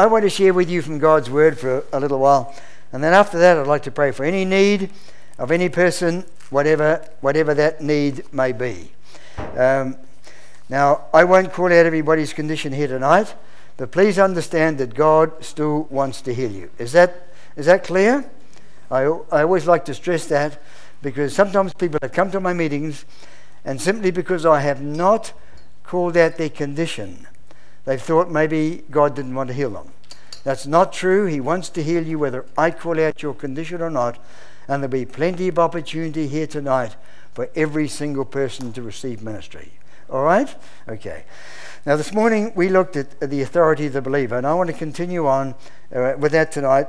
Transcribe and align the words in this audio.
I 0.00 0.06
want 0.06 0.22
to 0.22 0.30
share 0.30 0.54
with 0.54 0.70
you 0.70 0.80
from 0.80 0.98
God's 0.98 1.28
Word 1.28 1.58
for 1.58 1.84
a 1.92 2.00
little 2.00 2.20
while. 2.20 2.54
And 2.90 3.04
then 3.04 3.12
after 3.12 3.38
that, 3.38 3.58
I'd 3.58 3.66
like 3.66 3.82
to 3.82 3.90
pray 3.90 4.12
for 4.12 4.24
any 4.24 4.46
need 4.46 4.88
of 5.36 5.50
any 5.50 5.68
person, 5.68 6.24
whatever, 6.48 7.06
whatever 7.20 7.52
that 7.52 7.82
need 7.82 8.24
may 8.32 8.52
be. 8.52 8.92
Um, 9.58 9.98
now, 10.70 11.02
I 11.12 11.24
won't 11.24 11.52
call 11.52 11.66
out 11.66 11.84
everybody's 11.84 12.32
condition 12.32 12.72
here 12.72 12.86
tonight, 12.86 13.34
but 13.76 13.90
please 13.90 14.18
understand 14.18 14.78
that 14.78 14.94
God 14.94 15.44
still 15.44 15.82
wants 15.90 16.22
to 16.22 16.32
heal 16.32 16.50
you. 16.50 16.70
Is 16.78 16.92
that, 16.92 17.28
is 17.54 17.66
that 17.66 17.84
clear? 17.84 18.24
I, 18.90 19.02
I 19.02 19.42
always 19.42 19.66
like 19.66 19.84
to 19.84 19.92
stress 19.92 20.24
that 20.28 20.62
because 21.02 21.34
sometimes 21.34 21.74
people 21.74 21.98
have 22.00 22.12
come 22.12 22.30
to 22.30 22.40
my 22.40 22.54
meetings 22.54 23.04
and 23.66 23.78
simply 23.78 24.12
because 24.12 24.46
I 24.46 24.60
have 24.60 24.80
not 24.80 25.34
called 25.84 26.16
out 26.16 26.38
their 26.38 26.48
condition, 26.48 27.26
they've 27.84 28.00
thought 28.00 28.30
maybe 28.30 28.84
God 28.90 29.14
didn't 29.14 29.34
want 29.34 29.48
to 29.48 29.54
heal 29.54 29.70
them. 29.70 29.92
That's 30.44 30.66
not 30.66 30.92
true. 30.92 31.26
He 31.26 31.40
wants 31.40 31.68
to 31.70 31.82
heal 31.82 32.06
you 32.06 32.18
whether 32.18 32.46
I 32.56 32.70
call 32.70 33.00
out 33.00 33.22
your 33.22 33.34
condition 33.34 33.82
or 33.82 33.90
not. 33.90 34.18
And 34.68 34.82
there'll 34.82 34.92
be 34.92 35.04
plenty 35.04 35.48
of 35.48 35.58
opportunity 35.58 36.28
here 36.28 36.46
tonight 36.46 36.96
for 37.34 37.50
every 37.54 37.88
single 37.88 38.24
person 38.24 38.72
to 38.72 38.82
receive 38.82 39.22
ministry. 39.22 39.72
All 40.08 40.22
right? 40.22 40.54
Okay. 40.88 41.24
Now, 41.86 41.96
this 41.96 42.12
morning 42.12 42.52
we 42.54 42.68
looked 42.68 42.96
at 42.96 43.20
the 43.20 43.42
authority 43.42 43.86
of 43.86 43.92
the 43.94 44.02
believer, 44.02 44.36
and 44.36 44.46
I 44.46 44.54
want 44.54 44.68
to 44.68 44.76
continue 44.76 45.26
on 45.26 45.54
uh, 45.94 46.14
with 46.18 46.32
that 46.32 46.52
tonight, 46.52 46.88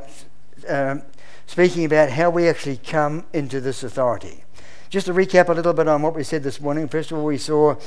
um, 0.67 1.03
speaking 1.47 1.85
about 1.85 2.09
how 2.09 2.29
we 2.29 2.47
actually 2.47 2.77
come 2.77 3.25
into 3.33 3.61
this 3.61 3.83
authority. 3.83 4.43
Just 4.91 5.05
to 5.05 5.13
recap 5.13 5.47
a 5.47 5.53
little 5.53 5.71
bit 5.71 5.87
on 5.87 6.01
what 6.01 6.13
we 6.13 6.21
said 6.21 6.43
this 6.43 6.59
morning, 6.59 6.85
first 6.89 7.13
of 7.13 7.17
all, 7.17 7.23
we 7.23 7.37
saw 7.37 7.77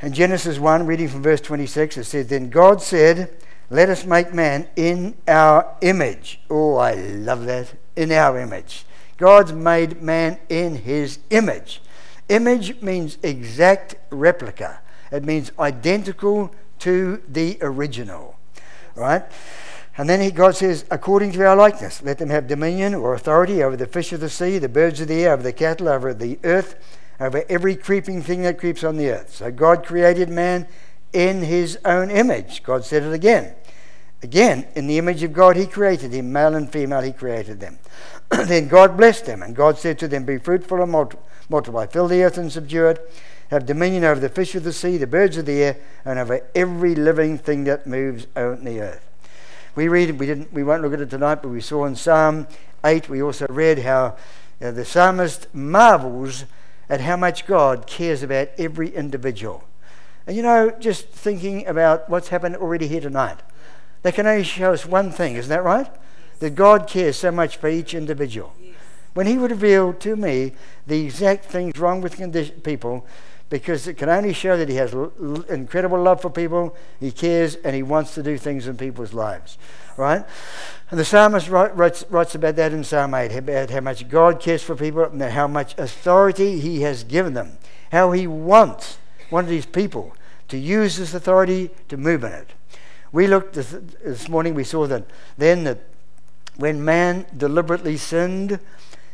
in 0.00 0.12
Genesis 0.12 0.56
1, 0.56 0.86
reading 0.86 1.08
from 1.08 1.20
verse 1.20 1.40
26, 1.40 1.96
it 1.96 2.04
said, 2.04 2.28
Then 2.28 2.48
God 2.48 2.80
said, 2.80 3.36
Let 3.70 3.88
us 3.90 4.04
make 4.04 4.32
man 4.32 4.68
in 4.76 5.16
our 5.26 5.74
image. 5.80 6.40
Oh, 6.48 6.76
I 6.76 6.94
love 6.94 7.44
that. 7.46 7.74
In 7.96 8.12
our 8.12 8.38
image. 8.38 8.86
God's 9.16 9.52
made 9.52 10.00
man 10.00 10.38
in 10.48 10.76
his 10.76 11.18
image. 11.30 11.82
Image 12.28 12.80
means 12.80 13.18
exact 13.24 13.96
replica, 14.10 14.78
it 15.10 15.24
means 15.24 15.50
identical 15.58 16.54
to 16.78 17.20
the 17.28 17.58
original. 17.60 18.36
Right? 18.94 19.24
And 19.98 20.08
then 20.08 20.20
he, 20.20 20.30
God 20.30 20.54
says, 20.54 20.84
according 20.92 21.32
to 21.32 21.44
our 21.44 21.56
likeness, 21.56 22.02
let 22.04 22.18
them 22.18 22.30
have 22.30 22.46
dominion 22.46 22.94
or 22.94 23.14
authority 23.14 23.64
over 23.64 23.76
the 23.76 23.86
fish 23.86 24.12
of 24.12 24.20
the 24.20 24.30
sea, 24.30 24.58
the 24.58 24.68
birds 24.68 25.00
of 25.00 25.08
the 25.08 25.24
air, 25.24 25.32
over 25.32 25.42
the 25.42 25.52
cattle, 25.52 25.88
over 25.88 26.14
the 26.14 26.38
earth, 26.44 26.76
over 27.18 27.44
every 27.48 27.74
creeping 27.74 28.22
thing 28.22 28.42
that 28.42 28.60
creeps 28.60 28.84
on 28.84 28.96
the 28.96 29.10
earth. 29.10 29.34
So 29.34 29.50
God 29.50 29.84
created 29.84 30.28
man 30.28 30.68
in 31.12 31.42
his 31.42 31.80
own 31.84 32.12
image. 32.12 32.62
God 32.62 32.84
said 32.84 33.02
it 33.02 33.12
again. 33.12 33.54
Again, 34.22 34.68
in 34.76 34.86
the 34.86 34.98
image 34.98 35.24
of 35.24 35.32
God, 35.32 35.56
he 35.56 35.66
created 35.66 36.12
him, 36.12 36.32
male 36.32 36.54
and 36.54 36.70
female, 36.70 37.00
he 37.00 37.12
created 37.12 37.58
them. 37.58 37.80
then 38.30 38.68
God 38.68 38.96
blessed 38.96 39.26
them, 39.26 39.42
and 39.42 39.54
God 39.54 39.78
said 39.78 39.98
to 39.98 40.08
them, 40.08 40.24
Be 40.24 40.38
fruitful 40.38 40.80
and 40.80 40.92
multiply, 41.48 41.86
fill 41.86 42.06
the 42.06 42.22
earth 42.22 42.38
and 42.38 42.52
subdue 42.52 42.86
it, 42.86 43.12
have 43.50 43.66
dominion 43.66 44.04
over 44.04 44.20
the 44.20 44.28
fish 44.28 44.54
of 44.54 44.62
the 44.62 44.72
sea, 44.72 44.96
the 44.96 45.06
birds 45.08 45.36
of 45.36 45.46
the 45.46 45.62
air, 45.62 45.76
and 46.04 46.20
over 46.20 46.46
every 46.54 46.94
living 46.94 47.36
thing 47.36 47.64
that 47.64 47.86
moves 47.86 48.28
on 48.36 48.64
the 48.64 48.80
earth. 48.80 49.07
We 49.74 49.88
read, 49.88 50.18
we, 50.18 50.26
didn't, 50.26 50.52
we 50.52 50.64
won't 50.64 50.82
look 50.82 50.92
at 50.92 51.00
it 51.00 51.10
tonight, 51.10 51.36
but 51.36 51.48
we 51.48 51.60
saw 51.60 51.84
in 51.84 51.96
Psalm 51.96 52.46
8, 52.84 53.08
we 53.08 53.22
also 53.22 53.46
read 53.48 53.80
how 53.80 54.16
uh, 54.60 54.70
the 54.70 54.84
psalmist 54.84 55.52
marvels 55.54 56.44
at 56.88 57.00
how 57.00 57.16
much 57.16 57.46
God 57.46 57.86
cares 57.86 58.22
about 58.22 58.48
every 58.58 58.94
individual. 58.94 59.64
And 60.26 60.36
you 60.36 60.42
know, 60.42 60.70
just 60.78 61.08
thinking 61.08 61.66
about 61.66 62.08
what's 62.10 62.28
happened 62.28 62.56
already 62.56 62.88
here 62.88 63.00
tonight, 63.00 63.38
that 64.02 64.14
can 64.14 64.26
only 64.26 64.44
show 64.44 64.72
us 64.72 64.84
one 64.84 65.10
thing, 65.10 65.36
isn't 65.36 65.48
that 65.48 65.64
right? 65.64 65.90
That 66.40 66.54
God 66.54 66.86
cares 66.86 67.16
so 67.16 67.30
much 67.30 67.56
for 67.56 67.68
each 67.68 67.94
individual. 67.94 68.52
When 69.14 69.26
He 69.26 69.38
would 69.38 69.50
reveal 69.50 69.92
to 69.94 70.16
me 70.16 70.52
the 70.86 71.04
exact 71.04 71.46
things 71.46 71.78
wrong 71.78 72.00
with 72.00 72.16
people, 72.62 73.06
because 73.50 73.86
it 73.86 73.94
can 73.94 74.08
only 74.08 74.32
show 74.32 74.56
that 74.56 74.68
he 74.68 74.76
has 74.76 74.92
l- 74.92 75.12
incredible 75.48 76.00
love 76.00 76.20
for 76.20 76.30
people, 76.30 76.76
he 77.00 77.10
cares, 77.10 77.56
and 77.56 77.74
he 77.74 77.82
wants 77.82 78.14
to 78.14 78.22
do 78.22 78.36
things 78.36 78.66
in 78.66 78.76
people's 78.76 79.14
lives. 79.14 79.56
Right? 79.96 80.24
And 80.90 81.00
the 81.00 81.04
psalmist 81.04 81.48
writes, 81.48 82.04
writes 82.08 82.34
about 82.34 82.56
that 82.56 82.72
in 82.72 82.84
Psalm 82.84 83.14
8, 83.14 83.34
about 83.34 83.70
how 83.70 83.80
much 83.80 84.08
God 84.08 84.40
cares 84.40 84.62
for 84.62 84.76
people 84.76 85.04
and 85.04 85.22
how 85.22 85.46
much 85.46 85.76
authority 85.78 86.60
he 86.60 86.82
has 86.82 87.04
given 87.04 87.34
them, 87.34 87.58
how 87.90 88.12
he 88.12 88.26
wants 88.26 88.98
one 89.30 89.44
of 89.44 89.50
these 89.50 89.66
people 89.66 90.14
to 90.48 90.56
use 90.56 90.96
this 90.96 91.14
authority 91.14 91.70
to 91.88 91.96
move 91.96 92.24
in 92.24 92.32
it. 92.32 92.50
We 93.12 93.26
looked 93.26 93.54
this, 93.54 93.70
this 93.70 94.28
morning, 94.28 94.54
we 94.54 94.64
saw 94.64 94.86
that 94.86 95.04
then 95.36 95.64
that 95.64 95.78
when 96.56 96.84
man 96.84 97.26
deliberately 97.36 97.96
sinned, 97.96 98.58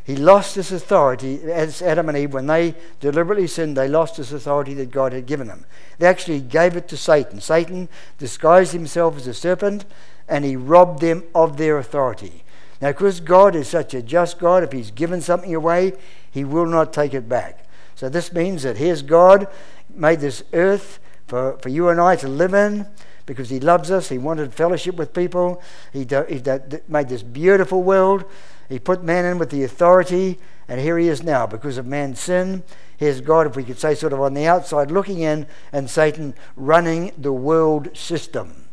he 0.04 0.16
lost 0.16 0.54
his 0.54 0.70
authority, 0.70 1.40
as 1.50 1.80
Adam 1.80 2.10
and 2.10 2.18
Eve, 2.18 2.34
when 2.34 2.46
they 2.46 2.74
deliberately 3.00 3.46
sinned, 3.46 3.74
they 3.74 3.88
lost 3.88 4.18
his 4.18 4.32
authority 4.34 4.74
that 4.74 4.90
God 4.90 5.14
had 5.14 5.24
given 5.24 5.48
them. 5.48 5.64
They 5.98 6.06
actually 6.06 6.42
gave 6.42 6.76
it 6.76 6.88
to 6.88 6.96
Satan. 6.98 7.40
Satan 7.40 7.88
disguised 8.18 8.72
himself 8.72 9.16
as 9.16 9.26
a 9.26 9.32
serpent 9.32 9.86
and 10.28 10.44
he 10.44 10.56
robbed 10.56 11.00
them 11.00 11.24
of 11.34 11.56
their 11.56 11.78
authority. 11.78 12.44
Now, 12.82 12.90
because 12.90 13.20
God 13.20 13.54
is 13.54 13.68
such 13.68 13.94
a 13.94 14.02
just 14.02 14.38
God, 14.38 14.62
if 14.62 14.72
he's 14.72 14.90
given 14.90 15.22
something 15.22 15.54
away, 15.54 15.94
he 16.30 16.44
will 16.44 16.66
not 16.66 16.92
take 16.92 17.14
it 17.14 17.28
back. 17.28 17.66
So, 17.94 18.10
this 18.10 18.32
means 18.32 18.64
that 18.64 18.76
here's 18.76 19.02
God 19.02 19.48
made 19.88 20.20
this 20.20 20.42
earth 20.52 20.98
for, 21.26 21.56
for 21.58 21.70
you 21.70 21.88
and 21.88 22.00
I 22.00 22.16
to 22.16 22.28
live 22.28 22.52
in 22.52 22.86
because 23.24 23.48
he 23.48 23.60
loves 23.60 23.90
us. 23.90 24.08
He 24.08 24.18
wanted 24.18 24.52
fellowship 24.52 24.96
with 24.96 25.14
people. 25.14 25.62
He, 25.92 26.04
do, 26.04 26.24
he 26.28 26.42
made 26.88 27.08
this 27.08 27.22
beautiful 27.22 27.82
world. 27.82 28.24
He 28.68 28.78
put 28.78 29.02
man 29.02 29.24
in 29.24 29.38
with 29.38 29.50
the 29.50 29.64
authority, 29.64 30.38
and 30.68 30.80
here 30.80 30.98
he 30.98 31.08
is 31.08 31.22
now 31.22 31.46
because 31.46 31.78
of 31.78 31.86
man's 31.86 32.20
sin. 32.20 32.62
Here's 32.96 33.20
God, 33.20 33.46
if 33.46 33.56
we 33.56 33.64
could 33.64 33.78
say, 33.78 33.94
sort 33.94 34.12
of 34.12 34.20
on 34.20 34.34
the 34.34 34.46
outside 34.46 34.90
looking 34.90 35.20
in, 35.20 35.46
and 35.72 35.90
Satan 35.90 36.34
running 36.56 37.12
the 37.18 37.32
world 37.32 37.96
system. 37.96 38.66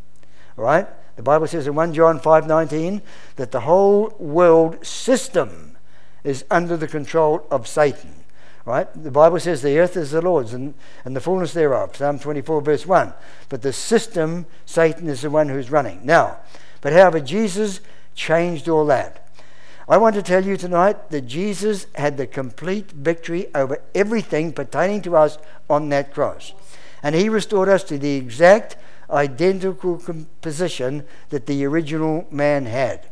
All 0.57 0.63
right? 0.63 0.88
The 1.16 1.24
Bible 1.24 1.47
says 1.47 1.68
in 1.68 1.75
1 1.75 1.94
John 1.94 2.19
5:19 2.19 3.02
that 3.35 3.52
the 3.52 3.62
whole 3.62 4.16
world 4.19 4.85
system 4.85 5.78
is 6.23 6.46
under 6.50 6.78
the 6.78 6.88
control 6.88 7.46
of 7.52 7.68
Satan. 7.68 8.16
Right? 8.63 8.88
The 8.94 9.12
Bible 9.12 9.40
says 9.40 9.62
the 9.62 9.79
earth 9.79 9.97
is 9.97 10.12
the 10.12 10.22
Lord's 10.22 10.53
and, 10.53 10.75
and 11.03 11.16
the 11.16 11.19
fullness 11.19 11.53
thereof. 11.53 11.96
Psalm 11.96 12.19
24, 12.19 12.62
verse 12.62 12.85
1. 12.85 13.12
But 13.50 13.63
the 13.63 13.73
system, 13.73 14.46
Satan 14.68 15.08
is 15.08 15.22
the 15.22 15.31
one 15.31 15.50
who's 15.50 15.72
running. 15.72 16.00
Now, 16.03 16.38
but 16.81 16.94
however, 16.94 17.19
Jesus 17.19 17.81
changed 18.13 18.69
all 18.69 18.85
that. 18.85 19.20
I 19.87 19.97
want 19.97 20.15
to 20.15 20.21
tell 20.21 20.45
you 20.45 20.57
tonight 20.57 21.09
that 21.09 21.21
Jesus 21.21 21.87
had 21.95 22.17
the 22.17 22.27
complete 22.27 22.91
victory 22.91 23.47
over 23.55 23.81
everything 23.95 24.53
pertaining 24.53 25.01
to 25.03 25.17
us 25.17 25.37
on 25.69 25.89
that 25.89 26.13
cross. 26.13 26.53
And 27.03 27.15
he 27.15 27.29
restored 27.29 27.67
us 27.67 27.83
to 27.85 27.97
the 27.97 28.15
exact 28.15 28.77
identical 29.09 30.01
position 30.41 31.05
that 31.29 31.45
the 31.45 31.65
original 31.65 32.27
man 32.31 32.65
had. 32.65 33.07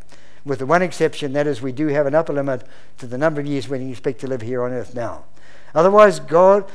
With 0.45 0.59
the 0.59 0.65
one 0.65 0.81
exception, 0.81 1.33
that 1.33 1.47
is, 1.47 1.61
we 1.61 1.71
do 1.71 1.87
have 1.87 2.05
an 2.05 2.15
upper 2.15 2.33
limit 2.33 2.63
to 2.99 3.07
the 3.07 3.17
number 3.17 3.41
of 3.41 3.47
years 3.47 3.67
we 3.67 3.89
expect 3.89 4.21
to 4.21 4.27
live 4.27 4.41
here 4.41 4.63
on 4.63 4.71
earth 4.71 4.95
now. 4.95 5.25
Otherwise, 5.75 6.19
God, 6.19 6.69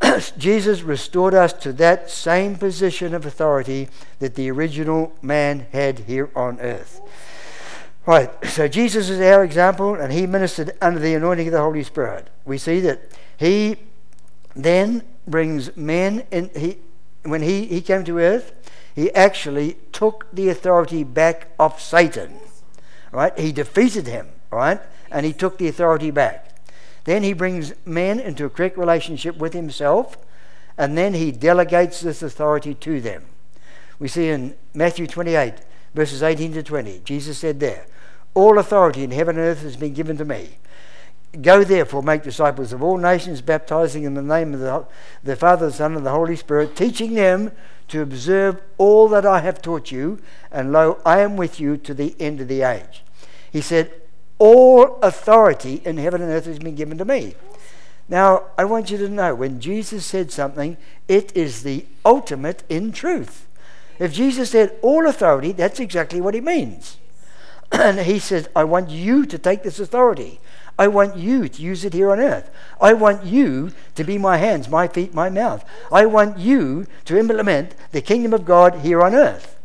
Jesus 0.38 0.82
restored 0.82 1.34
us 1.34 1.52
to 1.54 1.72
that 1.74 2.10
same 2.10 2.56
position 2.56 3.14
of 3.14 3.26
authority 3.26 3.88
that 4.18 4.34
the 4.34 4.50
original 4.50 5.12
man 5.20 5.66
had 5.72 6.00
here 6.00 6.30
on 6.34 6.58
earth. 6.60 7.00
Right, 8.10 8.44
so 8.44 8.66
Jesus 8.66 9.08
is 9.08 9.20
our 9.20 9.44
example, 9.44 9.94
and 9.94 10.12
he 10.12 10.26
ministered 10.26 10.76
under 10.82 10.98
the 10.98 11.14
anointing 11.14 11.46
of 11.46 11.52
the 11.52 11.60
Holy 11.60 11.84
Spirit. 11.84 12.28
We 12.44 12.58
see 12.58 12.80
that 12.80 13.02
he 13.36 13.76
then 14.56 15.04
brings 15.28 15.76
men 15.76 16.24
in. 16.32 16.50
He, 16.56 16.78
when 17.22 17.40
he, 17.40 17.66
he 17.66 17.80
came 17.80 18.02
to 18.06 18.18
earth, 18.18 18.52
he 18.96 19.14
actually 19.14 19.76
took 19.92 20.26
the 20.32 20.48
authority 20.48 21.04
back 21.04 21.52
off 21.56 21.80
Satan. 21.80 22.40
Right? 23.12 23.38
He 23.38 23.52
defeated 23.52 24.08
him, 24.08 24.30
right? 24.50 24.80
And 25.12 25.24
he 25.24 25.32
took 25.32 25.58
the 25.58 25.68
authority 25.68 26.10
back. 26.10 26.58
Then 27.04 27.22
he 27.22 27.32
brings 27.32 27.74
men 27.86 28.18
into 28.18 28.44
a 28.44 28.50
correct 28.50 28.76
relationship 28.76 29.36
with 29.36 29.52
himself, 29.52 30.18
and 30.76 30.98
then 30.98 31.14
he 31.14 31.30
delegates 31.30 32.00
this 32.00 32.24
authority 32.24 32.74
to 32.74 33.00
them. 33.00 33.26
We 34.00 34.08
see 34.08 34.30
in 34.30 34.56
Matthew 34.74 35.06
28 35.06 35.60
verses 35.94 36.22
18 36.22 36.54
to 36.54 36.62
20. 36.62 37.00
Jesus 37.04 37.38
said 37.38 37.60
there, 37.60 37.86
All 38.34 38.58
authority 38.58 39.04
in 39.04 39.10
heaven 39.10 39.36
and 39.36 39.44
earth 39.44 39.62
has 39.62 39.76
been 39.76 39.92
given 39.92 40.16
to 40.18 40.24
me. 40.24 40.56
Go 41.42 41.62
therefore, 41.62 42.02
make 42.02 42.22
disciples 42.22 42.72
of 42.72 42.82
all 42.82 42.96
nations, 42.96 43.40
baptizing 43.40 44.02
in 44.04 44.14
the 44.14 44.22
name 44.22 44.52
of 44.54 44.60
the, 44.60 44.84
the 45.22 45.36
Father, 45.36 45.66
the 45.66 45.72
Son, 45.72 45.96
and 45.96 46.04
the 46.04 46.10
Holy 46.10 46.34
Spirit, 46.34 46.74
teaching 46.74 47.14
them 47.14 47.52
to 47.88 48.02
observe 48.02 48.60
all 48.78 49.08
that 49.08 49.26
I 49.26 49.40
have 49.40 49.62
taught 49.62 49.90
you, 49.90 50.20
and 50.50 50.72
lo, 50.72 51.00
I 51.04 51.20
am 51.20 51.36
with 51.36 51.60
you 51.60 51.76
to 51.78 51.94
the 51.94 52.16
end 52.18 52.40
of 52.40 52.48
the 52.48 52.62
age. 52.62 53.04
He 53.52 53.60
said, 53.60 53.92
All 54.38 54.98
authority 55.02 55.82
in 55.84 55.98
heaven 55.98 56.22
and 56.22 56.30
earth 56.30 56.46
has 56.46 56.58
been 56.58 56.74
given 56.74 56.98
to 56.98 57.04
me. 57.04 57.34
Now, 58.08 58.46
I 58.58 58.64
want 58.64 58.90
you 58.90 58.98
to 58.98 59.08
know 59.08 59.34
when 59.36 59.60
Jesus 59.60 60.04
said 60.04 60.32
something, 60.32 60.76
it 61.06 61.36
is 61.36 61.62
the 61.62 61.86
ultimate 62.04 62.64
in 62.68 62.90
truth. 62.90 63.46
If 64.00 64.12
Jesus 64.12 64.50
said 64.50 64.76
all 64.82 65.06
authority, 65.06 65.52
that's 65.52 65.78
exactly 65.78 66.20
what 66.20 66.34
he 66.34 66.40
means. 66.40 66.96
and 67.72 68.00
he 68.00 68.18
says, 68.18 68.48
I 68.54 68.64
want 68.64 68.90
you 68.90 69.26
to 69.26 69.38
take 69.38 69.62
this 69.62 69.80
authority. 69.80 70.40
I 70.78 70.88
want 70.88 71.16
you 71.16 71.48
to 71.48 71.62
use 71.62 71.84
it 71.84 71.92
here 71.92 72.10
on 72.10 72.20
earth. 72.20 72.50
I 72.80 72.94
want 72.94 73.24
you 73.24 73.72
to 73.96 74.04
be 74.04 74.16
my 74.16 74.38
hands, 74.38 74.68
my 74.68 74.88
feet, 74.88 75.12
my 75.12 75.28
mouth. 75.28 75.64
I 75.92 76.06
want 76.06 76.38
you 76.38 76.86
to 77.04 77.18
implement 77.18 77.74
the 77.92 78.00
kingdom 78.00 78.32
of 78.32 78.46
God 78.46 78.76
here 78.76 79.02
on 79.02 79.14
earth. 79.14 79.58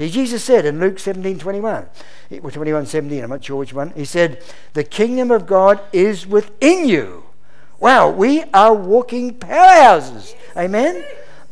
Jesus 0.00 0.44
said 0.44 0.64
in 0.64 0.78
Luke 0.78 0.98
17 0.98 1.38
21, 1.38 1.86
eh, 2.30 2.38
21 2.38 2.86
17, 2.86 3.24
I'm 3.24 3.30
not 3.30 3.44
sure 3.44 3.56
which 3.56 3.72
one, 3.72 3.90
he 3.90 4.04
said, 4.04 4.42
The 4.74 4.84
kingdom 4.84 5.30
of 5.30 5.46
God 5.46 5.80
is 5.92 6.26
within 6.26 6.88
you. 6.88 7.24
Wow, 7.80 8.10
we 8.10 8.44
are 8.54 8.74
walking 8.74 9.34
powerhouses. 9.34 10.34
Amen? 10.56 11.04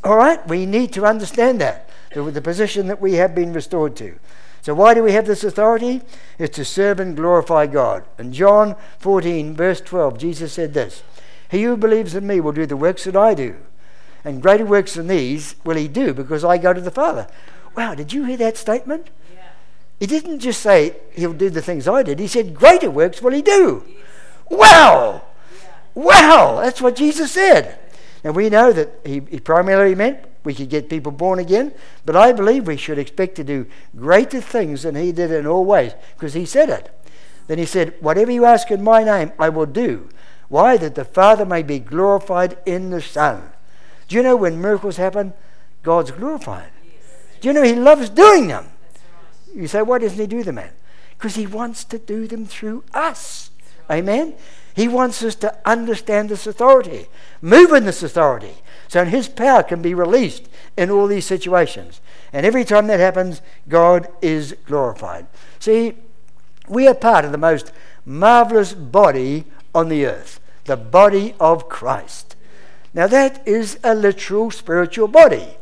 All 0.03 0.17
right, 0.17 0.47
we 0.49 0.67
need 0.67 0.93
to 0.95 1.05
understand 1.05 1.61
that, 1.61 1.89
the 2.13 2.43
position 2.43 2.87
that 2.89 3.01
we 3.01 3.15
have 3.15 3.35
been 3.35 3.53
restored 3.53 3.97
to. 3.97 4.15
So, 4.67 4.75
why 4.75 4.95
do 4.95 5.05
we 5.05 5.13
have 5.13 5.27
this 5.27 5.45
authority? 5.45 6.03
It's 6.41 6.57
to 6.57 6.65
serve 6.65 6.99
and 6.99 7.15
glorify 7.15 7.69
God. 7.69 8.03
In 8.19 8.33
John 8.33 8.75
14, 8.99 9.55
verse 9.55 9.81
12, 9.81 10.19
Jesus 10.19 10.53
said 10.55 10.75
this 10.75 11.05
He 11.49 11.63
who 11.63 11.77
believes 11.77 12.17
in 12.17 12.27
me 12.27 12.41
will 12.41 12.51
do 12.51 12.67
the 12.67 12.77
works 12.77 13.05
that 13.05 13.15
I 13.15 13.33
do. 13.33 13.55
And 14.25 14.43
greater 14.43 14.67
works 14.67 14.95
than 14.95 15.07
these 15.07 15.55
will 15.65 15.77
he 15.77 15.87
do 15.87 16.13
because 16.13 16.45
I 16.45 16.59
go 16.59 16.73
to 16.73 16.81
the 16.81 16.91
Father. 16.91 17.29
Wow, 17.77 17.95
did 17.95 18.13
you 18.13 18.25
hear 18.25 18.39
that 18.39 18.57
statement? 18.57 19.07
Yeah. 19.33 19.43
He 20.01 20.07
didn't 20.09 20.41
just 20.41 20.61
say 20.63 20.97
he'll 21.15 21.33
do 21.33 21.49
the 21.49 21.63
things 21.63 21.87
I 21.87 22.03
did, 22.03 22.19
he 22.19 22.27
said, 22.27 22.53
Greater 22.57 22.91
works 22.91 23.23
will 23.23 23.35
he 23.35 23.43
do. 23.43 23.85
Yes. 23.87 23.99
Wow! 24.51 25.23
Yeah. 25.63 25.69
Wow! 25.95 26.61
That's 26.61 26.81
what 26.81 26.97
Jesus 26.97 27.31
said. 27.31 27.79
Now 28.25 28.33
we 28.33 28.51
know 28.51 28.73
that 28.73 28.91
he, 29.05 29.23
he 29.31 29.39
primarily 29.39 29.95
meant 29.95 30.25
we 30.47 30.55
could 30.55 30.71
get 30.71 30.89
people 30.89 31.13
born 31.13 31.39
again, 31.39 31.75
but 32.07 32.17
I 32.17 32.33
believe 32.33 32.67
we 32.67 32.77
should 32.77 32.99
expect 32.99 33.35
to 33.35 33.45
do 33.45 33.67
greater 33.97 34.41
things 34.41 34.85
than 34.85 34.95
he 34.95 35.13
did 35.13 35.31
in 35.31 35.47
all 35.47 35.65
ways, 35.65 35.93
because 36.15 36.35
he 36.35 36.47
said 36.47 36.71
it. 36.71 36.91
Then 37.49 37.59
he 37.59 37.67
said, 37.67 37.95
Whatever 38.01 38.31
you 38.31 38.45
ask 38.45 38.71
in 38.71 38.83
my 38.83 39.05
name, 39.05 39.33
I 39.39 39.49
will 39.49 39.67
do. 39.67 40.09
Why? 40.49 40.77
That 40.77 40.95
the 40.95 41.05
Father 41.05 41.45
may 41.45 41.63
be 41.63 41.81
glorified 41.81 42.57
in 42.65 42.91
the 42.91 43.03
Son. 43.03 43.51
Do 44.09 44.17
you 44.17 44.23
know 44.23 44.37
when 44.37 44.61
miracles 44.61 44.97
happen, 44.97 45.35
God's 45.83 46.13
glorified? 46.13 46.71
Do 47.41 47.49
you 47.49 47.53
know 47.53 47.63
He 47.63 47.75
loves 47.75 48.09
doing 48.09 48.47
them? 48.47 48.69
You 49.55 49.67
say, 49.67 49.83
Why 49.83 49.99
doesn't 49.99 50.19
He 50.19 50.27
do 50.27 50.43
them, 50.43 50.55
man? 50.55 50.71
Because 51.19 51.35
He 51.35 51.47
wants 51.47 51.85
to 51.85 51.99
do 51.99 52.27
them 52.27 52.47
through 52.47 52.85
us. 52.95 53.51
Amen? 53.91 54.35
He 54.77 54.89
wants 54.89 55.23
us 55.23 55.35
to 55.37 55.57
understand 55.65 56.29
this 56.29 56.47
authority, 56.47 57.07
move 57.41 57.73
in 57.73 57.87
this 57.87 58.03
authority, 58.03 58.57
so 58.89 59.07
His 59.07 59.27
power 59.27 59.63
can 59.63 59.81
be 59.81 59.95
released 59.95 60.51
in 60.77 60.91
all 60.91 61.07
these 61.07 61.25
situations. 61.25 62.03
And 62.31 62.45
every 62.45 62.63
time 62.63 62.87
that 62.89 63.01
happens, 63.01 63.41
God 63.71 64.07
is 64.21 64.55
glorified. 64.67 65.29
See, 65.61 65.95
we 66.69 66.87
are 66.87 66.95
part 66.95 67.25
of 67.25 67.33
the 67.33 67.39
most 67.39 67.73
marvelous 68.05 68.75
body 68.75 69.47
on 69.75 69.89
the 69.89 70.05
earth, 70.05 70.41
the 70.67 70.77
body 70.77 71.35
of 71.41 71.71
Christ. 71.71 72.37
Now, 72.93 73.07
that 73.07 73.49
is 73.49 73.79
a 73.83 73.95
literal 73.95 74.51
spiritual 74.51 75.09
body. 75.09 75.57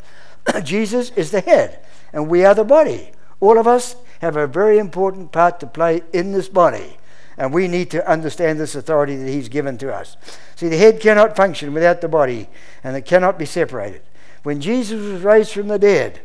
Jesus 0.65 1.11
is 1.11 1.31
the 1.31 1.41
head, 1.41 1.87
and 2.13 2.29
we 2.29 2.45
are 2.45 2.55
the 2.55 2.65
body. 2.65 3.13
All 3.39 3.59
of 3.59 3.69
us 3.69 3.95
have 4.21 4.37
a 4.37 4.49
very 4.49 4.79
important 4.79 5.31
part 5.31 5.61
to 5.61 5.69
play 5.69 6.03
in 6.13 6.33
this 6.33 6.49
body. 6.49 6.97
And 7.37 7.53
we 7.53 7.69
need 7.69 7.91
to 7.91 8.09
understand 8.09 8.61
this 8.61 8.75
authority 8.75 9.17
that 9.17 9.29
He's 9.29 9.49
given 9.49 9.77
to 9.79 9.93
us. 9.93 10.17
See, 10.57 10.69
the 10.69 10.77
head 10.77 11.01
cannot 11.01 11.37
function 11.37 11.73
without 11.73 12.01
the 12.01 12.09
body, 12.09 12.49
and 12.83 12.97
it 12.97 13.07
cannot 13.07 13.39
be 13.39 13.47
separated. 13.47 14.03
When 14.45 14.61
Jesus 14.61 15.01
was 15.01 15.23
raised 15.23 15.53
from 15.53 15.69
the 15.69 15.79
dead, 15.79 16.21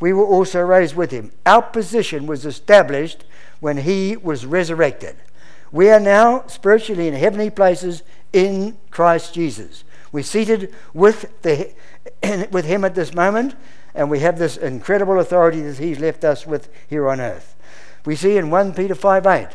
we 0.00 0.12
were 0.12 0.26
also 0.26 0.60
raised 0.60 0.96
with 0.96 1.10
Him. 1.10 1.32
Our 1.46 1.62
position 1.62 2.26
was 2.26 2.44
established 2.44 3.24
when 3.60 3.78
He 3.78 4.16
was 4.16 4.44
resurrected. 4.44 5.16
We 5.70 5.88
are 5.88 6.00
now 6.00 6.44
spiritually 6.48 7.08
in 7.08 7.14
heavenly 7.14 7.50
places 7.50 8.02
in 8.32 8.76
Christ 8.90 9.32
Jesus. 9.32 9.84
We're 10.10 10.24
seated 10.24 10.74
with, 10.92 11.40
the, 11.42 11.72
with 12.50 12.66
Him 12.66 12.84
at 12.84 12.94
this 12.94 13.14
moment, 13.14 13.54
and 13.94 14.10
we 14.10 14.20
have 14.20 14.38
this 14.38 14.56
incredible 14.56 15.18
authority 15.18 15.62
that 15.62 15.78
He's 15.78 15.98
left 15.98 16.24
us 16.24 16.46
with 16.46 16.68
here 16.88 17.08
on 17.08 17.20
earth. 17.20 17.56
We 18.04 18.16
see 18.16 18.36
in 18.36 18.50
1 18.50 18.74
Peter 18.74 18.94
5 18.94 19.26
8 19.26 19.48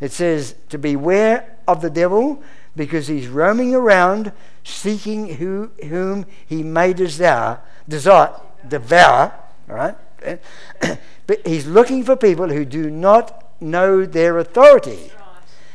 it 0.00 0.12
says 0.12 0.54
to 0.70 0.78
beware 0.78 1.56
of 1.68 1.82
the 1.82 1.90
devil 1.90 2.42
because 2.74 3.08
he's 3.08 3.28
roaming 3.28 3.74
around 3.74 4.32
seeking 4.64 5.34
who, 5.34 5.70
whom 5.84 6.26
he 6.46 6.62
may 6.62 6.92
desire, 6.92 7.60
desire, 7.88 8.32
devour, 8.66 9.34
right? 9.66 9.96
but 11.26 11.46
he's 11.46 11.66
looking 11.66 12.04
for 12.04 12.16
people 12.16 12.48
who 12.48 12.64
do 12.64 12.90
not 12.90 13.46
know 13.60 14.06
their 14.06 14.38
authority. 14.38 15.12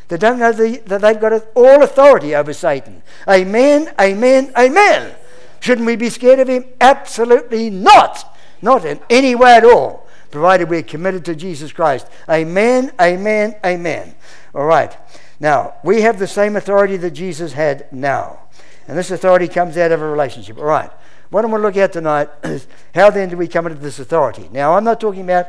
They 0.07 0.18
don't 0.18 0.39
know 0.39 0.51
the, 0.51 0.77
that 0.86 1.01
they've 1.01 1.19
got 1.19 1.44
all 1.56 1.83
authority 1.83 2.36
over 2.36 2.54
Satan. 2.54 3.01
Amen, 3.27 3.94
amen, 4.00 4.54
amen. 4.57 5.16
Shouldn't 5.60 5.88
we 5.88 5.95
be 5.95 6.10
scared 6.10 6.39
of 6.39 6.48
him? 6.48 6.66
Absolutely 6.80 7.69
not. 7.69 8.36
Not 8.62 8.86
in 8.86 9.00
any 9.10 9.36
way 9.36 9.56
at 9.56 9.66
all 9.66 10.05
provided 10.36 10.70
we're 10.70 10.84
committed 10.84 11.24
to 11.24 11.34
Jesus 11.34 11.72
Christ. 11.72 12.08
Amen, 12.30 12.92
amen, 13.00 13.56
amen. 13.66 14.14
All 14.54 14.66
right. 14.66 14.94
Now, 15.40 15.76
we 15.82 16.02
have 16.02 16.20
the 16.20 16.28
same 16.28 16.58
authority 16.58 16.98
that 16.98 17.12
Jesus 17.12 17.54
had 17.54 17.90
now. 17.94 18.40
And 18.86 18.98
this 18.98 19.12
authority 19.12 19.48
comes 19.48 19.78
out 19.78 19.94
of 19.94 20.02
a 20.02 20.06
relationship. 20.06 20.58
All 20.58 20.66
right. 20.66 20.92
What 21.30 21.46
I'm 21.46 21.52
going 21.52 21.62
to 21.62 21.68
look 21.68 21.78
at 21.78 21.94
tonight 21.94 22.28
is 22.44 22.68
how 22.94 23.10
then 23.12 23.30
do 23.30 23.38
we 23.38 23.48
come 23.48 23.66
into 23.66 23.80
this 23.80 23.98
authority? 23.98 24.50
Now, 24.52 24.76
I'm 24.76 24.84
not 24.84 25.00
talking 25.00 25.22
about 25.22 25.48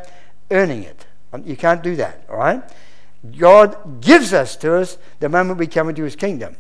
earning 0.52 0.84
it. 0.84 1.04
Um, 1.32 1.42
you 1.44 1.56
can't 1.56 1.82
do 1.82 1.96
that. 1.96 2.24
All 2.30 2.36
right. 2.36 2.62
God 3.36 4.00
gives 4.00 4.32
us 4.32 4.54
to 4.58 4.76
us 4.76 4.98
the 5.18 5.28
moment 5.28 5.58
we 5.58 5.66
come 5.66 5.88
into 5.88 6.04
his 6.04 6.14
kingdom. 6.14 6.54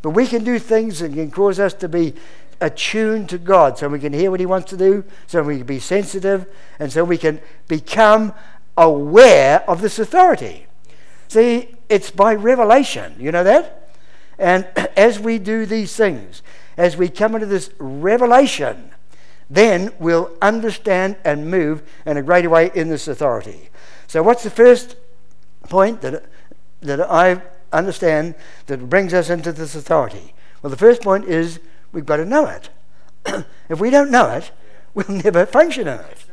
But 0.00 0.10
we 0.10 0.28
can 0.28 0.44
do 0.44 0.60
things 0.60 1.00
that 1.00 1.12
can 1.12 1.32
cause 1.32 1.58
us 1.58 1.74
to 1.74 1.88
be 1.88 2.14
attuned 2.64 3.28
to 3.28 3.38
God 3.38 3.78
so 3.78 3.88
we 3.88 4.00
can 4.00 4.12
hear 4.12 4.30
what 4.30 4.40
He 4.40 4.46
wants 4.46 4.70
to 4.70 4.76
do, 4.76 5.04
so 5.26 5.42
we 5.42 5.58
can 5.58 5.66
be 5.66 5.78
sensitive, 5.78 6.46
and 6.78 6.90
so 6.92 7.04
we 7.04 7.18
can 7.18 7.40
become 7.68 8.32
aware 8.76 9.68
of 9.68 9.80
this 9.80 9.98
authority. 9.98 10.66
See, 11.28 11.76
it's 11.88 12.10
by 12.10 12.34
revelation. 12.34 13.14
You 13.18 13.32
know 13.32 13.44
that? 13.44 13.90
And 14.38 14.66
as 14.96 15.18
we 15.18 15.38
do 15.38 15.66
these 15.66 15.94
things, 15.94 16.42
as 16.76 16.96
we 16.96 17.08
come 17.08 17.34
into 17.34 17.46
this 17.46 17.70
revelation, 17.78 18.90
then 19.50 19.92
we'll 19.98 20.32
understand 20.40 21.16
and 21.24 21.50
move 21.50 21.82
in 22.06 22.16
a 22.16 22.22
greater 22.22 22.50
way 22.50 22.70
in 22.74 22.88
this 22.88 23.06
authority. 23.06 23.68
So, 24.06 24.22
what's 24.22 24.42
the 24.42 24.50
first 24.50 24.96
point 25.68 26.00
that, 26.00 26.24
that 26.80 27.00
I 27.00 27.42
understand 27.72 28.34
that 28.66 28.88
brings 28.88 29.12
us 29.12 29.30
into 29.30 29.52
this 29.52 29.74
authority? 29.74 30.34
Well, 30.62 30.70
the 30.70 30.76
first 30.76 31.02
point 31.02 31.26
is 31.26 31.60
We've 31.94 32.04
got 32.04 32.16
to 32.16 32.24
know 32.24 32.46
it. 32.46 32.68
if 33.68 33.80
we 33.80 33.88
don't 33.88 34.10
know 34.10 34.28
it, 34.30 34.50
we'll 34.92 35.08
never 35.08 35.46
function 35.46 35.88
in 35.88 36.00
it. 36.00 36.24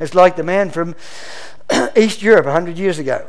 It's 0.00 0.14
like 0.14 0.36
the 0.36 0.42
man 0.42 0.70
from 0.70 0.96
East 1.96 2.20
Europe 2.20 2.46
100 2.46 2.76
years 2.76 2.98
ago. 2.98 3.26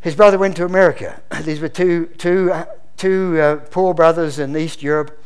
His 0.00 0.16
brother 0.16 0.36
went 0.36 0.56
to 0.56 0.64
America. 0.64 1.22
These 1.42 1.60
were 1.60 1.68
two, 1.68 2.06
two, 2.18 2.52
two 2.96 3.40
uh, 3.40 3.56
poor 3.70 3.94
brothers 3.94 4.38
in 4.38 4.56
East 4.56 4.82
Europe. 4.82 5.18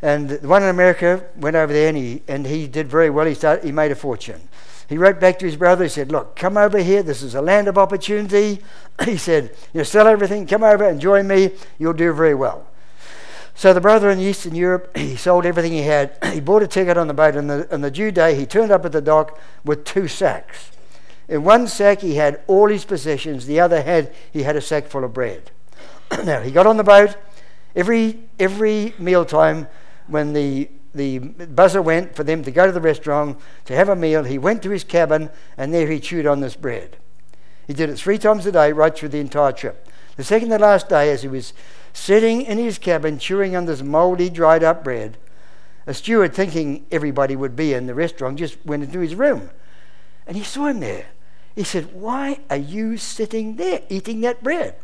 And 0.00 0.28
the 0.28 0.48
one 0.48 0.62
in 0.62 0.68
America 0.68 1.26
went 1.36 1.56
over 1.56 1.72
there 1.72 1.88
and 1.88 1.96
he, 1.96 2.22
and 2.28 2.46
he 2.46 2.66
did 2.68 2.88
very 2.88 3.10
well. 3.10 3.26
He, 3.26 3.34
started, 3.34 3.64
he 3.64 3.72
made 3.72 3.90
a 3.90 3.96
fortune. 3.96 4.48
He 4.88 4.96
wrote 4.96 5.18
back 5.18 5.40
to 5.40 5.46
his 5.46 5.56
brother. 5.56 5.84
He 5.84 5.90
said, 5.90 6.12
Look, 6.12 6.36
come 6.36 6.56
over 6.56 6.78
here. 6.78 7.02
This 7.02 7.22
is 7.22 7.34
a 7.34 7.42
land 7.42 7.66
of 7.66 7.76
opportunity. 7.76 8.62
He 9.04 9.16
said, 9.16 9.56
You 9.74 9.82
sell 9.82 10.06
everything, 10.06 10.46
come 10.46 10.62
over 10.62 10.84
and 10.84 11.00
join 11.00 11.26
me. 11.26 11.50
You'll 11.78 11.92
do 11.92 12.12
very 12.12 12.34
well. 12.34 12.68
So 13.56 13.72
the 13.72 13.80
brother 13.80 14.10
in 14.10 14.20
Eastern 14.20 14.54
Europe, 14.54 14.94
he 14.96 15.16
sold 15.16 15.46
everything 15.46 15.72
he 15.72 15.82
had. 15.82 16.16
He 16.36 16.40
bought 16.40 16.62
a 16.62 16.68
ticket 16.68 16.98
on 16.98 17.08
the 17.08 17.14
boat, 17.14 17.34
and 17.34 17.48
the, 17.48 17.74
on 17.74 17.80
the 17.80 17.90
due 17.90 18.12
day, 18.12 18.34
he 18.34 18.44
turned 18.44 18.70
up 18.70 18.84
at 18.84 18.92
the 18.92 19.00
dock 19.00 19.40
with 19.64 19.84
two 19.84 20.06
sacks. 20.06 20.70
In 21.26 21.42
one 21.42 21.66
sack, 21.66 22.02
he 22.02 22.16
had 22.16 22.42
all 22.46 22.68
his 22.68 22.84
possessions. 22.84 23.46
The 23.46 23.58
other 23.58 23.82
had 23.82 24.14
he 24.30 24.42
had 24.42 24.56
a 24.56 24.60
sack 24.60 24.86
full 24.86 25.02
of 25.02 25.14
bread. 25.14 25.50
now 26.24 26.40
he 26.40 26.50
got 26.50 26.66
on 26.66 26.76
the 26.76 26.84
boat. 26.84 27.16
Every 27.74 28.20
every 28.38 28.94
mealtime, 28.98 29.68
when 30.06 30.34
the 30.34 30.68
the 30.94 31.18
buzzer 31.18 31.80
went 31.80 32.14
for 32.14 32.24
them 32.24 32.44
to 32.44 32.50
go 32.50 32.66
to 32.66 32.72
the 32.72 32.80
restaurant 32.80 33.38
to 33.64 33.74
have 33.74 33.88
a 33.88 33.96
meal, 33.96 34.24
he 34.24 34.38
went 34.38 34.62
to 34.62 34.70
his 34.70 34.84
cabin, 34.84 35.30
and 35.56 35.72
there 35.72 35.88
he 35.90 35.98
chewed 35.98 36.26
on 36.26 36.40
this 36.40 36.56
bread. 36.56 36.98
He 37.66 37.72
did 37.72 37.88
it 37.88 37.96
three 37.96 38.18
times 38.18 38.44
a 38.44 38.52
day, 38.52 38.72
right 38.72 38.94
through 38.94 39.08
the 39.08 39.20
entire 39.20 39.52
trip. 39.52 39.88
The 40.16 40.24
second 40.24 40.50
to 40.50 40.58
last 40.58 40.88
day, 40.88 41.10
as 41.10 41.22
he 41.22 41.28
was 41.28 41.52
sitting 41.96 42.42
in 42.42 42.58
his 42.58 42.76
cabin 42.76 43.18
chewing 43.18 43.56
on 43.56 43.64
this 43.64 43.82
moldy, 43.82 44.28
dried 44.28 44.62
up 44.62 44.84
bread. 44.84 45.16
A 45.86 45.94
steward, 45.94 46.34
thinking 46.34 46.84
everybody 46.92 47.34
would 47.34 47.56
be 47.56 47.72
in 47.72 47.86
the 47.86 47.94
restaurant, 47.94 48.38
just 48.38 48.58
went 48.66 48.84
into 48.84 49.00
his 49.00 49.14
room. 49.14 49.48
And 50.26 50.36
he 50.36 50.42
saw 50.42 50.66
him 50.66 50.80
there. 50.80 51.06
He 51.54 51.64
said, 51.64 51.94
Why 51.94 52.40
are 52.50 52.56
you 52.58 52.98
sitting 52.98 53.56
there 53.56 53.80
eating 53.88 54.20
that 54.20 54.42
bread? 54.42 54.76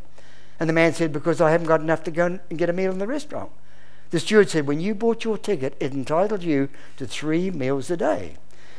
And 0.58 0.68
the 0.68 0.72
man 0.72 0.94
said, 0.94 1.12
Because 1.12 1.40
I 1.40 1.50
haven't 1.50 1.66
got 1.66 1.82
enough 1.82 2.02
to 2.04 2.10
go 2.10 2.38
and 2.48 2.58
get 2.58 2.70
a 2.70 2.72
meal 2.72 2.92
in 2.92 2.98
the 2.98 3.06
restaurant. 3.06 3.50
The 4.10 4.18
steward 4.18 4.48
said, 4.48 4.66
When 4.66 4.80
you 4.80 4.94
bought 4.94 5.22
your 5.22 5.36
ticket, 5.36 5.76
it 5.80 5.92
entitled 5.92 6.42
you 6.42 6.70
to 6.96 7.06
three 7.06 7.50
meals 7.50 7.90
a 7.90 7.96
day. 7.98 8.36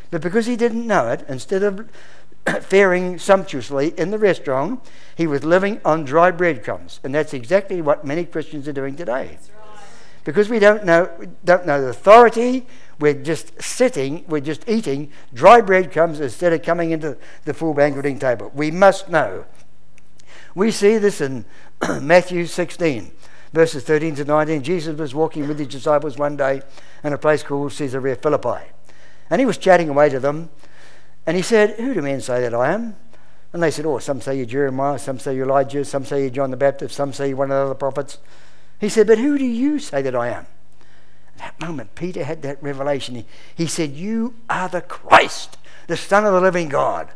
But 0.10 0.22
because 0.22 0.48
he 0.48 0.56
didn't 0.56 0.88
know 0.88 1.08
it, 1.10 1.24
instead 1.30 1.62
of 1.62 1.88
faring 2.62 3.18
sumptuously 3.18 3.94
in 3.98 4.12
the 4.12 4.18
restaurant, 4.18 4.82
he 5.16 5.28
was 5.28 5.44
living 5.44 5.80
on 5.86 6.04
dry 6.04 6.32
breadcrumbs. 6.32 7.00
And 7.04 7.14
that's 7.14 7.34
exactly 7.34 7.82
what 7.82 8.06
many 8.06 8.26
Christians 8.26 8.68
are 8.68 8.74
doing 8.74 8.96
today. 8.96 9.38
Because 10.24 10.50
we 10.50 10.60
don't 10.60 10.86
know, 10.86 11.10
don't 11.44 11.66
know 11.66 11.82
the 11.82 11.90
authority, 11.90 12.66
we're 13.00 13.14
just 13.14 13.62
sitting, 13.62 14.24
we're 14.28 14.40
just 14.40 14.68
eating 14.70 15.12
dry 15.34 15.60
breadcrumbs 15.60 16.20
instead 16.20 16.54
of 16.54 16.62
coming 16.64 16.92
into 16.92 17.18
the 17.44 17.54
full 17.54 17.74
banqueting 17.74 18.20
table. 18.20 18.52
We 18.54 18.72
must 18.72 19.10
know. 19.10 19.46
We 20.56 20.72
see 20.72 20.98
this 20.98 21.20
in 21.20 21.46
Matthew 22.02 22.46
16, 22.46 23.12
verses 23.52 23.84
13 23.84 24.16
to 24.16 24.26
19. 24.26 24.64
Jesus 24.64 24.98
was 24.98 25.14
walking 25.14 25.48
with 25.48 25.60
his 25.60 25.68
disciples 25.68 26.18
one 26.18 26.38
day 26.38 26.62
in 27.04 27.12
a 27.12 27.18
place 27.18 27.44
called 27.44 27.74
Caesarea 27.74 28.16
Philippi. 28.16 28.66
And 29.30 29.42
he 29.42 29.46
was 29.46 29.58
chatting 29.58 29.90
away 29.90 30.10
to 30.10 30.20
them. 30.20 30.50
And 31.25 31.38
he 31.38 31.44
said, 31.44 31.80
Who 31.80 31.94
do 31.94 32.01
men 32.01 32.22
say 32.22 32.42
that 32.42 32.53
I 32.53 32.74
am? 32.74 32.96
And 33.53 33.62
they 33.62 33.72
said, 33.72 33.86
Oh, 33.86 34.00
some 34.00 34.22
say 34.22 34.36
you're 34.36 34.46
Jeremiah, 34.46 35.00
some 35.00 35.20
say 35.20 35.36
you're 35.36 35.48
Elijah, 35.48 35.86
some 35.86 36.06
say 36.06 36.22
you're 36.22 36.30
John 36.30 36.51
the 36.51 36.58
Baptist, 36.58 36.96
some 36.96 37.13
say 37.13 37.30
you're 37.30 37.38
one 37.38 37.51
of 37.51 37.58
the 37.58 37.65
other 37.65 37.75
prophets. 37.75 38.18
He 38.80 38.89
said, 38.89 39.08
But 39.08 39.20
who 39.20 39.38
do 39.38 39.46
you 39.46 39.80
say 39.80 40.01
that 40.01 40.15
I 40.15 40.30
am? 40.30 40.48
At 41.36 41.58
that 41.60 41.68
moment, 41.68 41.96
Peter 41.96 42.24
had 42.24 42.42
that 42.42 42.62
revelation. 42.62 43.15
He, 43.15 43.25
he 43.56 43.68
said, 43.68 43.92
You 43.92 44.36
are 44.50 44.70
the 44.70 44.82
Christ, 44.82 45.58
the 45.88 45.98
Son 45.98 46.25
of 46.25 46.34
the 46.34 46.42
living 46.42 46.70
God. 46.70 47.10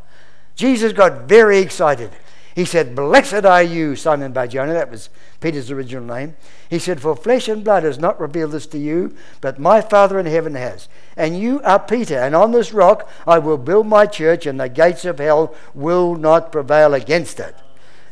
Jesus 0.55 0.93
got 0.93 1.23
very 1.23 1.59
excited. 1.59 2.11
He 2.57 2.65
said, 2.65 2.95
Blessed 2.95 3.45
are 3.45 3.61
you, 3.61 3.95
Simon 3.95 4.31
Barjona. 4.31 4.73
That 4.73 4.89
was 4.89 5.11
Peter's 5.41 5.69
original 5.69 6.03
name. 6.03 6.35
He 6.71 6.79
said, 6.79 6.99
For 6.99 7.15
flesh 7.15 7.47
and 7.47 7.63
blood 7.63 7.83
has 7.83 7.99
not 7.99 8.19
revealed 8.19 8.53
this 8.53 8.65
to 8.67 8.79
you, 8.79 9.15
but 9.41 9.59
my 9.59 9.79
Father 9.79 10.17
in 10.17 10.25
heaven 10.25 10.55
has. 10.55 10.89
And 11.15 11.39
you 11.39 11.61
are 11.61 11.77
Peter, 11.77 12.17
and 12.17 12.33
on 12.33 12.53
this 12.53 12.73
rock 12.73 13.07
I 13.27 13.37
will 13.37 13.59
build 13.59 13.85
my 13.85 14.07
church, 14.07 14.47
and 14.47 14.59
the 14.59 14.69
gates 14.69 15.05
of 15.05 15.19
hell 15.19 15.53
will 15.75 16.15
not 16.15 16.51
prevail 16.51 16.95
against 16.95 17.39
it. 17.39 17.53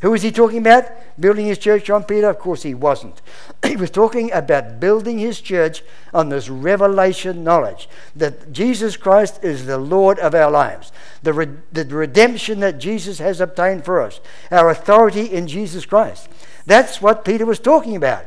Who 0.06 0.12
was 0.12 0.22
he 0.22 0.32
talking 0.32 0.60
about? 0.60 0.92
Building 1.20 1.48
his 1.48 1.58
church 1.58 1.90
on 1.90 2.04
Peter? 2.04 2.30
Of 2.30 2.38
course 2.38 2.62
he 2.62 2.76
wasn't. 2.76 3.24
he 3.66 3.76
was 3.76 3.90
talking 3.90 4.32
about 4.32 4.80
building 4.80 5.18
his 5.18 5.42
church 5.42 5.82
on 6.14 6.30
this 6.30 6.48
revelation 6.48 7.44
knowledge 7.44 7.90
that 8.16 8.52
Jesus 8.52 8.98
Christ 8.98 9.44
is 9.44 9.66
the 9.66 9.80
Lord 9.80 10.20
of 10.20 10.36
our 10.36 10.52
lives, 10.52 10.92
the, 11.24 11.34
re- 11.34 11.58
the 11.72 11.86
redemption 11.86 12.60
that 12.60 12.78
Jesus 12.78 13.18
has 13.18 13.42
obtained 13.42 13.84
for 13.84 14.00
us, 14.00 14.20
our 14.52 14.70
authority 14.70 15.26
in 15.26 15.48
Jesus 15.48 15.88
Christ. 15.88 16.30
That's 16.68 17.02
what 17.02 17.26
Peter 17.26 17.48
was 17.48 17.58
talking 17.58 17.96
about. 17.96 18.26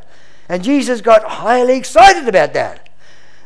And 0.48 0.64
Jesus 0.64 1.00
got 1.00 1.22
highly 1.22 1.76
excited 1.76 2.26
about 2.26 2.54
that. 2.54 2.88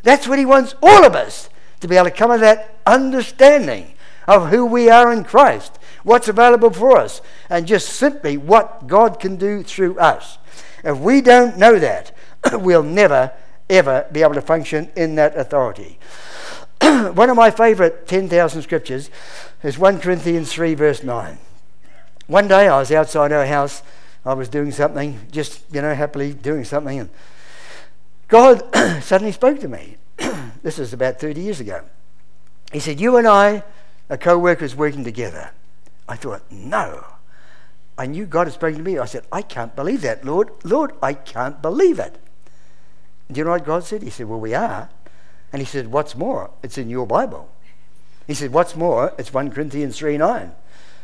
That's 0.05 0.27
what 0.27 0.39
he 0.39 0.47
wants 0.47 0.75
all 0.83 1.05
of 1.05 1.15
us 1.15 1.51
to 1.81 1.87
be 1.87 1.97
able 1.97 2.07
to 2.07 2.11
come 2.11 2.31
to 2.31 2.39
that 2.39 2.79
understanding 2.87 3.93
of 4.27 4.49
who 4.49 4.65
we 4.65 4.89
are 4.89 5.13
in 5.13 5.23
Christ 5.23 5.79
what's 6.03 6.29
available 6.29 6.71
for 6.71 6.99
us, 6.99 7.21
and 7.49 7.67
just 7.67 7.89
simply 7.91 8.37
what 8.37 8.87
God 8.87 9.21
can 9.21 9.37
do 9.37 9.63
through 9.63 9.99
us. 9.99 10.39
If 10.85 10.99
we 10.99 11.21
don't 11.21 11.59
know 11.59 11.79
that, 11.79 12.15
we'll 12.53 12.83
never, 12.83 13.33
ever 13.71 14.07
be 14.13 14.23
able 14.23 14.35
to 14.35 14.43
function 14.43 14.91
in 14.97 15.15
that 15.17 15.37
authority. 15.37 15.99
One 16.83 17.31
of 17.31 17.37
my 17.37 17.51
favorite 17.51 18.09
10,000 18.09 18.63
scriptures 18.63 19.11
is 19.63 19.79
1 19.79 20.01
Corinthians 20.01 20.53
3, 20.53 20.75
verse 20.75 21.03
9. 21.03 21.39
One 22.27 22.49
day 22.49 22.69
I 22.69 22.79
was 22.79 22.91
outside 22.91 23.33
our 23.33 23.47
house, 23.47 23.83
I 24.25 24.35
was 24.35 24.49
doing 24.49 24.71
something, 24.71 25.21
just, 25.31 25.63
you 25.73 25.83
know, 25.83 25.95
happily 25.95 26.33
doing 26.33 26.65
something, 26.65 26.99
and 26.99 27.11
God 28.29 28.63
suddenly 29.03 29.33
spoke 29.33 29.61
to 29.61 29.69
me. 29.69 29.97
this 30.63 30.79
is 30.79 30.93
about 30.93 31.21
30 31.21 31.41
years 31.41 31.61
ago. 31.61 31.83
He 32.73 32.81
said, 32.81 33.01
You 33.01 33.17
and 33.17 33.27
I 33.27 33.63
are 34.09 34.17
co 34.17 34.39
workers 34.39 34.75
working 34.75 35.05
together. 35.05 35.51
I 36.09 36.17
thought, 36.17 36.43
no. 36.51 37.05
I 37.97 38.07
knew 38.07 38.27
God 38.27 38.47
had 38.47 38.55
spoken 38.55 38.79
to 38.79 38.85
me. 38.85 38.99
I 38.99 39.05
said, 39.05 39.25
I 39.31 39.43
can't 39.43 39.77
believe 39.77 40.03
that, 40.03 40.25
Lord. 40.25 40.51
Lord, 40.65 40.93
I 41.03 41.15
can't 41.15 41.61
believe 41.61 41.99
it. 41.99 42.19
Do 43.31 43.39
you 43.39 43.45
know 43.45 43.51
what 43.51 43.65
God 43.65 43.85
said? 43.85 44.03
He 44.03 44.11
said, 44.11 44.27
Well, 44.27 44.41
we 44.41 44.55
are. 44.55 44.91
And 45.53 45.61
he 45.61 45.67
said, 45.67 45.89
What's 45.89 46.17
more? 46.17 46.51
It's 46.63 46.79
in 46.79 46.91
your 46.91 47.07
Bible. 47.07 47.51
He 48.27 48.35
said, 48.35 48.53
What's 48.53 48.77
more? 48.77 49.13
It's 49.19 49.33
1 49.33 49.51
Corinthians 49.51 49.99
3 49.99 50.19
9. 50.19 50.53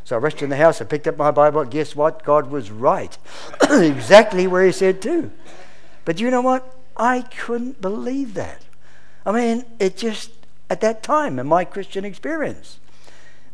So 0.04 0.16
I 0.16 0.18
rushed 0.20 0.42
in 0.42 0.48
the 0.48 0.56
house, 0.56 0.80
I 0.80 0.84
picked 0.84 1.06
up 1.06 1.18
my 1.18 1.30
Bible. 1.30 1.64
Guess 1.64 1.94
what? 1.94 2.24
God 2.24 2.50
was 2.50 2.70
right. 2.70 3.16
exactly 3.70 4.46
where 4.46 4.64
he 4.64 4.72
said 4.72 5.02
to. 5.02 5.30
But 6.04 6.18
you 6.18 6.30
know 6.30 6.40
what? 6.40 6.74
I 6.96 7.22
couldn't 7.22 7.80
believe 7.82 8.34
that. 8.34 8.62
I 9.26 9.32
mean, 9.32 9.66
it 9.78 9.98
just, 9.98 10.30
at 10.70 10.80
that 10.80 11.02
time 11.02 11.38
in 11.38 11.46
my 11.46 11.64
Christian 11.64 12.06
experience. 12.06 12.78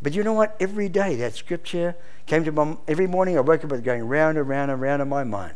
But 0.05 0.15
you 0.15 0.23
know 0.23 0.35
what? 0.35 0.55
Every 0.61 0.91
day 0.91 1.17
that 1.17 1.35
scripture 1.35 1.97
came 2.27 2.45
to 2.45 2.53
my 2.53 2.77
every 2.87 3.07
morning 3.07 3.39
I 3.39 3.41
woke 3.41 3.65
up 3.65 3.71
with 3.71 3.83
going 3.83 4.07
round 4.07 4.37
and 4.37 4.47
round 4.47 4.71
and 4.71 4.79
round 4.79 5.01
in 5.01 5.09
my 5.09 5.25
mind. 5.25 5.55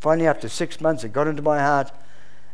Finally, 0.00 0.26
after 0.26 0.48
six 0.48 0.80
months, 0.80 1.04
it 1.04 1.12
got 1.12 1.28
into 1.28 1.42
my 1.42 1.60
heart. 1.60 1.92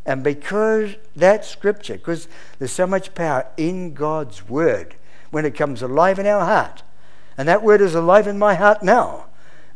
And 0.05 0.23
because 0.23 0.95
that 1.15 1.43
scripture, 1.43 1.95
because 1.95 2.27
there's 2.59 2.71
so 2.71 2.85
much 2.85 3.15
power 3.15 3.47
in 3.57 3.95
God's 3.95 4.47
word 4.47 4.93
when 5.31 5.43
it 5.43 5.55
comes 5.55 5.81
alive 5.81 6.19
in 6.19 6.27
our 6.27 6.45
heart, 6.45 6.83
and 7.35 7.47
that 7.47 7.63
word 7.63 7.81
is 7.81 7.95
alive 7.95 8.27
in 8.27 8.37
my 8.37 8.53
heart 8.53 8.83
now, 8.83 9.25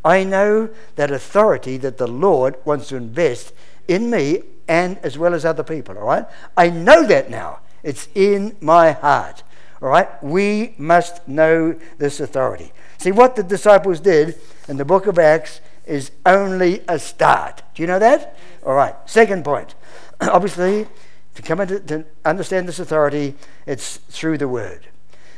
I 0.03 0.23
know 0.23 0.69
that 0.97 1.09
authority 1.09 1.77
that 1.77 1.97
the 1.97 2.07
Lord 2.07 2.57
wants 2.63 2.89
to 2.89 2.95
invest 2.95 3.53
in 3.87 4.11
me 4.11 4.43
and 4.67 4.99
as 4.99 5.17
well 5.17 5.33
as 5.33 5.43
other 5.43 5.63
people, 5.63 5.97
all 5.97 6.05
right? 6.05 6.25
I 6.55 6.69
know 6.69 7.07
that 7.07 7.31
now. 7.31 7.61
It's 7.81 8.07
in 8.13 8.55
my 8.61 8.91
heart. 8.91 9.41
All 9.85 9.91
right? 9.91 10.23
We 10.23 10.73
must 10.79 11.27
know 11.27 11.75
this 11.99 12.19
authority. 12.19 12.73
See, 12.97 13.11
what 13.11 13.35
the 13.35 13.43
disciples 13.43 13.99
did 13.99 14.33
in 14.67 14.77
the 14.77 14.83
book 14.83 15.05
of 15.05 15.19
Acts 15.19 15.61
is 15.85 16.09
only 16.25 16.81
a 16.87 16.97
start. 16.97 17.61
Do 17.75 17.83
you 17.83 17.87
know 17.87 17.99
that? 17.99 18.35
All 18.65 18.73
right. 18.73 18.95
Second 19.05 19.45
point. 19.45 19.75
Obviously, 20.21 20.87
to 21.35 21.41
come 21.43 21.61
into, 21.61 21.79
to 21.81 22.03
understand 22.25 22.67
this 22.67 22.79
authority, 22.79 23.35
it's 23.67 23.97
through 23.97 24.39
the 24.39 24.47
Word. 24.47 24.87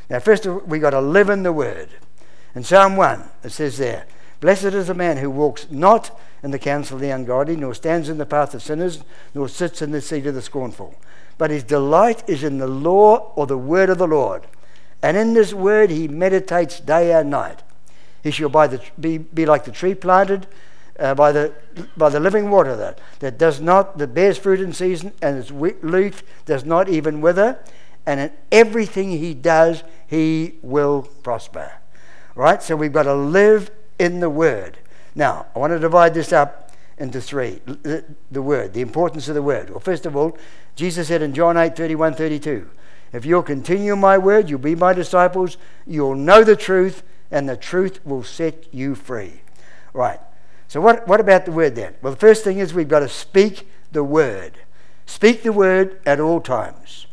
Now, 0.08 0.18
first, 0.18 0.46
all, 0.46 0.60
we've 0.60 0.80
got 0.80 0.90
to 0.90 1.00
live 1.02 1.28
in 1.28 1.42
the 1.42 1.52
Word. 1.52 1.90
In 2.54 2.64
Psalm 2.64 2.96
1, 2.96 3.24
it 3.44 3.50
says 3.50 3.76
there, 3.76 4.06
Blessed 4.40 4.64
is 4.64 4.86
the 4.86 4.94
man 4.94 5.18
who 5.18 5.28
walks 5.28 5.66
not 5.70 6.18
in 6.42 6.52
the 6.52 6.58
counsel 6.58 6.96
of 6.96 7.02
the 7.02 7.10
ungodly, 7.10 7.56
nor 7.56 7.74
stands 7.74 8.08
in 8.08 8.16
the 8.16 8.24
path 8.24 8.54
of 8.54 8.62
sinners, 8.62 9.04
nor 9.34 9.46
sits 9.46 9.82
in 9.82 9.90
the 9.90 10.00
seat 10.00 10.26
of 10.26 10.34
the 10.34 10.40
scornful 10.40 10.94
but 11.38 11.50
his 11.50 11.62
delight 11.62 12.28
is 12.28 12.44
in 12.44 12.58
the 12.58 12.66
law 12.66 13.32
or 13.36 13.46
the 13.46 13.56
word 13.56 13.88
of 13.88 13.98
the 13.98 14.06
Lord. 14.06 14.46
And 15.02 15.16
in 15.16 15.32
this 15.32 15.54
word 15.54 15.90
he 15.90 16.08
meditates 16.08 16.80
day 16.80 17.12
and 17.12 17.30
night. 17.30 17.62
He 18.22 18.30
shall 18.30 18.48
the, 18.48 18.82
be, 18.98 19.18
be 19.18 19.46
like 19.46 19.64
the 19.64 19.72
tree 19.72 19.94
planted 19.94 20.48
uh, 20.98 21.14
by, 21.14 21.32
the, 21.32 21.54
by 21.96 22.08
the 22.08 22.20
living 22.20 22.50
water 22.50 22.76
that, 22.76 22.98
that 23.20 23.38
does 23.38 23.60
not, 23.60 23.98
that 23.98 24.14
bears 24.14 24.36
fruit 24.36 24.60
in 24.60 24.72
season, 24.72 25.12
and 25.22 25.38
its 25.38 25.50
leaf 25.50 26.22
does 26.44 26.64
not 26.64 26.88
even 26.88 27.20
wither. 27.20 27.58
And 28.04 28.20
in 28.20 28.32
everything 28.50 29.10
he 29.10 29.34
does, 29.34 29.84
he 30.06 30.54
will 30.62 31.02
prosper. 31.22 31.72
Right? 32.34 32.62
So 32.62 32.74
we've 32.74 32.92
got 32.92 33.04
to 33.04 33.14
live 33.14 33.70
in 33.98 34.20
the 34.20 34.30
word. 34.30 34.78
Now, 35.14 35.46
I 35.54 35.58
want 35.58 35.72
to 35.72 35.78
divide 35.78 36.14
this 36.14 36.32
up 36.32 36.72
into 36.98 37.20
three. 37.20 37.60
The, 37.64 38.04
the 38.30 38.42
word, 38.42 38.72
the 38.72 38.80
importance 38.80 39.28
of 39.28 39.34
the 39.34 39.42
word. 39.42 39.70
Well, 39.70 39.80
first 39.80 40.06
of 40.06 40.16
all, 40.16 40.36
Jesus 40.78 41.08
said 41.08 41.22
in 41.22 41.34
John 41.34 41.56
8 41.56 41.74
31 41.74 42.14
32, 42.14 42.70
If 43.12 43.26
you'll 43.26 43.42
continue 43.42 43.96
my 43.96 44.16
word, 44.16 44.48
you'll 44.48 44.60
be 44.60 44.76
my 44.76 44.92
disciples, 44.92 45.56
you'll 45.84 46.14
know 46.14 46.44
the 46.44 46.54
truth, 46.54 47.02
and 47.32 47.48
the 47.48 47.56
truth 47.56 47.98
will 48.06 48.22
set 48.22 48.72
you 48.72 48.94
free. 48.94 49.40
Right. 49.92 50.20
So, 50.68 50.80
what, 50.80 51.08
what 51.08 51.18
about 51.18 51.46
the 51.46 51.50
word 51.50 51.74
then? 51.74 51.94
Well, 52.00 52.12
the 52.12 52.18
first 52.18 52.44
thing 52.44 52.58
is 52.58 52.72
we've 52.72 52.86
got 52.86 53.00
to 53.00 53.08
speak 53.08 53.68
the 53.90 54.04
word. 54.04 54.52
Speak 55.04 55.42
the 55.42 55.52
word 55.52 56.00
at 56.06 56.20
all 56.20 56.40
times. 56.40 57.06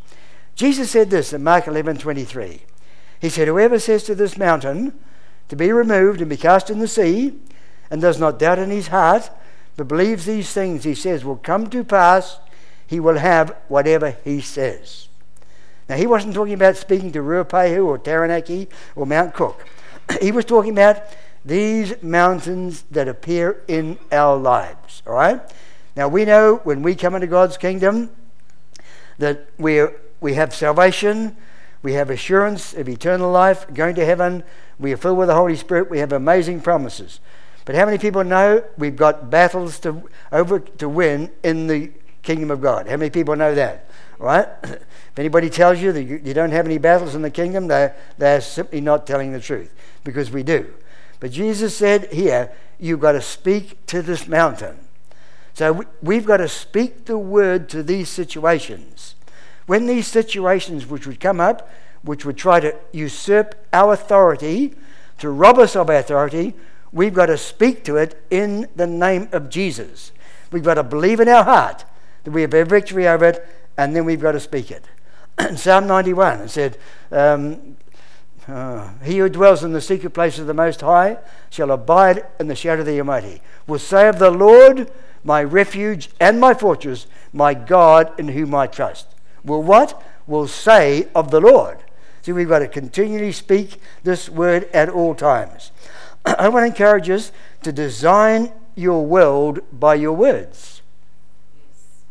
Jesus 0.54 0.92
said 0.92 1.10
this 1.10 1.32
in 1.32 1.42
Mark 1.42 1.66
11 1.66 1.98
23. 1.98 2.62
He 3.18 3.28
said, 3.28 3.48
Whoever 3.48 3.80
says 3.80 4.04
to 4.04 4.14
this 4.14 4.38
mountain 4.38 4.96
to 5.48 5.56
be 5.56 5.72
removed 5.72 6.20
and 6.20 6.30
be 6.30 6.36
cast 6.36 6.70
in 6.70 6.78
the 6.78 6.86
sea, 6.86 7.34
and 7.90 8.00
does 8.00 8.20
not 8.20 8.38
doubt 8.38 8.60
in 8.60 8.70
his 8.70 8.88
heart, 8.88 9.28
but 9.76 9.88
believes 9.88 10.24
these 10.24 10.52
things 10.52 10.84
he 10.84 10.94
says 10.94 11.24
will 11.24 11.36
come 11.36 11.68
to 11.70 11.82
pass, 11.82 12.38
he 12.86 13.00
will 13.00 13.18
have 13.18 13.56
whatever 13.68 14.16
he 14.24 14.40
says. 14.40 15.08
Now, 15.88 15.96
he 15.96 16.06
wasn't 16.06 16.34
talking 16.34 16.54
about 16.54 16.76
speaking 16.76 17.12
to 17.12 17.20
Ruapehu 17.20 17.86
or 17.86 17.98
Taranaki 17.98 18.68
or 18.96 19.06
Mount 19.06 19.34
Cook. 19.34 19.64
he 20.20 20.32
was 20.32 20.44
talking 20.44 20.72
about 20.72 21.02
these 21.44 22.02
mountains 22.02 22.84
that 22.90 23.06
appear 23.06 23.62
in 23.68 23.98
our 24.10 24.36
lives. 24.36 25.02
All 25.06 25.14
right? 25.14 25.40
Now, 25.94 26.08
we 26.08 26.24
know 26.24 26.56
when 26.64 26.82
we 26.82 26.94
come 26.94 27.14
into 27.14 27.28
God's 27.28 27.56
kingdom 27.56 28.10
that 29.18 29.48
we 29.58 29.86
we 30.20 30.34
have 30.34 30.54
salvation, 30.54 31.36
we 31.82 31.92
have 31.92 32.10
assurance 32.10 32.74
of 32.74 32.88
eternal 32.88 33.30
life, 33.30 33.72
going 33.72 33.94
to 33.94 34.04
heaven, 34.04 34.42
we 34.78 34.92
are 34.92 34.96
filled 34.96 35.18
with 35.18 35.28
the 35.28 35.34
Holy 35.34 35.56
Spirit, 35.56 35.90
we 35.90 35.98
have 35.98 36.12
amazing 36.12 36.60
promises. 36.60 37.20
But 37.64 37.74
how 37.74 37.84
many 37.84 37.98
people 37.98 38.24
know 38.24 38.64
we've 38.78 38.96
got 38.96 39.30
battles 39.30 39.78
to 39.80 40.08
over 40.32 40.60
to 40.60 40.88
win 40.88 41.30
in 41.42 41.66
the 41.66 41.92
kingdom 42.26 42.50
of 42.50 42.60
God. 42.60 42.88
How 42.88 42.96
many 42.96 43.08
people 43.08 43.36
know 43.36 43.54
that? 43.54 43.88
Right? 44.18 44.48
if 44.64 45.18
anybody 45.18 45.48
tells 45.48 45.80
you 45.80 45.92
that 45.92 46.02
you, 46.02 46.34
don't 46.34 46.50
have 46.50 46.66
any 46.66 46.76
battles 46.76 47.14
in 47.14 47.22
the 47.22 47.30
kingdom, 47.30 47.68
they're, 47.68 47.96
they're 48.18 48.40
simply 48.42 48.80
not 48.82 49.06
telling 49.06 49.32
the 49.32 49.40
truth 49.40 49.72
because 50.04 50.30
we 50.30 50.42
do. 50.42 50.74
But 51.20 51.30
Jesus 51.30 51.74
said 51.74 52.12
here, 52.12 52.52
you've 52.78 53.00
got 53.00 53.12
to 53.12 53.22
speak 53.22 53.86
to 53.86 54.02
this 54.02 54.28
mountain. 54.28 54.76
So 55.54 55.84
we've 56.02 56.26
got 56.26 56.38
to 56.38 56.48
speak 56.48 57.06
the 57.06 57.16
word 57.16 57.70
to 57.70 57.82
these 57.82 58.10
situations. 58.10 59.14
When 59.64 59.86
these 59.86 60.06
situations 60.06 60.86
which 60.86 61.06
would 61.06 61.20
come 61.20 61.40
up, 61.40 61.70
which 62.02 62.26
would 62.26 62.36
try 62.36 62.60
to 62.60 62.76
usurp 62.92 63.54
our 63.72 63.94
authority, 63.94 64.74
to 65.18 65.30
rob 65.30 65.58
us 65.58 65.74
of 65.74 65.88
our 65.88 65.96
authority, 65.96 66.54
we've 66.92 67.14
got 67.14 67.26
to 67.26 67.38
speak 67.38 67.84
to 67.84 67.96
it 67.96 68.22
in 68.30 68.68
the 68.76 68.86
name 68.86 69.28
of 69.32 69.48
Jesus. 69.48 70.12
We've 70.52 70.62
got 70.62 70.74
to 70.74 70.82
believe 70.82 71.20
in 71.20 71.28
our 71.28 71.44
heart 71.44 71.84
that 72.26 72.32
we 72.32 72.42
have 72.42 72.52
a 72.54 72.64
victory 72.64 73.06
over 73.06 73.24
it, 73.26 73.46
and 73.78 73.94
then 73.94 74.04
we've 74.04 74.20
got 74.20 74.32
to 74.32 74.40
speak 74.40 74.72
it. 74.72 74.84
Psalm 75.56 75.86
91 75.86 76.40
it 76.40 76.48
said, 76.48 76.76
um, 77.12 77.76
uh, 78.48 78.90
He 79.04 79.18
who 79.18 79.28
dwells 79.28 79.62
in 79.62 79.72
the 79.72 79.80
secret 79.80 80.10
place 80.10 80.40
of 80.40 80.48
the 80.48 80.54
Most 80.54 80.80
High 80.80 81.18
shall 81.50 81.70
abide 81.70 82.26
in 82.40 82.48
the 82.48 82.56
shadow 82.56 82.80
of 82.80 82.86
the 82.86 82.98
Almighty, 82.98 83.42
will 83.68 83.78
say 83.78 84.08
of 84.08 84.18
the 84.18 84.32
Lord, 84.32 84.90
my 85.22 85.40
refuge 85.40 86.10
and 86.18 86.40
my 86.40 86.52
fortress, 86.52 87.06
my 87.32 87.54
God 87.54 88.12
in 88.18 88.26
whom 88.26 88.56
I 88.56 88.66
trust. 88.66 89.06
Will 89.44 89.62
what? 89.62 90.02
Will 90.26 90.48
say 90.48 91.06
of 91.14 91.30
the 91.30 91.40
Lord. 91.40 91.78
See, 92.22 92.32
we've 92.32 92.48
got 92.48 92.58
to 92.58 92.66
continually 92.66 93.30
speak 93.30 93.80
this 94.02 94.28
word 94.28 94.68
at 94.74 94.88
all 94.88 95.14
times. 95.14 95.70
I 96.26 96.48
want 96.48 96.64
to 96.64 96.66
encourage 96.66 97.08
us 97.08 97.30
to 97.62 97.70
design 97.70 98.50
your 98.74 99.06
world 99.06 99.60
by 99.72 99.94
your 99.94 100.12
words. 100.12 100.75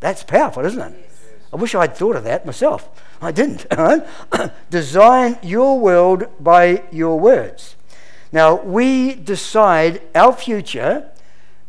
That's 0.06 0.22
powerful, 0.22 0.64
isn't 0.64 0.80
it? 0.80 1.10
I 1.52 1.56
wish 1.56 1.74
I'd 1.74 1.96
thought 1.98 2.16
of 2.16 2.26
that 2.26 2.46
myself. 2.46 2.88
I 3.24 3.32
didn't. 3.32 3.66
design 4.70 5.40
your 5.42 5.80
world 5.80 6.28
by 6.40 6.84
your 6.92 7.20
words. 7.20 7.76
Now, 8.32 8.62
we 8.62 9.16
decide 9.16 10.04
our 10.14 10.32
future 10.32 11.10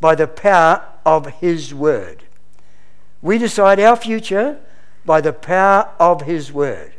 by 0.02 0.16
the 0.16 0.26
power 0.26 0.86
of 1.06 1.26
His 1.40 1.72
Word. 1.72 2.24
We 3.22 3.38
decide 3.38 3.80
our 3.80 3.96
future 3.96 4.60
by 5.06 5.22
the 5.22 5.32
power 5.32 5.88
of 5.98 6.20
His 6.24 6.52
Word. 6.52 6.92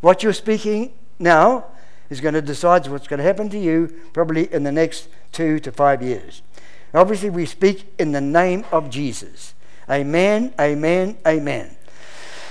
What 0.00 0.22
you're 0.22 0.32
speaking 0.32 0.92
now 1.18 1.64
is 2.08 2.20
going 2.20 2.34
to 2.34 2.40
decide 2.40 2.86
what's 2.86 3.08
going 3.08 3.18
to 3.18 3.24
happen 3.24 3.50
to 3.50 3.58
you 3.58 3.92
probably 4.12 4.44
in 4.54 4.62
the 4.62 4.70
next 4.70 5.08
two 5.32 5.58
to 5.58 5.72
five 5.72 6.02
years. 6.02 6.40
Obviously, 6.94 7.30
we 7.30 7.46
speak 7.46 7.92
in 7.98 8.12
the 8.12 8.20
name 8.20 8.64
of 8.70 8.90
Jesus. 8.90 9.54
Amen, 9.90 10.52
amen, 10.60 11.16
amen. 11.26 11.76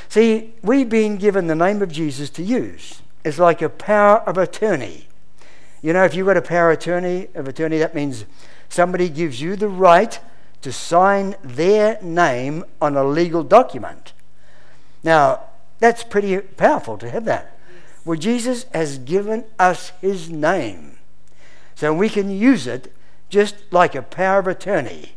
See, 0.10 0.54
we've 0.62 0.90
been 0.90 1.18
given 1.18 1.48
the 1.48 1.56
name 1.56 1.82
of 1.82 1.92
Jesus 1.92 2.30
to 2.32 2.44
use. 2.44 3.02
It's 3.24 3.40
like 3.40 3.62
a 3.62 3.70
power 3.70 4.20
of 4.20 4.38
attorney. 4.38 5.08
You 5.82 5.94
know, 5.94 6.04
if 6.04 6.16
you've 6.16 6.28
got 6.28 6.38
a 6.38 6.42
power 6.42 6.72
attorney 6.72 7.28
of 7.36 7.48
attorney, 7.48 7.78
that 7.78 7.94
means 7.94 8.26
somebody 8.70 9.10
gives 9.10 9.42
you 9.42 9.56
the 9.56 9.68
right 9.68 10.20
to 10.62 10.72
sign 10.72 11.36
their 11.44 12.02
name 12.02 12.64
on 12.82 12.96
a 12.96 13.04
legal 13.04 13.44
document. 13.44 14.14
Now, 15.04 15.42
that's 15.80 16.04
pretty 16.04 16.40
powerful 16.40 16.98
to 16.98 17.10
have 17.10 17.26
that. 17.26 17.58
Well, 18.04 18.18
Jesus 18.18 18.66
has 18.74 18.98
given 18.98 19.46
us 19.60 19.92
his 20.02 20.30
name. 20.30 20.98
So 21.76 21.94
we 21.94 22.10
can 22.10 22.32
use 22.32 22.66
it 22.66 22.94
just 23.30 23.56
like 23.70 23.94
a 23.94 24.02
power 24.02 24.40
of 24.40 24.48
attorney. 24.48 25.12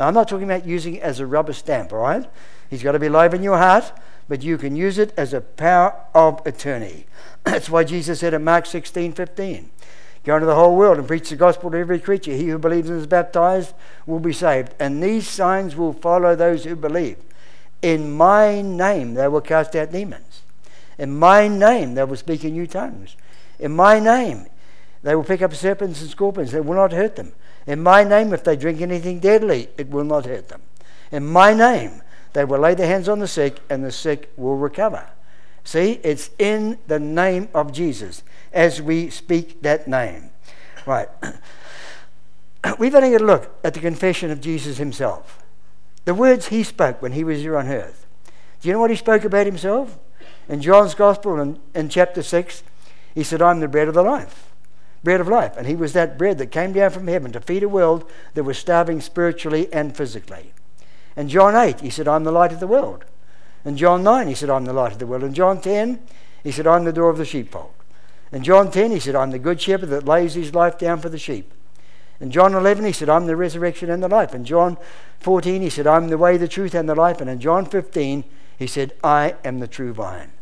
Now, 0.00 0.08
I'm 0.08 0.14
not 0.14 0.28
talking 0.28 0.50
about 0.50 0.66
using 0.66 0.94
it 0.94 1.02
as 1.02 1.20
a 1.20 1.26
rubber 1.26 1.52
stamp, 1.52 1.92
all 1.92 1.98
right? 1.98 2.26
He's 2.70 2.82
got 2.82 2.92
to 2.92 2.98
be 2.98 3.08
alive 3.08 3.34
in 3.34 3.42
your 3.42 3.58
heart, 3.58 3.92
but 4.30 4.42
you 4.42 4.56
can 4.56 4.74
use 4.74 4.96
it 4.96 5.12
as 5.14 5.34
a 5.34 5.42
power 5.42 5.94
of 6.14 6.40
attorney. 6.46 7.04
That's 7.44 7.68
why 7.68 7.84
Jesus 7.84 8.20
said 8.20 8.32
in 8.32 8.42
Mark 8.42 8.64
16 8.64 9.12
15, 9.12 9.70
Go 10.24 10.36
into 10.36 10.46
the 10.46 10.54
whole 10.54 10.74
world 10.74 10.96
and 10.96 11.06
preach 11.06 11.28
the 11.28 11.36
gospel 11.36 11.70
to 11.70 11.76
every 11.76 12.00
creature. 12.00 12.32
He 12.32 12.48
who 12.48 12.58
believes 12.58 12.88
and 12.88 12.98
is 12.98 13.06
baptized 13.06 13.74
will 14.06 14.20
be 14.20 14.32
saved. 14.32 14.74
And 14.80 15.02
these 15.02 15.28
signs 15.28 15.76
will 15.76 15.92
follow 15.92 16.34
those 16.34 16.64
who 16.64 16.76
believe. 16.76 17.18
In 17.82 18.10
my 18.10 18.62
name 18.62 19.12
they 19.12 19.28
will 19.28 19.42
cast 19.42 19.76
out 19.76 19.92
demons. 19.92 20.42
In 20.98 21.18
my 21.18 21.46
name 21.46 21.94
they 21.94 22.04
will 22.04 22.16
speak 22.16 22.42
in 22.44 22.52
new 22.52 22.66
tongues. 22.66 23.16
In 23.58 23.72
my 23.72 23.98
name 23.98 24.46
they 25.02 25.14
will 25.14 25.24
pick 25.24 25.42
up 25.42 25.54
serpents 25.54 26.00
and 26.00 26.10
scorpions. 26.10 26.52
They 26.52 26.60
will 26.60 26.76
not 26.76 26.92
hurt 26.92 27.16
them. 27.16 27.32
In 27.70 27.84
my 27.84 28.02
name, 28.02 28.32
if 28.32 28.42
they 28.42 28.56
drink 28.56 28.80
anything 28.80 29.20
deadly, 29.20 29.68
it 29.78 29.90
will 29.90 30.02
not 30.02 30.26
hurt 30.26 30.48
them. 30.48 30.60
In 31.12 31.24
my 31.24 31.54
name, 31.54 32.02
they 32.32 32.44
will 32.44 32.58
lay 32.58 32.74
their 32.74 32.88
hands 32.88 33.08
on 33.08 33.20
the 33.20 33.28
sick, 33.28 33.60
and 33.70 33.84
the 33.84 33.92
sick 33.92 34.32
will 34.36 34.56
recover. 34.56 35.06
See, 35.62 36.00
it's 36.02 36.30
in 36.36 36.78
the 36.88 36.98
name 36.98 37.48
of 37.54 37.72
Jesus 37.72 38.24
as 38.52 38.82
we 38.82 39.08
speak 39.08 39.62
that 39.62 39.86
name. 39.86 40.30
Right. 40.84 41.08
We've 42.80 42.92
only 42.92 43.12
got 43.12 43.18
to 43.18 43.24
look 43.24 43.56
at 43.62 43.74
the 43.74 43.80
confession 43.80 44.32
of 44.32 44.40
Jesus 44.40 44.78
himself. 44.78 45.40
The 46.06 46.14
words 46.14 46.48
he 46.48 46.64
spoke 46.64 47.00
when 47.00 47.12
he 47.12 47.22
was 47.22 47.38
here 47.38 47.56
on 47.56 47.68
earth. 47.68 48.04
Do 48.60 48.66
you 48.66 48.74
know 48.74 48.80
what 48.80 48.90
he 48.90 48.96
spoke 48.96 49.22
about 49.22 49.46
himself? 49.46 49.96
In 50.48 50.60
John's 50.60 50.96
Gospel, 50.96 51.38
in, 51.38 51.60
in 51.72 51.88
chapter 51.88 52.24
6, 52.24 52.64
he 53.14 53.22
said, 53.22 53.40
I'm 53.40 53.60
the 53.60 53.68
bread 53.68 53.86
of 53.86 53.94
the 53.94 54.02
life 54.02 54.49
bread 55.02 55.20
of 55.20 55.28
life. 55.28 55.56
And 55.56 55.66
he 55.66 55.74
was 55.74 55.92
that 55.92 56.18
bread 56.18 56.38
that 56.38 56.48
came 56.48 56.72
down 56.72 56.90
from 56.90 57.08
heaven 57.08 57.32
to 57.32 57.40
feed 57.40 57.62
a 57.62 57.68
world 57.68 58.10
that 58.34 58.44
was 58.44 58.58
starving 58.58 59.00
spiritually 59.00 59.72
and 59.72 59.96
physically. 59.96 60.52
In 61.16 61.28
John 61.28 61.54
8, 61.54 61.80
he 61.80 61.90
said, 61.90 62.08
I'm 62.08 62.24
the 62.24 62.32
light 62.32 62.52
of 62.52 62.60
the 62.60 62.66
world. 62.66 63.04
In 63.64 63.76
John 63.76 64.02
9, 64.02 64.28
he 64.28 64.34
said, 64.34 64.50
I'm 64.50 64.64
the 64.64 64.72
light 64.72 64.92
of 64.92 64.98
the 64.98 65.06
world. 65.06 65.24
In 65.24 65.34
John 65.34 65.60
10, 65.60 66.00
he 66.42 66.52
said, 66.52 66.66
I'm 66.66 66.84
the 66.84 66.92
door 66.92 67.10
of 67.10 67.18
the 67.18 67.24
sheepfold. 67.24 67.72
In 68.32 68.44
John 68.44 68.70
10, 68.70 68.92
he 68.92 69.00
said, 69.00 69.16
I'm 69.16 69.32
the 69.32 69.38
good 69.38 69.60
shepherd 69.60 69.88
that 69.90 70.06
lays 70.06 70.34
his 70.34 70.54
life 70.54 70.78
down 70.78 71.00
for 71.00 71.08
the 71.08 71.18
sheep. 71.18 71.52
In 72.20 72.30
John 72.30 72.54
11, 72.54 72.84
he 72.84 72.92
said, 72.92 73.08
I'm 73.08 73.26
the 73.26 73.36
resurrection 73.36 73.90
and 73.90 74.02
the 74.02 74.08
life. 74.08 74.34
In 74.34 74.44
John 74.44 74.76
14, 75.20 75.62
he 75.62 75.70
said, 75.70 75.86
I'm 75.86 76.08
the 76.08 76.18
way, 76.18 76.36
the 76.36 76.48
truth, 76.48 76.74
and 76.74 76.88
the 76.88 76.94
life. 76.94 77.20
And 77.20 77.28
in 77.28 77.40
John 77.40 77.64
15, 77.64 78.24
he 78.58 78.66
said, 78.66 78.92
I 79.02 79.36
am 79.42 79.58
the 79.58 79.66
true 79.66 79.92
vine. 79.92 80.32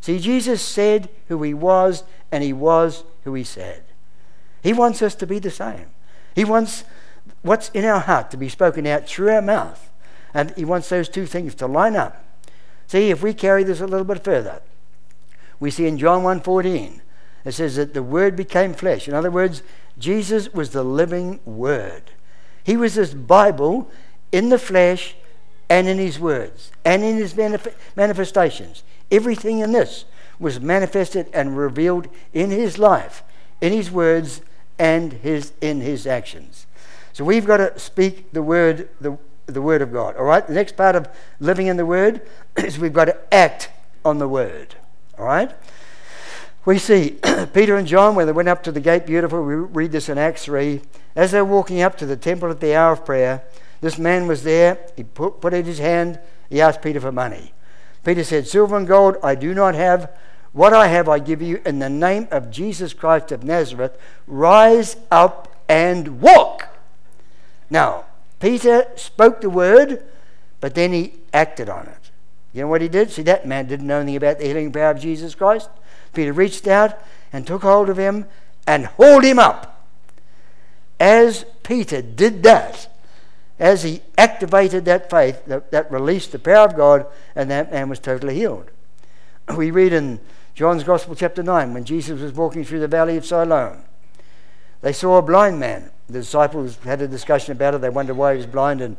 See, 0.00 0.18
Jesus 0.18 0.62
said 0.62 1.08
who 1.28 1.42
he 1.42 1.54
was, 1.54 2.04
and 2.30 2.44
he 2.44 2.52
was 2.52 3.02
who 3.24 3.34
he 3.34 3.44
said. 3.44 3.82
He 4.66 4.72
wants 4.72 5.00
us 5.00 5.14
to 5.14 5.28
be 5.28 5.38
the 5.38 5.48
same. 5.48 5.86
He 6.34 6.44
wants 6.44 6.82
what's 7.42 7.68
in 7.68 7.84
our 7.84 8.00
heart 8.00 8.32
to 8.32 8.36
be 8.36 8.48
spoken 8.48 8.84
out 8.84 9.06
through 9.06 9.30
our 9.30 9.40
mouth. 9.40 9.92
And 10.34 10.52
he 10.56 10.64
wants 10.64 10.88
those 10.88 11.08
two 11.08 11.24
things 11.24 11.54
to 11.56 11.68
line 11.68 11.94
up. 11.94 12.24
See, 12.88 13.10
if 13.10 13.22
we 13.22 13.32
carry 13.32 13.62
this 13.62 13.80
a 13.80 13.86
little 13.86 14.04
bit 14.04 14.24
further, 14.24 14.60
we 15.60 15.70
see 15.70 15.86
in 15.86 15.98
John 15.98 16.24
1.14, 16.24 17.00
it 17.44 17.52
says 17.52 17.76
that 17.76 17.94
the 17.94 18.02
Word 18.02 18.34
became 18.34 18.74
flesh. 18.74 19.06
In 19.06 19.14
other 19.14 19.30
words, 19.30 19.62
Jesus 20.00 20.52
was 20.52 20.70
the 20.70 20.82
living 20.82 21.38
Word. 21.44 22.10
He 22.64 22.76
was 22.76 22.96
this 22.96 23.14
Bible 23.14 23.88
in 24.32 24.48
the 24.48 24.58
flesh 24.58 25.14
and 25.68 25.86
in 25.86 25.98
His 25.98 26.18
words 26.18 26.72
and 26.84 27.04
in 27.04 27.18
His 27.18 27.34
manif- 27.34 27.72
manifestations. 27.94 28.82
Everything 29.12 29.60
in 29.60 29.70
this 29.70 30.06
was 30.40 30.58
manifested 30.58 31.28
and 31.32 31.56
revealed 31.56 32.08
in 32.32 32.50
His 32.50 32.78
life, 32.80 33.22
in 33.60 33.72
His 33.72 33.92
words, 33.92 34.40
and 34.78 35.12
his, 35.12 35.52
in 35.60 35.80
his 35.80 36.06
actions. 36.06 36.66
So 37.12 37.24
we've 37.24 37.46
got 37.46 37.58
to 37.58 37.78
speak 37.78 38.32
the 38.32 38.42
word, 38.42 38.88
the, 39.00 39.16
the 39.46 39.62
word 39.62 39.82
of 39.82 39.92
God. 39.92 40.16
All 40.16 40.24
right? 40.24 40.46
The 40.46 40.54
next 40.54 40.76
part 40.76 40.96
of 40.96 41.08
living 41.40 41.66
in 41.66 41.76
the 41.76 41.86
word 41.86 42.22
is 42.56 42.78
we've 42.78 42.92
got 42.92 43.06
to 43.06 43.34
act 43.34 43.70
on 44.04 44.18
the 44.18 44.28
word. 44.28 44.74
All 45.18 45.24
right? 45.24 45.50
We 46.64 46.78
see 46.78 47.18
Peter 47.54 47.76
and 47.76 47.86
John 47.86 48.14
when 48.14 48.26
they 48.26 48.32
went 48.32 48.48
up 48.48 48.62
to 48.64 48.72
the 48.72 48.80
gate, 48.80 49.06
beautiful. 49.06 49.42
We 49.42 49.54
read 49.54 49.92
this 49.92 50.08
in 50.08 50.18
Acts 50.18 50.44
3. 50.44 50.82
As 51.14 51.30
they 51.30 51.40
were 51.40 51.48
walking 51.48 51.80
up 51.80 51.96
to 51.98 52.06
the 52.06 52.16
temple 52.16 52.50
at 52.50 52.60
the 52.60 52.74
hour 52.74 52.92
of 52.92 53.04
prayer, 53.04 53.42
this 53.80 53.98
man 53.98 54.26
was 54.26 54.42
there. 54.42 54.78
He 54.96 55.04
put, 55.04 55.40
put 55.40 55.54
out 55.54 55.64
his 55.64 55.78
hand. 55.78 56.18
He 56.50 56.60
asked 56.60 56.82
Peter 56.82 57.00
for 57.00 57.12
money. 57.12 57.52
Peter 58.04 58.24
said, 58.24 58.46
Silver 58.46 58.76
and 58.76 58.86
gold 58.86 59.16
I 59.22 59.34
do 59.34 59.54
not 59.54 59.74
have 59.74 60.10
what 60.56 60.72
I 60.72 60.86
have 60.86 61.06
I 61.06 61.18
give 61.18 61.42
you 61.42 61.60
in 61.66 61.80
the 61.80 61.90
name 61.90 62.28
of 62.30 62.50
Jesus 62.50 62.94
Christ 62.94 63.30
of 63.30 63.44
Nazareth. 63.44 64.00
Rise 64.26 64.96
up 65.10 65.54
and 65.68 66.22
walk. 66.22 66.68
Now, 67.68 68.06
Peter 68.40 68.86
spoke 68.96 69.42
the 69.42 69.50
word, 69.50 70.02
but 70.62 70.74
then 70.74 70.94
he 70.94 71.12
acted 71.34 71.68
on 71.68 71.86
it. 71.88 72.10
You 72.54 72.62
know 72.62 72.68
what 72.68 72.80
he 72.80 72.88
did? 72.88 73.10
See, 73.10 73.20
that 73.24 73.46
man 73.46 73.66
didn't 73.66 73.86
know 73.86 73.98
anything 73.98 74.16
about 74.16 74.38
the 74.38 74.46
healing 74.46 74.72
power 74.72 74.92
of 74.92 74.98
Jesus 74.98 75.34
Christ. 75.34 75.68
Peter 76.14 76.32
reached 76.32 76.66
out 76.66 76.98
and 77.34 77.46
took 77.46 77.60
hold 77.60 77.90
of 77.90 77.98
him 77.98 78.24
and 78.66 78.86
hauled 78.86 79.24
him 79.24 79.38
up. 79.38 79.86
As 80.98 81.44
Peter 81.64 82.00
did 82.00 82.42
that, 82.44 82.88
as 83.58 83.82
he 83.82 84.00
activated 84.16 84.86
that 84.86 85.10
faith, 85.10 85.44
that, 85.44 85.70
that 85.70 85.92
released 85.92 86.32
the 86.32 86.38
power 86.38 86.64
of 86.64 86.76
God, 86.76 87.04
and 87.34 87.50
that 87.50 87.70
man 87.70 87.90
was 87.90 87.98
totally 87.98 88.36
healed. 88.36 88.70
We 89.54 89.70
read 89.70 89.92
in 89.92 90.18
John's 90.56 90.84
Gospel, 90.84 91.14
chapter 91.14 91.42
9, 91.42 91.74
when 91.74 91.84
Jesus 91.84 92.18
was 92.18 92.32
walking 92.32 92.64
through 92.64 92.80
the 92.80 92.88
valley 92.88 93.18
of 93.18 93.26
Siloam, 93.26 93.84
they 94.80 94.94
saw 94.94 95.18
a 95.18 95.22
blind 95.22 95.60
man. 95.60 95.90
The 96.06 96.20
disciples 96.20 96.78
had 96.78 97.02
a 97.02 97.08
discussion 97.08 97.52
about 97.52 97.74
it. 97.74 97.82
They 97.82 97.90
wondered 97.90 98.16
why 98.16 98.32
he 98.32 98.38
was 98.38 98.46
blind, 98.46 98.80
and 98.80 98.96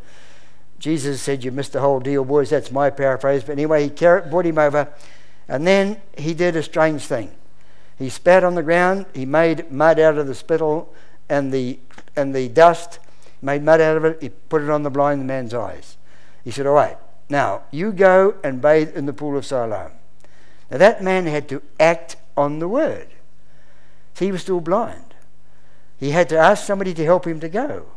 Jesus 0.77 1.19
said, 1.19 1.43
You 1.43 1.51
missed 1.51 1.73
the 1.73 1.79
whole 1.79 1.99
deal, 1.99 2.23
boys. 2.23 2.51
That's 2.51 2.71
my 2.71 2.91
paraphrase. 2.91 3.43
But 3.43 3.53
anyway, 3.53 3.85
he 3.85 3.89
carried, 3.89 4.29
brought 4.29 4.45
him 4.45 4.59
over, 4.59 4.93
and 5.47 5.65
then 5.65 5.99
he 6.15 6.35
did 6.35 6.55
a 6.55 6.61
strange 6.61 7.01
thing. 7.07 7.31
He 7.97 8.09
spat 8.09 8.43
on 8.43 8.53
the 8.53 8.61
ground, 8.61 9.07
he 9.15 9.25
made 9.25 9.71
mud 9.71 9.99
out 9.99 10.19
of 10.19 10.27
the 10.27 10.35
spittle 10.35 10.93
and 11.27 11.51
the, 11.51 11.79
and 12.15 12.35
the 12.35 12.49
dust, 12.49 12.99
made 13.41 13.63
mud 13.63 13.81
out 13.81 13.97
of 13.97 14.05
it, 14.05 14.21
he 14.21 14.29
put 14.29 14.61
it 14.61 14.69
on 14.69 14.83
the 14.83 14.91
blind 14.91 15.25
man's 15.25 15.55
eyes. 15.55 15.97
He 16.43 16.51
said, 16.51 16.67
All 16.67 16.75
right, 16.75 16.99
now 17.29 17.63
you 17.71 17.91
go 17.91 18.35
and 18.43 18.61
bathe 18.61 18.95
in 18.95 19.07
the 19.07 19.13
pool 19.13 19.35
of 19.35 19.43
Siloam. 19.43 19.96
Now 20.69 20.77
that 20.77 21.03
man 21.03 21.25
had 21.25 21.47
to 21.49 21.61
act 21.79 22.15
on 22.35 22.59
the 22.59 22.67
word. 22.67 23.07
So 24.13 24.25
he 24.25 24.31
was 24.31 24.41
still 24.41 24.61
blind. 24.61 25.15
He 25.99 26.11
had 26.11 26.29
to 26.29 26.37
ask 26.37 26.65
somebody 26.65 26.93
to 26.93 27.05
help 27.05 27.25
him 27.25 27.39
to 27.39 27.49
go. 27.49 27.87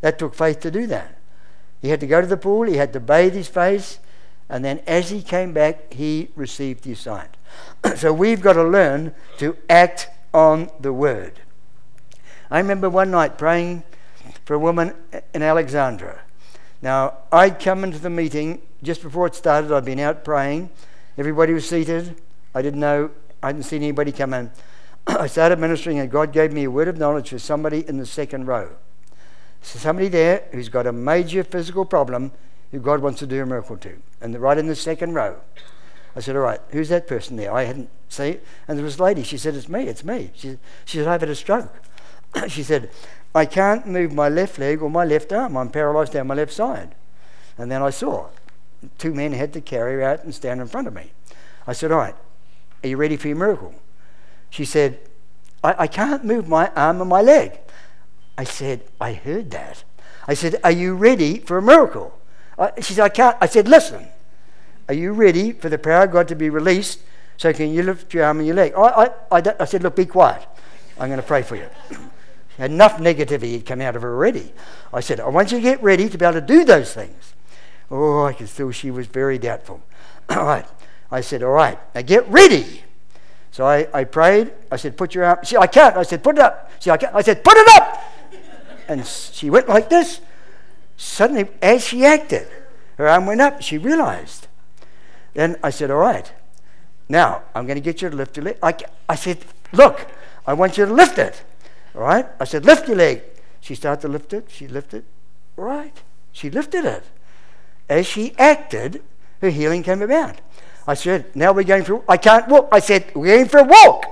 That 0.00 0.18
took 0.18 0.34
faith 0.34 0.60
to 0.60 0.70
do 0.70 0.86
that. 0.86 1.18
He 1.80 1.88
had 1.88 2.00
to 2.00 2.06
go 2.06 2.20
to 2.20 2.26
the 2.26 2.36
pool, 2.36 2.64
he 2.64 2.76
had 2.76 2.92
to 2.92 3.00
bathe 3.00 3.34
his 3.34 3.48
face, 3.48 4.00
and 4.48 4.64
then 4.64 4.80
as 4.86 5.10
he 5.10 5.22
came 5.22 5.52
back, 5.52 5.92
he 5.92 6.28
received 6.34 6.84
his 6.84 6.98
sight. 6.98 7.36
so 7.96 8.12
we've 8.12 8.40
got 8.40 8.54
to 8.54 8.64
learn 8.64 9.14
to 9.38 9.56
act 9.68 10.08
on 10.32 10.70
the 10.80 10.92
word. 10.92 11.40
I 12.50 12.58
remember 12.58 12.88
one 12.88 13.10
night 13.10 13.38
praying 13.38 13.84
for 14.44 14.54
a 14.54 14.58
woman 14.58 14.94
in 15.34 15.42
Alexandria. 15.42 16.20
Now, 16.80 17.14
I'd 17.30 17.60
come 17.60 17.84
into 17.84 17.98
the 17.98 18.10
meeting 18.10 18.62
just 18.82 19.02
before 19.02 19.26
it 19.26 19.34
started, 19.34 19.72
I'd 19.72 19.84
been 19.84 20.00
out 20.00 20.24
praying. 20.24 20.70
Everybody 21.18 21.52
was 21.52 21.68
seated. 21.68 22.14
I 22.54 22.62
didn't 22.62 22.78
know, 22.78 23.10
I 23.42 23.48
hadn't 23.48 23.64
seen 23.64 23.82
anybody 23.82 24.12
come 24.12 24.32
in. 24.32 24.52
I 25.08 25.26
started 25.26 25.58
ministering, 25.58 25.98
and 25.98 26.08
God 26.08 26.32
gave 26.32 26.52
me 26.52 26.62
a 26.62 26.70
word 26.70 26.86
of 26.86 26.96
knowledge 26.96 27.30
for 27.30 27.40
somebody 27.40 27.86
in 27.88 27.98
the 27.98 28.06
second 28.06 28.46
row. 28.46 28.70
So 29.60 29.80
somebody 29.80 30.06
there 30.06 30.44
who's 30.52 30.68
got 30.68 30.86
a 30.86 30.92
major 30.92 31.42
physical 31.42 31.84
problem 31.84 32.30
who 32.70 32.78
God 32.78 33.00
wants 33.00 33.18
to 33.18 33.26
do 33.26 33.42
a 33.42 33.46
miracle 33.46 33.76
to. 33.78 33.96
And 34.20 34.38
right 34.38 34.56
in 34.56 34.68
the 34.68 34.76
second 34.76 35.14
row. 35.14 35.40
I 36.14 36.20
said, 36.20 36.36
All 36.36 36.42
right, 36.42 36.60
who's 36.70 36.88
that 36.90 37.08
person 37.08 37.36
there? 37.36 37.52
I 37.52 37.64
hadn't 37.64 37.90
seen. 38.08 38.38
And 38.68 38.78
there 38.78 38.84
was 38.84 38.98
a 38.98 39.02
lady. 39.02 39.24
She 39.24 39.38
said, 39.38 39.56
It's 39.56 39.68
me, 39.68 39.88
it's 39.88 40.04
me. 40.04 40.30
She, 40.34 40.56
she 40.84 40.98
said, 40.98 41.08
I've 41.08 41.20
had 41.20 41.30
a 41.30 41.34
stroke. 41.34 41.74
she 42.48 42.62
said, 42.62 42.90
I 43.34 43.44
can't 43.44 43.86
move 43.86 44.12
my 44.12 44.28
left 44.28 44.58
leg 44.58 44.82
or 44.82 44.90
my 44.90 45.04
left 45.04 45.32
arm. 45.32 45.56
I'm 45.56 45.70
paralyzed 45.70 46.12
down 46.12 46.28
my 46.28 46.34
left 46.34 46.52
side. 46.52 46.94
And 47.56 47.72
then 47.72 47.82
I 47.82 47.90
saw 47.90 48.28
two 48.98 49.14
men 49.14 49.32
had 49.32 49.52
to 49.54 49.60
carry 49.60 49.94
her 49.94 50.02
out 50.02 50.24
and 50.24 50.34
stand 50.34 50.60
in 50.60 50.66
front 50.66 50.86
of 50.86 50.94
me. 50.94 51.12
I 51.66 51.72
said, 51.72 51.92
All 51.92 51.98
right, 51.98 52.14
are 52.82 52.88
you 52.88 52.96
ready 52.96 53.16
for 53.16 53.28
your 53.28 53.36
miracle? 53.36 53.74
She 54.50 54.64
said, 54.64 54.98
I, 55.62 55.74
I 55.80 55.86
can't 55.86 56.24
move 56.24 56.48
my 56.48 56.68
arm 56.74 57.00
and 57.00 57.10
my 57.10 57.20
leg. 57.20 57.58
I 58.36 58.44
said, 58.44 58.82
I 59.00 59.14
heard 59.14 59.50
that. 59.50 59.84
I 60.26 60.34
said, 60.34 60.56
Are 60.62 60.70
you 60.70 60.94
ready 60.94 61.38
for 61.40 61.58
a 61.58 61.62
miracle? 61.62 62.18
I, 62.58 62.72
she 62.80 62.94
said, 62.94 63.04
I 63.04 63.08
can't. 63.08 63.36
I 63.40 63.46
said, 63.46 63.68
Listen, 63.68 64.06
are 64.88 64.94
you 64.94 65.12
ready 65.12 65.52
for 65.52 65.68
the 65.68 65.78
power 65.78 66.04
of 66.04 66.12
God 66.12 66.28
to 66.28 66.36
be 66.36 66.50
released? 66.50 67.00
So 67.36 67.52
can 67.52 67.72
you 67.72 67.82
lift 67.82 68.14
your 68.14 68.24
arm 68.24 68.38
and 68.38 68.46
your 68.46 68.56
leg? 68.56 68.72
I, 68.76 68.80
I, 68.80 69.38
I, 69.38 69.42
I 69.60 69.64
said, 69.64 69.82
Look, 69.82 69.96
be 69.96 70.06
quiet. 70.06 70.46
I'm 70.98 71.08
going 71.08 71.20
to 71.20 71.26
pray 71.26 71.42
for 71.42 71.56
you. 71.56 71.68
Enough 72.58 72.98
negativity 72.98 73.52
had 73.52 73.66
come 73.66 73.80
out 73.80 73.94
of 73.94 74.02
her 74.02 74.12
already. 74.12 74.52
I 74.92 75.00
said, 75.00 75.20
I 75.20 75.28
want 75.28 75.52
you 75.52 75.58
to 75.58 75.62
get 75.62 75.82
ready 75.82 76.08
to 76.08 76.18
be 76.18 76.24
able 76.24 76.40
to 76.40 76.46
do 76.46 76.64
those 76.64 76.92
things. 76.92 77.34
Oh, 77.90 78.24
I 78.24 78.32
could 78.32 78.48
feel 78.48 78.70
she 78.70 78.90
was 78.90 79.06
very 79.06 79.38
doubtful. 79.38 79.80
all 80.28 80.44
right. 80.44 80.66
I 81.10 81.20
said, 81.20 81.42
All 81.42 81.50
right, 81.50 81.78
now 81.94 82.02
get 82.02 82.28
ready. 82.28 82.82
So 83.50 83.66
I, 83.66 83.88
I 83.92 84.04
prayed. 84.04 84.52
I 84.70 84.76
said, 84.76 84.96
Put 84.96 85.14
your 85.14 85.24
arm. 85.24 85.38
She 85.42 85.56
I 85.56 85.66
can't. 85.66 85.96
I 85.96 86.02
said, 86.02 86.22
Put 86.22 86.36
it 86.36 86.42
up. 86.42 86.70
She 86.80 86.90
I, 86.90 86.96
can't. 86.96 87.14
I 87.14 87.22
said, 87.22 87.42
Put 87.42 87.56
it 87.56 87.68
up 87.76 87.98
and 88.88 89.06
she 89.06 89.50
went 89.50 89.68
like 89.68 89.88
this. 89.90 90.20
Suddenly, 90.96 91.48
as 91.62 91.84
she 91.84 92.04
acted, 92.04 92.48
her 92.96 93.06
arm 93.06 93.26
went 93.26 93.40
up. 93.40 93.62
She 93.62 93.78
realized. 93.78 94.48
Then 95.34 95.56
I 95.62 95.70
said, 95.70 95.90
All 95.90 95.98
right, 95.98 96.32
now 97.08 97.42
I'm 97.54 97.66
going 97.66 97.76
to 97.76 97.82
get 97.82 98.02
you 98.02 98.10
to 98.10 98.16
lift 98.16 98.36
your 98.36 98.44
leg. 98.44 98.56
I, 98.62 98.74
I 99.08 99.14
said, 99.14 99.38
Look, 99.72 100.08
I 100.46 100.54
want 100.54 100.78
you 100.78 100.86
to 100.86 100.92
lift 100.92 101.18
it. 101.18 101.44
All 101.94 102.00
right? 102.00 102.26
I 102.40 102.44
said, 102.44 102.64
Lift 102.64 102.88
your 102.88 102.96
leg. 102.96 103.22
She 103.60 103.74
started 103.74 104.00
to 104.00 104.08
lift 104.08 104.32
it. 104.32 104.46
She 104.48 104.66
lifted. 104.66 105.04
All 105.56 105.64
right. 105.64 106.02
She 106.32 106.50
lifted 106.50 106.84
it. 106.84 107.04
As 107.88 108.06
she 108.06 108.34
acted, 108.38 109.02
her 109.40 109.50
healing 109.50 109.82
came 109.82 110.02
about. 110.02 110.40
I 110.86 110.94
said, 110.94 111.34
Now 111.34 111.52
we're 111.52 111.64
going 111.64 111.84
for, 111.84 112.02
I 112.08 112.16
can't 112.16 112.48
walk. 112.48 112.68
I 112.72 112.80
said, 112.80 113.12
We're 113.14 113.36
going 113.36 113.48
for 113.48 113.58
a 113.58 113.64
walk. 113.64 114.04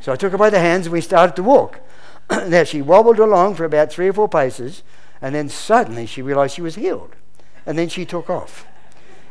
So 0.00 0.12
I 0.12 0.16
took 0.16 0.32
her 0.32 0.38
by 0.38 0.50
the 0.50 0.58
hands 0.58 0.86
and 0.86 0.92
we 0.92 1.00
started 1.00 1.36
to 1.36 1.42
walk. 1.42 1.80
now 2.30 2.64
she 2.64 2.82
wobbled 2.82 3.18
along 3.18 3.54
for 3.54 3.64
about 3.64 3.92
three 3.92 4.08
or 4.08 4.12
four 4.12 4.28
paces, 4.28 4.82
and 5.20 5.34
then 5.34 5.48
suddenly 5.48 6.06
she 6.06 6.22
realized 6.22 6.54
she 6.54 6.62
was 6.62 6.74
healed. 6.74 7.14
And 7.64 7.78
then 7.78 7.88
she 7.88 8.04
took 8.04 8.28
off. 8.28 8.66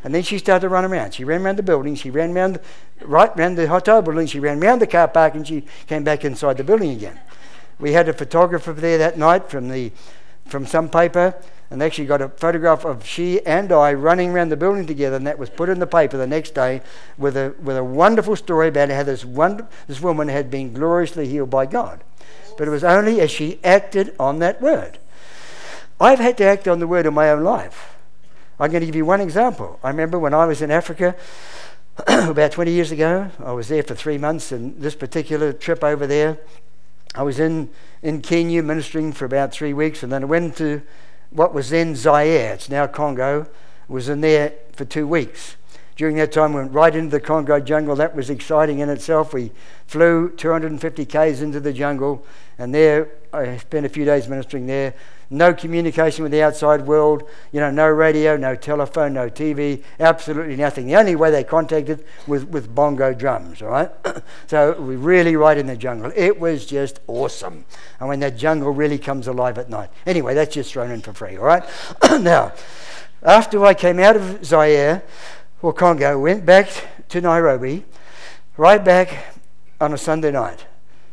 And 0.03 0.15
then 0.15 0.23
she 0.23 0.37
started 0.37 0.61
to 0.61 0.69
run 0.69 0.85
around. 0.85 1.13
She 1.13 1.23
ran 1.23 1.41
around 1.41 1.57
the 1.57 1.63
building. 1.63 1.95
She 1.95 2.09
ran 2.09 2.31
around, 2.31 2.59
right 3.01 3.29
around 3.37 3.55
the 3.55 3.67
hotel 3.67 4.01
building. 4.01 4.25
She 4.25 4.39
ran 4.39 4.63
around 4.63 4.79
the 4.79 4.87
car 4.87 5.07
park, 5.07 5.35
and 5.35 5.47
she 5.47 5.65
came 5.87 6.03
back 6.03 6.25
inside 6.25 6.57
the 6.57 6.63
building 6.63 6.91
again. 6.91 7.19
We 7.79 7.93
had 7.93 8.07
a 8.07 8.13
photographer 8.13 8.73
there 8.73 8.97
that 8.97 9.17
night 9.17 9.49
from 9.49 9.69
the 9.69 9.91
from 10.45 10.65
some 10.65 10.89
paper, 10.89 11.35
and 11.71 11.81
they 11.81 11.87
actually 11.87 12.05
got 12.05 12.21
a 12.21 12.29
photograph 12.29 12.85
of 12.85 13.03
she 13.05 13.43
and 13.45 13.71
I 13.71 13.93
running 13.93 14.31
around 14.31 14.49
the 14.49 14.57
building 14.57 14.85
together, 14.85 15.15
and 15.15 15.25
that 15.25 15.39
was 15.39 15.49
put 15.49 15.69
in 15.69 15.79
the 15.79 15.87
paper 15.87 16.17
the 16.17 16.27
next 16.27 16.53
day 16.53 16.81
with 17.17 17.35
a 17.35 17.55
with 17.63 17.77
a 17.77 17.83
wonderful 17.83 18.35
story 18.35 18.67
about 18.67 18.89
how 18.89 19.01
this 19.01 19.25
one 19.25 19.67
this 19.87 20.01
woman 20.01 20.27
had 20.27 20.51
been 20.51 20.73
gloriously 20.73 21.27
healed 21.27 21.49
by 21.49 21.65
God 21.65 22.03
but 22.61 22.67
it 22.67 22.71
was 22.71 22.83
only 22.83 23.19
as 23.21 23.31
she 23.31 23.59
acted 23.63 24.13
on 24.19 24.37
that 24.37 24.61
word. 24.61 24.99
I've 25.99 26.19
had 26.19 26.37
to 26.37 26.43
act 26.43 26.67
on 26.67 26.79
the 26.79 26.87
word 26.87 27.07
in 27.07 27.13
my 27.15 27.29
own 27.29 27.43
life. 27.43 27.95
I'm 28.59 28.69
going 28.69 28.81
to 28.81 28.85
give 28.85 28.95
you 28.95 29.05
one 29.05 29.21
example. 29.21 29.79
I 29.83 29.89
remember 29.89 30.19
when 30.19 30.33
I 30.35 30.45
was 30.45 30.61
in 30.61 30.69
Africa 30.69 31.15
about 32.07 32.51
20 32.51 32.71
years 32.71 32.91
ago, 32.91 33.31
I 33.43 33.51
was 33.51 33.67
there 33.67 33.83
for 33.83 33.95
three 33.95 34.17
months, 34.17 34.51
and 34.51 34.79
this 34.79 34.95
particular 34.95 35.53
trip 35.53 35.83
over 35.83 36.05
there, 36.05 36.37
I 37.15 37.23
was 37.23 37.39
in, 37.39 37.69
in 38.03 38.21
Kenya 38.21 38.63
ministering 38.63 39.11
for 39.11 39.25
about 39.25 39.51
three 39.51 39.73
weeks, 39.73 40.03
and 40.03 40.11
then 40.11 40.21
I 40.21 40.27
went 40.27 40.55
to 40.57 40.81
what 41.31 41.53
was 41.53 41.69
then 41.69 41.95
Zaire, 41.95 42.53
it's 42.53 42.69
now 42.69 42.87
Congo, 42.87 43.47
was 43.87 44.09
in 44.09 44.21
there 44.21 44.53
for 44.73 44.85
two 44.85 45.07
weeks. 45.07 45.55
During 45.95 46.15
that 46.17 46.31
time, 46.31 46.53
we 46.53 46.61
went 46.61 46.73
right 46.73 46.95
into 46.95 47.11
the 47.11 47.19
Congo 47.19 47.59
jungle. 47.59 47.95
That 47.95 48.15
was 48.15 48.29
exciting 48.29 48.79
in 48.79 48.89
itself. 48.89 49.33
We 49.33 49.51
flew 49.87 50.29
250 50.29 51.05
k's 51.05 51.41
into 51.41 51.59
the 51.59 51.73
jungle, 51.73 52.25
and 52.57 52.73
there 52.73 53.09
I 53.33 53.57
spent 53.57 53.85
a 53.85 53.89
few 53.89 54.05
days 54.05 54.27
ministering 54.27 54.67
there. 54.67 54.93
No 55.33 55.53
communication 55.53 56.23
with 56.23 56.33
the 56.33 56.43
outside 56.43 56.85
world, 56.85 57.23
you 57.53 57.61
know, 57.61 57.71
no 57.71 57.87
radio, 57.87 58.35
no 58.35 58.53
telephone, 58.53 59.13
no 59.13 59.29
TV, 59.29 59.81
absolutely 59.97 60.57
nothing. 60.57 60.87
The 60.87 60.97
only 60.97 61.15
way 61.15 61.31
they 61.31 61.45
contacted 61.45 62.03
was 62.27 62.43
with 62.43 62.75
bongo 62.75 63.13
drums, 63.13 63.61
all 63.61 63.69
right? 63.69 63.89
so 64.47 64.73
we 64.81 64.97
really 64.97 65.37
right 65.37 65.57
in 65.57 65.67
the 65.67 65.77
jungle. 65.77 66.11
It 66.17 66.37
was 66.37 66.65
just 66.65 66.99
awesome. 67.07 67.63
And 68.01 68.09
when 68.09 68.19
that 68.19 68.35
jungle 68.35 68.71
really 68.71 68.97
comes 68.97 69.25
alive 69.27 69.57
at 69.57 69.69
night. 69.69 69.89
Anyway, 70.05 70.33
that's 70.33 70.53
just 70.53 70.73
thrown 70.73 70.91
in 70.91 70.99
for 70.99 71.13
free, 71.13 71.37
all 71.37 71.45
right? 71.45 71.63
now, 72.19 72.51
after 73.23 73.63
I 73.63 73.73
came 73.73 73.99
out 73.99 74.17
of 74.17 74.43
Zaire, 74.43 75.01
or 75.61 75.71
Congo, 75.71 76.19
went 76.19 76.45
back 76.45 76.67
to 77.07 77.21
Nairobi, 77.21 77.85
right 78.57 78.83
back 78.83 79.33
on 79.79 79.93
a 79.93 79.97
Sunday 79.97 80.31
night. 80.31 80.65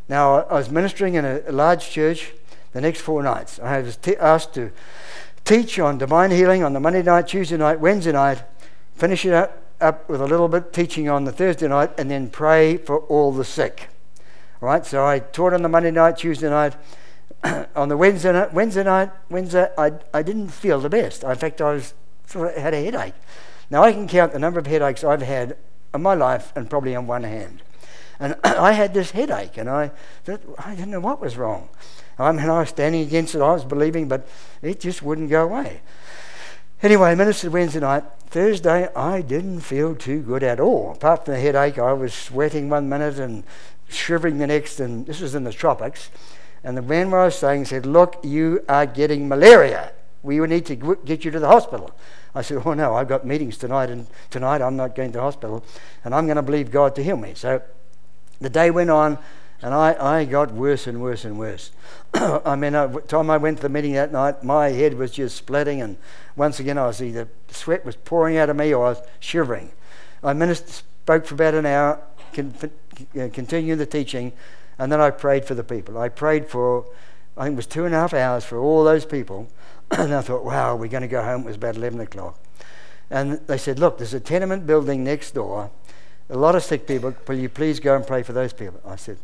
Now, 0.09 0.41
I 0.41 0.55
was 0.55 0.71
ministering 0.71 1.15
in 1.15 1.25
a, 1.25 1.41
a 1.47 1.53
large 1.53 1.89
church 1.89 2.33
the 2.73 2.81
next 2.81 3.01
four 3.01 3.23
nights. 3.23 3.59
I 3.59 3.81
was 3.81 3.97
t- 3.97 4.17
asked 4.17 4.55
to 4.55 4.71
teach 5.45 5.79
on 5.79 5.99
divine 5.99 6.31
healing 6.31 6.63
on 6.63 6.73
the 6.73 6.81
Monday 6.81 7.03
night, 7.03 7.29
Tuesday 7.29 7.57
night, 7.57 7.81
Wednesday 7.81 8.13
night, 8.13 8.43
finish 8.95 9.25
it 9.25 9.33
up, 9.33 9.63
up 9.81 10.09
with 10.09 10.21
a 10.21 10.27
little 10.27 10.49
bit 10.49 10.73
teaching 10.73 11.09
on 11.09 11.25
the 11.25 11.33
Thursday 11.33 11.69
night, 11.69 11.91
and 11.99 12.11
then 12.11 12.29
pray 12.29 12.77
for 12.77 12.99
all 13.01 13.33
the 13.33 13.45
sick. 13.45 13.89
All 14.61 14.69
right, 14.69 14.85
so 14.85 15.07
I 15.07 15.21
taught 15.21 15.53
on 15.53 15.63
the 15.63 15.69
Monday 15.69 15.91
night, 15.91 16.19
Tuesday 16.19 16.51
night. 16.51 16.75
on 17.77 17.89
the 17.89 17.97
Wednesday 17.97 18.33
night, 18.33 18.53
Wednesday 18.53 18.83
night, 18.83 19.11
Wednesday, 19.31 19.69
I, 19.79 19.93
I 20.13 20.23
didn't 20.23 20.49
feel 20.49 20.81
the 20.81 20.89
best. 20.89 21.23
In 21.23 21.35
fact, 21.37 21.61
I 21.61 21.73
was 21.75 21.95
sort 22.27 22.49
of 22.49 22.61
had 22.61 22.75
a 22.75 22.83
headache. 22.83 23.15
Now, 23.71 23.85
I 23.85 23.93
can 23.93 24.09
count 24.09 24.33
the 24.33 24.39
number 24.39 24.59
of 24.59 24.67
headaches 24.67 25.05
I've 25.05 25.23
had 25.23 25.57
in 25.95 26.03
my 26.03 26.15
life 26.15 26.53
and 26.57 26.69
probably 26.69 26.97
on 26.97 27.07
one 27.07 27.23
hand. 27.23 27.63
And 28.19 28.35
I 28.45 28.73
had 28.73 28.95
this 28.95 29.13
headache, 29.13 29.57
and 29.57 29.69
I, 29.69 29.91
I 30.59 30.75
didn't 30.75 30.91
know 30.91 31.01
what 31.01 31.21
was 31.21 31.37
wrong. 31.37 31.69
I 32.19 32.33
mean, 32.33 32.49
I 32.49 32.61
was 32.61 32.71
standing 32.71 33.03
against 33.03 33.35
it, 33.35 33.41
I 33.41 33.53
was 33.53 33.65
believing, 33.65 34.09
but 34.09 34.27
it 34.63 34.81
just 34.81 35.03
wouldn't 35.03 35.31
go 35.31 35.45
away. 35.45 35.81
Anyway, 36.83 37.15
ministered 37.15 37.53
Wednesday 37.53 37.81
night. 37.81 38.05
Thursday, 38.29 38.89
I 38.95 39.23
didn't 39.23 39.61
feel 39.61 39.95
too 39.95 40.21
good 40.21 40.43
at 40.43 40.61
all. 40.61 40.93
Apart 40.93 41.25
from 41.25 41.35
the 41.35 41.41
headache, 41.41 41.79
I 41.79 41.93
was 41.93 42.13
sweating 42.13 42.69
one 42.69 42.89
minute 42.89 43.19
and 43.19 43.43
shivering 43.89 44.39
the 44.39 44.47
next, 44.47 44.79
and 44.81 45.07
this 45.07 45.21
was 45.21 45.35
in 45.35 45.45
the 45.45 45.53
tropics. 45.53 46.11
And 46.63 46.77
the 46.77 46.83
man 46.83 47.11
where 47.11 47.23
I 47.23 47.25
was 47.27 47.37
staying 47.37 47.65
said, 47.65 47.87
Look, 47.87 48.19
you 48.23 48.65
are 48.69 48.87
getting 48.87 49.29
malaria. 49.29 49.93
We 50.23 50.39
need 50.41 50.67
to 50.67 50.99
get 51.05 51.25
you 51.25 51.31
to 51.31 51.41
the 51.41 51.47
hospital. 51.47 51.93
I 52.35 52.43
said, 52.43 52.63
Oh 52.65 52.75
no, 52.75 52.95
I've 52.95 53.09
got 53.09 53.25
meetings 53.25 53.57
tonight, 53.57 53.91
and 53.91 54.07
tonight 54.31 54.61
I'm 54.61 54.77
not 54.77 54.95
going 54.95 55.13
to 55.13 55.21
hospital, 55.21 55.65
and 56.05 56.15
I'm 56.15 56.27
going 56.27 56.37
to 56.37 56.43
believe 56.43 56.71
God 56.71 56.95
to 56.97 57.03
heal 57.03 57.17
me. 57.17 57.33
So 57.35 57.63
the 58.41 58.51
day 58.51 58.71
went 58.71 58.91
on, 58.91 59.19
And 59.61 59.75
I, 59.75 60.19
I 60.21 60.25
got 60.25 60.53
worse 60.53 60.87
and 60.87 61.03
worse 61.03 61.25
and 61.25 61.39
worse. 61.39 61.73
I 62.15 62.55
mean, 62.55 62.73
time 63.09 63.29
I 63.29 63.37
went 63.37 63.59
to 63.59 63.63
the 63.63 63.69
meeting 63.69 63.95
that 63.95 64.13
night, 64.13 64.45
my 64.45 64.69
head 64.69 64.95
was 64.95 65.11
just 65.11 65.37
splitting, 65.37 65.83
and 65.83 65.97
once 66.37 66.61
again, 66.61 66.79
I 66.79 66.87
was 66.87 67.03
either 67.03 67.29
sweat 67.51 67.85
was 67.85 67.97
pouring 67.97 68.37
out 68.37 68.51
of 68.51 68.57
me 68.57 68.73
or 68.73 68.87
I 68.87 68.89
was 68.91 69.03
shivering. 69.19 69.73
I 70.23 70.33
ministered, 70.33 70.71
spoke 70.71 71.27
for 71.27 71.35
about 71.35 71.55
an 71.55 71.67
hour, 71.67 72.01
con, 72.33 72.55
uh, 73.19 73.29
continued 73.33 73.79
the 73.79 73.87
teaching, 73.87 74.33
and 74.79 74.93
then 74.93 75.01
I 75.01 75.11
prayed 75.11 75.45
for 75.45 75.55
the 75.55 75.65
people. 75.65 75.99
I 75.99 76.09
prayed 76.09 76.47
for, 76.47 76.87
I 77.37 77.45
think 77.45 77.55
it 77.55 77.57
was 77.57 77.67
two 77.67 77.85
and 77.85 77.95
a 77.95 77.99
half 77.99 78.15
hours 78.15 78.45
for 78.45 78.59
all 78.59 78.85
those 78.85 79.05
people. 79.05 79.49
and 79.91 80.15
I 80.15 80.21
thought, 80.21 80.45
wow, 80.45 80.77
we're 80.77 80.89
going 80.89 81.03
to 81.03 81.09
go 81.09 81.23
home. 81.23 81.43
It 81.43 81.47
was 81.47 81.57
about 81.57 81.77
11 81.77 82.01
o'clock. 82.01 82.39
And 83.11 83.41
they 83.47 83.59
said, 83.59 83.79
look, 83.79 83.99
there's 83.99 84.15
a 84.15 84.21
tenement 84.21 84.67
building 84.67 85.03
next 85.03 85.33
door, 85.33 85.71
a 86.29 86.37
lot 86.37 86.55
of 86.55 86.63
sick 86.63 86.87
people. 86.87 87.15
Will 87.27 87.39
you 87.39 87.49
please 87.49 87.81
go 87.81 87.97
and 87.97 88.07
pray 88.07 88.23
for 88.23 88.35
those 88.35 88.53
people? 88.53 88.81
I 88.85 88.97
said, 88.97 89.17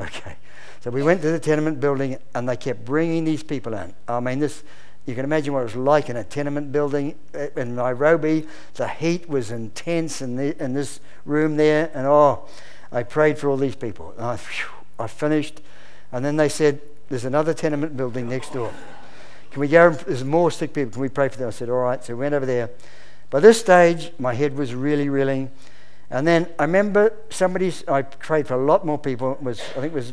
okay. 0.06 0.36
So 0.80 0.90
we 0.90 1.02
went 1.02 1.20
to 1.22 1.30
the 1.30 1.38
tenement 1.38 1.78
building, 1.78 2.18
and 2.34 2.48
they 2.48 2.56
kept 2.56 2.84
bringing 2.84 3.24
these 3.24 3.42
people 3.42 3.74
in. 3.74 3.94
I 4.08 4.20
mean, 4.20 4.38
this. 4.38 4.62
You 5.06 5.14
can 5.14 5.24
imagine 5.24 5.54
what 5.54 5.60
it 5.60 5.64
was 5.64 5.76
like 5.76 6.08
in 6.08 6.16
a 6.16 6.24
tenement 6.24 6.72
building 6.72 7.16
uh, 7.34 7.46
in 7.56 7.74
Nairobi. 7.74 8.46
The 8.74 8.86
heat 8.86 9.28
was 9.28 9.50
intense 9.50 10.20
in, 10.20 10.36
the, 10.36 10.62
in 10.62 10.74
this 10.74 11.00
room 11.24 11.56
there, 11.56 11.90
and 11.94 12.06
oh, 12.06 12.46
I 12.92 13.02
prayed 13.02 13.38
for 13.38 13.48
all 13.48 13.56
these 13.56 13.74
people. 13.74 14.14
I, 14.18 14.36
whew, 14.36 14.70
I 14.98 15.06
finished, 15.06 15.62
and 16.12 16.24
then 16.24 16.36
they 16.36 16.48
said, 16.48 16.80
There's 17.08 17.24
another 17.24 17.54
tenement 17.54 17.96
building 17.96 18.28
next 18.28 18.52
door. 18.52 18.72
Can 19.50 19.60
we 19.60 19.68
go? 19.68 19.90
There's 19.90 20.22
more 20.22 20.50
sick 20.50 20.74
people. 20.74 20.92
Can 20.92 21.02
we 21.02 21.08
pray 21.08 21.28
for 21.28 21.38
them? 21.38 21.48
I 21.48 21.50
said, 21.50 21.70
All 21.70 21.78
right. 21.78 22.02
So 22.04 22.14
we 22.14 22.20
went 22.20 22.34
over 22.34 22.46
there. 22.46 22.70
By 23.30 23.40
this 23.40 23.58
stage, 23.58 24.12
my 24.18 24.34
head 24.34 24.56
was 24.56 24.74
really 24.74 25.08
reeling. 25.08 25.50
And 26.10 26.26
then 26.26 26.48
I 26.58 26.64
remember 26.64 27.12
somebody, 27.30 27.72
I 27.86 28.02
prayed 28.02 28.48
for 28.48 28.54
a 28.54 28.64
lot 28.64 28.84
more 28.84 28.98
people. 28.98 29.38
Was, 29.40 29.60
I 29.60 29.80
think 29.80 29.86
it 29.86 29.92
was, 29.92 30.12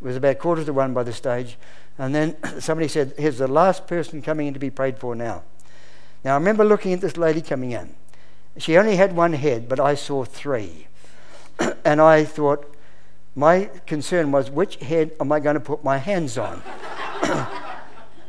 was 0.00 0.16
about 0.16 0.38
quarter 0.38 0.64
to 0.64 0.72
one 0.72 0.94
by 0.94 1.02
this 1.02 1.16
stage. 1.16 1.58
And 1.98 2.14
then 2.14 2.36
somebody 2.60 2.88
said, 2.88 3.14
Here's 3.18 3.38
the 3.38 3.48
last 3.48 3.86
person 3.86 4.22
coming 4.22 4.46
in 4.46 4.54
to 4.54 4.60
be 4.60 4.70
prayed 4.70 4.98
for 4.98 5.14
now. 5.14 5.42
Now 6.24 6.32
I 6.32 6.38
remember 6.38 6.64
looking 6.64 6.94
at 6.94 7.00
this 7.00 7.16
lady 7.16 7.42
coming 7.42 7.72
in. 7.72 7.94
She 8.56 8.78
only 8.78 8.96
had 8.96 9.14
one 9.14 9.32
head, 9.34 9.68
but 9.68 9.80
I 9.80 9.94
saw 9.94 10.24
three. 10.24 10.86
and 11.84 12.00
I 12.00 12.24
thought, 12.24 12.74
my 13.34 13.68
concern 13.86 14.30
was, 14.30 14.50
which 14.50 14.76
head 14.76 15.12
am 15.20 15.32
I 15.32 15.40
going 15.40 15.54
to 15.54 15.60
put 15.60 15.82
my 15.82 15.98
hands 15.98 16.38
on? 16.38 16.62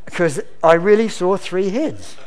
because 0.06 0.40
I 0.64 0.74
really 0.74 1.10
saw 1.10 1.38
three 1.38 1.70
heads. 1.70 2.18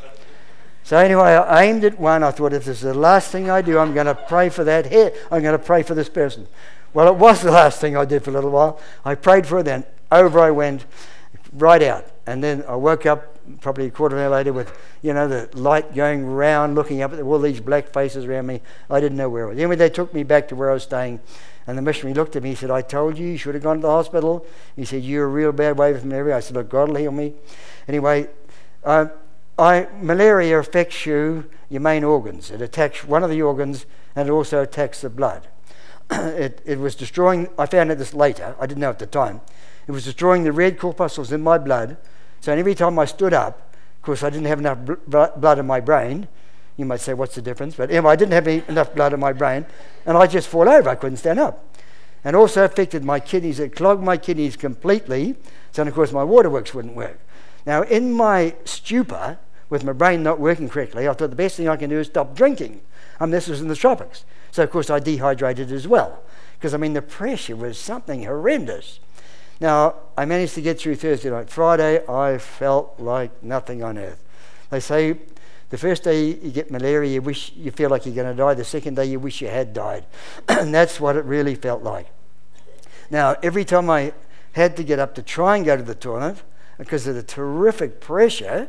So 0.88 0.96
anyway, 0.96 1.34
I 1.34 1.64
aimed 1.64 1.84
at 1.84 2.00
one. 2.00 2.22
I 2.22 2.30
thought, 2.30 2.54
if 2.54 2.64
this 2.64 2.78
is 2.78 2.80
the 2.80 2.94
last 2.94 3.30
thing 3.30 3.50
I 3.50 3.60
do, 3.60 3.78
I'm 3.78 3.92
going 3.92 4.06
to 4.06 4.14
pray 4.14 4.48
for 4.48 4.64
that 4.64 4.86
head. 4.86 5.12
I'm 5.30 5.42
going 5.42 5.52
to 5.52 5.62
pray 5.62 5.82
for 5.82 5.94
this 5.94 6.08
person. 6.08 6.48
Well, 6.94 7.08
it 7.08 7.16
was 7.16 7.42
the 7.42 7.50
last 7.50 7.78
thing 7.78 7.94
I 7.94 8.06
did 8.06 8.24
for 8.24 8.30
a 8.30 8.32
little 8.32 8.48
while. 8.48 8.80
I 9.04 9.14
prayed 9.14 9.46
for 9.46 9.58
it, 9.58 9.64
then 9.64 9.84
over 10.10 10.40
I 10.40 10.50
went, 10.50 10.86
right 11.52 11.82
out. 11.82 12.06
And 12.26 12.42
then 12.42 12.64
I 12.66 12.74
woke 12.76 13.04
up 13.04 13.36
probably 13.60 13.84
a 13.84 13.90
quarter 13.90 14.16
of 14.16 14.22
an 14.22 14.28
hour 14.28 14.38
later 14.38 14.54
with, 14.54 14.72
you 15.02 15.12
know, 15.12 15.28
the 15.28 15.50
light 15.52 15.94
going 15.94 16.24
round, 16.24 16.74
looking 16.74 17.02
up 17.02 17.12
at 17.12 17.20
all 17.20 17.38
these 17.38 17.60
black 17.60 17.92
faces 17.92 18.24
around 18.24 18.46
me. 18.46 18.62
I 18.88 18.98
didn't 18.98 19.18
know 19.18 19.28
where 19.28 19.44
I 19.44 19.48
was. 19.50 19.58
Anyway, 19.58 19.76
they 19.76 19.90
took 19.90 20.14
me 20.14 20.22
back 20.22 20.48
to 20.48 20.56
where 20.56 20.70
I 20.70 20.72
was 20.72 20.84
staying. 20.84 21.20
And 21.66 21.76
the 21.76 21.82
missionary 21.82 22.14
looked 22.14 22.34
at 22.34 22.42
me. 22.42 22.48
He 22.48 22.54
said, 22.54 22.70
I 22.70 22.80
told 22.80 23.18
you 23.18 23.26
you 23.26 23.36
should 23.36 23.52
have 23.52 23.62
gone 23.62 23.76
to 23.76 23.82
the 23.82 23.90
hospital. 23.90 24.46
He 24.74 24.86
said, 24.86 25.02
You're 25.02 25.26
a 25.26 25.28
real 25.28 25.52
bad 25.52 25.76
way 25.76 25.92
from 25.98 26.08
malaria. 26.08 26.38
I 26.38 26.40
said, 26.40 26.56
Look, 26.56 26.70
God 26.70 26.88
will 26.88 26.96
heal 26.96 27.12
me. 27.12 27.34
Anyway, 27.86 28.28
uh, 28.84 29.08
I, 29.58 29.88
malaria 30.00 30.58
affects 30.58 31.04
you, 31.04 31.50
your 31.68 31.80
main 31.80 32.04
organs. 32.04 32.50
It 32.50 32.62
attacks 32.62 33.04
one 33.04 33.24
of 33.24 33.30
the 33.30 33.42
organs 33.42 33.86
and 34.14 34.28
it 34.28 34.32
also 34.32 34.62
attacks 34.62 35.00
the 35.00 35.10
blood. 35.10 35.48
it, 36.10 36.62
it 36.64 36.78
was 36.78 36.94
destroying, 36.94 37.48
I 37.58 37.66
found 37.66 37.90
out 37.90 37.98
this 37.98 38.14
later, 38.14 38.54
I 38.60 38.66
didn't 38.66 38.80
know 38.80 38.90
at 38.90 38.98
the 38.98 39.06
time. 39.06 39.40
It 39.86 39.92
was 39.92 40.04
destroying 40.04 40.44
the 40.44 40.52
red 40.52 40.78
corpuscles 40.78 41.32
in 41.32 41.42
my 41.42 41.58
blood. 41.58 41.96
So 42.40 42.52
every 42.52 42.74
time 42.74 42.98
I 42.98 43.04
stood 43.04 43.32
up, 43.32 43.74
of 43.96 44.02
course, 44.02 44.22
I 44.22 44.30
didn't 44.30 44.46
have 44.46 44.60
enough 44.60 44.78
bl- 44.78 45.24
blood 45.36 45.58
in 45.58 45.66
my 45.66 45.80
brain. 45.80 46.28
You 46.76 46.84
might 46.84 47.00
say, 47.00 47.14
what's 47.14 47.34
the 47.34 47.42
difference? 47.42 47.74
But 47.74 47.90
anyway, 47.90 48.12
I 48.12 48.16
didn't 48.16 48.32
have 48.32 48.46
any, 48.46 48.62
enough 48.68 48.94
blood 48.94 49.12
in 49.12 49.18
my 49.18 49.32
brain, 49.32 49.66
and 50.06 50.16
I 50.16 50.28
just 50.28 50.46
fall 50.46 50.68
over. 50.68 50.88
I 50.88 50.94
couldn't 50.94 51.16
stand 51.16 51.40
up. 51.40 51.64
And 52.22 52.36
also 52.36 52.64
affected 52.64 53.02
my 53.02 53.18
kidneys. 53.18 53.58
It 53.58 53.74
clogged 53.74 54.02
my 54.02 54.16
kidneys 54.16 54.56
completely. 54.56 55.36
So, 55.72 55.82
of 55.82 55.94
course, 55.94 56.12
my 56.12 56.22
waterworks 56.22 56.74
wouldn't 56.74 56.94
work. 56.94 57.18
Now, 57.66 57.82
in 57.82 58.12
my 58.12 58.54
stupor, 58.64 59.38
with 59.70 59.84
my 59.84 59.92
brain 59.92 60.22
not 60.22 60.40
working 60.40 60.68
correctly, 60.68 61.08
I 61.08 61.12
thought 61.12 61.30
the 61.30 61.36
best 61.36 61.56
thing 61.56 61.68
I 61.68 61.76
can 61.76 61.90
do 61.90 61.98
is 61.98 62.06
stop 62.06 62.34
drinking. 62.34 62.80
Mean, 63.20 63.30
this 63.30 63.48
was 63.48 63.60
in 63.60 63.68
the 63.68 63.76
tropics. 63.76 64.24
So, 64.50 64.62
of 64.62 64.70
course, 64.70 64.90
I 64.90 64.98
dehydrated 64.98 65.72
as 65.72 65.86
well. 65.86 66.22
Because, 66.58 66.74
I 66.74 66.76
mean, 66.76 66.94
the 66.94 67.02
pressure 67.02 67.56
was 67.56 67.78
something 67.78 68.24
horrendous. 68.24 69.00
Now, 69.60 69.96
I 70.16 70.24
managed 70.24 70.54
to 70.54 70.62
get 70.62 70.80
through 70.80 70.96
Thursday 70.96 71.30
night. 71.30 71.50
Friday, 71.50 72.06
I 72.06 72.38
felt 72.38 72.98
like 72.98 73.42
nothing 73.42 73.82
on 73.82 73.98
earth. 73.98 74.22
They 74.70 74.80
say 74.80 75.16
the 75.70 75.78
first 75.78 76.04
day 76.04 76.26
you 76.26 76.50
get 76.50 76.70
malaria, 76.70 77.14
you 77.14 77.22
wish 77.22 77.52
you 77.54 77.70
feel 77.70 77.90
like 77.90 78.06
you're 78.06 78.14
going 78.14 78.30
to 78.30 78.34
die. 78.34 78.54
The 78.54 78.64
second 78.64 78.94
day, 78.94 79.06
you 79.06 79.18
wish 79.18 79.40
you 79.40 79.48
had 79.48 79.72
died. 79.72 80.06
and 80.48 80.72
that's 80.74 81.00
what 81.00 81.16
it 81.16 81.24
really 81.24 81.54
felt 81.54 81.82
like. 81.82 82.08
Now, 83.10 83.36
every 83.42 83.64
time 83.64 83.90
I 83.90 84.12
had 84.52 84.76
to 84.76 84.84
get 84.84 84.98
up 84.98 85.14
to 85.16 85.22
try 85.22 85.56
and 85.56 85.64
go 85.64 85.76
to 85.76 85.82
the 85.82 85.94
toilet, 85.94 86.42
because 86.78 87.06
of 87.06 87.16
the 87.16 87.22
terrific 87.22 88.00
pressure, 88.00 88.68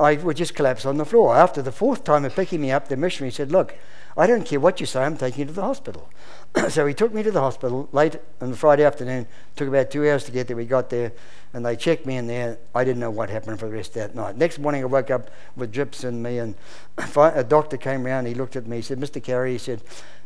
I 0.00 0.14
would 0.14 0.36
just 0.36 0.54
collapse 0.54 0.86
on 0.86 0.96
the 0.96 1.04
floor. 1.04 1.36
After 1.36 1.60
the 1.60 1.72
fourth 1.72 2.04
time 2.04 2.24
of 2.24 2.34
picking 2.34 2.60
me 2.60 2.72
up, 2.72 2.88
the 2.88 2.96
missionary 2.96 3.30
said, 3.30 3.52
Look, 3.52 3.76
I 4.16 4.26
don't 4.26 4.44
care 4.44 4.58
what 4.58 4.80
you 4.80 4.86
say, 4.86 5.02
I'm 5.02 5.16
taking 5.16 5.40
you 5.40 5.46
to 5.46 5.52
the 5.52 5.62
hospital. 5.62 6.08
so 6.68 6.86
he 6.86 6.94
took 6.94 7.12
me 7.12 7.22
to 7.22 7.30
the 7.30 7.40
hospital 7.40 7.88
late 7.92 8.16
on 8.40 8.50
the 8.50 8.56
Friday 8.56 8.84
afternoon. 8.84 9.26
Took 9.56 9.68
about 9.68 9.90
two 9.90 10.08
hours 10.08 10.24
to 10.24 10.32
get 10.32 10.48
there. 10.48 10.56
We 10.56 10.64
got 10.64 10.90
there 10.90 11.12
and 11.52 11.64
they 11.64 11.76
checked 11.76 12.06
me 12.06 12.16
in 12.16 12.26
there. 12.26 12.58
I 12.74 12.84
didn't 12.84 13.00
know 13.00 13.10
what 13.10 13.28
happened 13.28 13.58
for 13.58 13.66
the 13.66 13.72
rest 13.72 13.90
of 13.90 14.02
that 14.02 14.14
night. 14.14 14.36
Next 14.36 14.58
morning, 14.58 14.82
I 14.82 14.86
woke 14.86 15.10
up 15.10 15.30
with 15.56 15.72
drips 15.72 16.04
in 16.04 16.22
me, 16.22 16.38
and 16.38 16.54
a 17.16 17.44
doctor 17.44 17.76
came 17.76 18.06
around. 18.06 18.26
He 18.26 18.34
looked 18.34 18.56
at 18.56 18.66
me. 18.66 18.76
He 18.76 18.82
said, 18.82 18.98
Mr. 18.98 19.22
Carey, 19.22 19.52
he 19.52 19.58
said, 19.58 19.82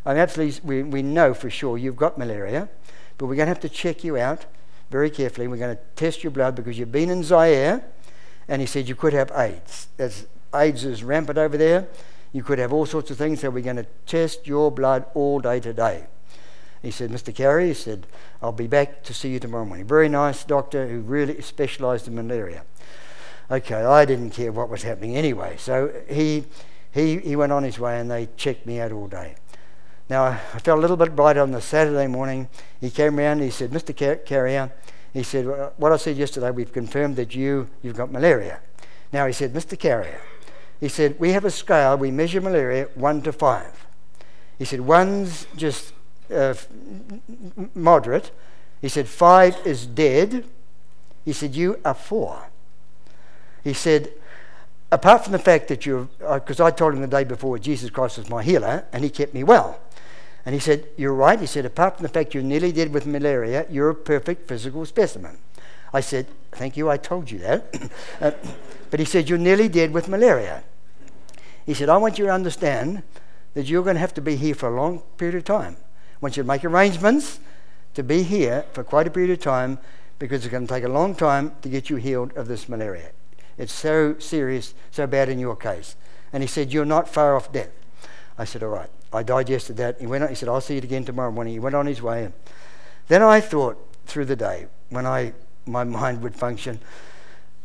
I'm 0.06 0.16
absolutely, 0.16 0.60
we, 0.62 0.82
we 0.82 1.02
know 1.02 1.32
for 1.34 1.48
sure 1.48 1.78
you've 1.78 1.96
got 1.96 2.18
malaria, 2.18 2.68
but 3.16 3.26
we're 3.26 3.36
going 3.36 3.46
to 3.46 3.50
have 3.50 3.60
to 3.60 3.68
check 3.68 4.04
you 4.04 4.18
out 4.18 4.44
very 4.90 5.10
carefully. 5.10 5.48
We're 5.48 5.56
going 5.56 5.76
to 5.76 5.82
test 5.96 6.22
your 6.22 6.30
blood 6.30 6.54
because 6.54 6.78
you've 6.78 6.92
been 6.92 7.10
in 7.10 7.22
Zaire, 7.22 7.84
and 8.48 8.60
he 8.60 8.66
said 8.66 8.88
you 8.88 8.94
could 8.94 9.12
have 9.12 9.30
AIDS. 9.36 9.88
AIDS 10.54 10.84
is 10.84 11.02
rampant 11.02 11.38
over 11.38 11.56
there. 11.56 11.88
You 12.32 12.42
could 12.42 12.58
have 12.58 12.72
all 12.72 12.86
sorts 12.86 13.10
of 13.10 13.16
things, 13.16 13.40
so 13.40 13.50
we're 13.50 13.62
going 13.62 13.76
to 13.76 13.86
test 14.06 14.46
your 14.46 14.70
blood 14.70 15.04
all 15.14 15.40
day 15.40 15.60
today. 15.60 16.06
He 16.82 16.90
said, 16.90 17.10
Mr. 17.10 17.34
Carey, 17.34 17.68
he 17.68 17.74
said, 17.74 18.06
I'll 18.42 18.52
be 18.52 18.66
back 18.66 19.02
to 19.04 19.14
see 19.14 19.30
you 19.30 19.40
tomorrow 19.40 19.64
morning. 19.64 19.86
Very 19.86 20.08
nice 20.08 20.44
doctor 20.44 20.86
who 20.86 21.00
really 21.00 21.40
specialised 21.40 22.08
in 22.08 22.14
malaria. 22.14 22.64
Okay, 23.50 23.82
I 23.82 24.04
didn't 24.04 24.30
care 24.30 24.52
what 24.52 24.68
was 24.68 24.82
happening 24.82 25.16
anyway. 25.16 25.56
So 25.58 25.92
he, 26.08 26.44
he, 26.92 27.18
he 27.18 27.36
went 27.36 27.52
on 27.52 27.62
his 27.62 27.78
way 27.78 27.98
and 27.98 28.10
they 28.10 28.28
checked 28.36 28.66
me 28.66 28.80
out 28.80 28.92
all 28.92 29.06
day. 29.06 29.36
Now, 30.10 30.24
I 30.24 30.58
felt 30.58 30.78
a 30.78 30.80
little 30.80 30.98
bit 30.98 31.16
brighter 31.16 31.40
on 31.40 31.52
the 31.52 31.62
Saturday 31.62 32.06
morning. 32.06 32.48
He 32.80 32.90
came 32.90 33.18
around 33.18 33.38
and 33.38 33.44
he 33.44 33.50
said, 33.50 33.70
Mr. 33.70 33.96
Car- 33.96 34.16
Carrier, 34.16 34.62
uh, 34.62 34.68
he 35.14 35.22
said, 35.22 35.46
well, 35.46 35.72
what 35.76 35.92
I 35.92 35.96
said 35.96 36.16
yesterday, 36.16 36.50
we've 36.50 36.72
confirmed 36.72 37.16
that 37.16 37.34
you, 37.34 37.70
you've 37.82 37.96
got 37.96 38.10
malaria. 38.10 38.58
Now, 39.12 39.26
he 39.26 39.32
said, 39.32 39.52
Mr. 39.52 39.78
Carrier, 39.78 40.20
he 40.80 40.88
said, 40.88 41.18
we 41.20 41.30
have 41.30 41.44
a 41.44 41.50
scale, 41.52 41.96
we 41.96 42.10
measure 42.10 42.40
malaria 42.40 42.88
one 42.96 43.22
to 43.22 43.32
five. 43.32 43.86
He 44.58 44.64
said, 44.64 44.80
one's 44.80 45.46
just 45.56 45.92
uh, 46.34 46.54
moderate. 47.74 48.32
He 48.82 48.88
said, 48.88 49.08
five 49.08 49.56
is 49.64 49.86
dead. 49.86 50.44
He 51.24 51.32
said, 51.32 51.54
you 51.54 51.78
are 51.84 51.94
four. 51.94 52.48
He 53.62 53.72
said, 53.72 54.12
apart 54.90 55.22
from 55.22 55.32
the 55.32 55.38
fact 55.38 55.68
that 55.68 55.86
you're, 55.86 56.08
because 56.18 56.58
uh, 56.58 56.66
I 56.66 56.70
told 56.72 56.94
him 56.94 57.00
the 57.00 57.06
day 57.06 57.24
before 57.24 57.58
Jesus 57.58 57.88
Christ 57.88 58.18
was 58.18 58.28
my 58.28 58.42
healer, 58.42 58.84
and 58.92 59.04
he 59.04 59.10
kept 59.10 59.32
me 59.32 59.44
well. 59.44 59.78
And 60.46 60.54
he 60.54 60.60
said, 60.60 60.86
You're 60.96 61.14
right. 61.14 61.40
He 61.40 61.46
said, 61.46 61.64
Apart 61.64 61.96
from 61.96 62.02
the 62.02 62.08
fact 62.08 62.34
you're 62.34 62.42
nearly 62.42 62.72
dead 62.72 62.92
with 62.92 63.06
malaria, 63.06 63.66
you're 63.70 63.90
a 63.90 63.94
perfect 63.94 64.48
physical 64.48 64.84
specimen. 64.84 65.38
I 65.92 66.00
said, 66.00 66.26
Thank 66.52 66.76
you, 66.76 66.90
I 66.90 66.96
told 66.96 67.30
you 67.30 67.38
that. 67.40 67.90
uh, 68.20 68.32
but 68.90 69.00
he 69.00 69.06
said, 69.06 69.28
You're 69.28 69.38
nearly 69.38 69.68
dead 69.68 69.92
with 69.92 70.08
malaria. 70.08 70.64
He 71.66 71.74
said, 71.74 71.88
I 71.88 71.96
want 71.96 72.18
you 72.18 72.26
to 72.26 72.32
understand 72.32 73.02
that 73.54 73.66
you're 73.66 73.82
going 73.82 73.94
to 73.94 74.00
have 74.00 74.14
to 74.14 74.20
be 74.20 74.36
here 74.36 74.54
for 74.54 74.68
a 74.68 74.76
long 74.76 75.00
period 75.16 75.36
of 75.36 75.44
time. 75.44 75.76
I 75.78 76.16
want 76.20 76.36
you 76.36 76.42
to 76.42 76.46
make 76.46 76.64
arrangements 76.64 77.40
to 77.94 78.02
be 78.02 78.22
here 78.22 78.64
for 78.72 78.84
quite 78.84 79.06
a 79.06 79.10
period 79.10 79.30
of 79.30 79.40
time 79.40 79.78
because 80.18 80.44
it's 80.44 80.50
going 80.50 80.66
to 80.66 80.72
take 80.72 80.84
a 80.84 80.88
long 80.88 81.14
time 81.14 81.52
to 81.62 81.68
get 81.68 81.88
you 81.88 81.96
healed 81.96 82.36
of 82.36 82.48
this 82.48 82.68
malaria. 82.68 83.10
It's 83.56 83.72
so 83.72 84.18
serious, 84.18 84.74
so 84.90 85.06
bad 85.06 85.28
in 85.28 85.38
your 85.38 85.56
case. 85.56 85.96
And 86.32 86.42
he 86.42 86.46
said, 86.46 86.72
You're 86.72 86.84
not 86.84 87.08
far 87.08 87.36
off 87.36 87.52
death. 87.52 87.70
I 88.36 88.44
said, 88.44 88.62
All 88.62 88.70
right. 88.70 88.90
I 89.14 89.22
digested 89.22 89.76
that. 89.76 90.00
He 90.00 90.06
went 90.06 90.24
on, 90.24 90.28
he 90.30 90.34
said, 90.34 90.48
I'll 90.48 90.60
see 90.60 90.74
you 90.74 90.82
again 90.82 91.04
tomorrow 91.04 91.30
morning. 91.30 91.52
He 91.52 91.60
went 91.60 91.74
on 91.74 91.86
his 91.86 92.02
way. 92.02 92.32
Then 93.08 93.22
I 93.22 93.40
thought 93.40 93.78
through 94.06 94.26
the 94.26 94.36
day, 94.36 94.66
when 94.90 95.06
I 95.06 95.32
my 95.66 95.84
mind 95.84 96.22
would 96.22 96.34
function, 96.34 96.80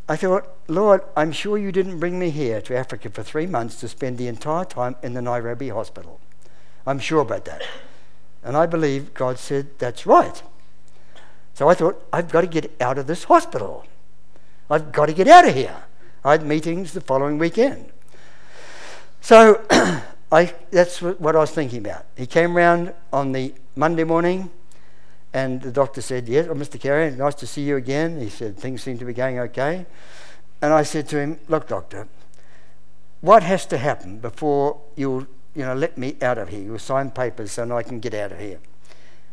I 0.07 0.15
thought, 0.15 0.47
Lord, 0.67 1.01
I'm 1.15 1.31
sure 1.31 1.57
you 1.57 1.71
didn't 1.71 1.99
bring 1.99 2.17
me 2.17 2.29
here 2.29 2.61
to 2.61 2.77
Africa 2.77 3.09
for 3.09 3.23
three 3.23 3.45
months 3.45 3.79
to 3.81 3.87
spend 3.87 4.17
the 4.17 4.27
entire 4.27 4.65
time 4.65 4.95
in 5.03 5.13
the 5.13 5.21
Nairobi 5.21 5.69
hospital. 5.69 6.19
I'm 6.87 6.99
sure 6.99 7.21
about 7.21 7.45
that. 7.45 7.61
And 8.43 8.55
I 8.55 8.65
believe 8.65 9.13
God 9.13 9.37
said, 9.37 9.77
That's 9.79 10.05
right. 10.05 10.41
So 11.53 11.67
I 11.67 11.73
thought, 11.73 12.01
I've 12.13 12.29
got 12.29 12.41
to 12.41 12.47
get 12.47 12.71
out 12.79 12.97
of 12.97 13.05
this 13.05 13.25
hospital. 13.25 13.85
I've 14.69 14.91
got 14.91 15.07
to 15.07 15.13
get 15.13 15.27
out 15.27 15.47
of 15.47 15.53
here. 15.53 15.75
I 16.23 16.31
had 16.31 16.45
meetings 16.45 16.93
the 16.93 17.01
following 17.01 17.37
weekend. 17.37 17.91
So 19.19 19.61
I, 20.31 20.53
that's 20.69 21.01
what 21.01 21.35
I 21.35 21.39
was 21.39 21.51
thinking 21.51 21.79
about. 21.79 22.05
He 22.15 22.27
came 22.27 22.55
round 22.55 22.93
on 23.11 23.31
the 23.31 23.53
Monday 23.75 24.03
morning, 24.03 24.51
and 25.33 25.61
the 25.61 25.71
doctor 25.71 26.01
said, 26.01 26.27
Yes, 26.27 26.47
oh, 26.49 26.53
Mr. 26.53 26.79
Carey, 26.79 27.11
nice 27.11 27.35
to 27.35 27.47
see 27.47 27.63
you 27.63 27.77
again. 27.77 28.19
He 28.19 28.29
said, 28.29 28.57
Things 28.57 28.83
seem 28.83 28.97
to 28.99 29.05
be 29.05 29.13
going 29.13 29.39
okay. 29.39 29.85
And 30.61 30.73
I 30.73 30.83
said 30.83 31.07
to 31.09 31.19
him, 31.19 31.39
Look, 31.47 31.67
doctor, 31.67 32.07
what 33.21 33.43
has 33.43 33.65
to 33.67 33.77
happen 33.77 34.19
before 34.19 34.79
you'll 34.95 35.25
you 35.55 35.65
know, 35.65 35.73
let 35.73 35.97
me 35.97 36.15
out 36.21 36.37
of 36.37 36.49
here? 36.49 36.61
You'll 36.61 36.79
sign 36.79 37.11
papers 37.11 37.51
so 37.51 37.75
I 37.75 37.83
can 37.83 37.99
get 37.99 38.13
out 38.13 38.31
of 38.31 38.39
here. 38.39 38.59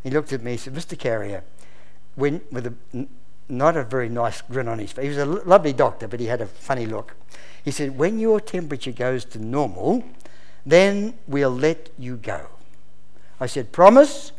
He 0.02 0.10
looked 0.10 0.32
at 0.32 0.42
me 0.42 0.52
and 0.52 0.60
said, 0.60 0.74
Mr. 0.74 0.98
Carrier, 0.98 1.44
when, 2.14 2.40
with 2.50 2.66
a, 2.66 3.06
not 3.48 3.76
a 3.76 3.84
very 3.84 4.08
nice 4.08 4.40
grin 4.40 4.68
on 4.68 4.78
his 4.78 4.92
face, 4.92 5.02
he 5.02 5.08
was 5.08 5.18
a 5.18 5.26
lovely 5.26 5.72
doctor, 5.72 6.08
but 6.08 6.20
he 6.20 6.26
had 6.26 6.40
a 6.40 6.46
funny 6.46 6.86
look. 6.86 7.14
He 7.64 7.70
said, 7.70 7.98
When 7.98 8.18
your 8.18 8.40
temperature 8.40 8.92
goes 8.92 9.24
to 9.26 9.38
normal, 9.38 10.04
then 10.66 11.14
we'll 11.28 11.50
let 11.54 11.90
you 11.96 12.16
go. 12.16 12.48
I 13.40 13.46
said, 13.46 13.72
Promise? 13.72 14.32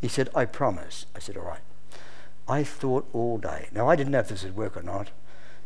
He 0.00 0.08
said, 0.08 0.30
I 0.34 0.46
promise. 0.46 1.06
I 1.14 1.18
said, 1.18 1.36
All 1.36 1.44
right. 1.44 1.60
I 2.48 2.64
thought 2.64 3.06
all 3.12 3.36
day. 3.36 3.68
Now, 3.72 3.88
I 3.88 3.94
didn't 3.94 4.12
know 4.12 4.20
if 4.20 4.28
this 4.28 4.42
would 4.42 4.56
work 4.56 4.76
or 4.76 4.82
not, 4.82 5.10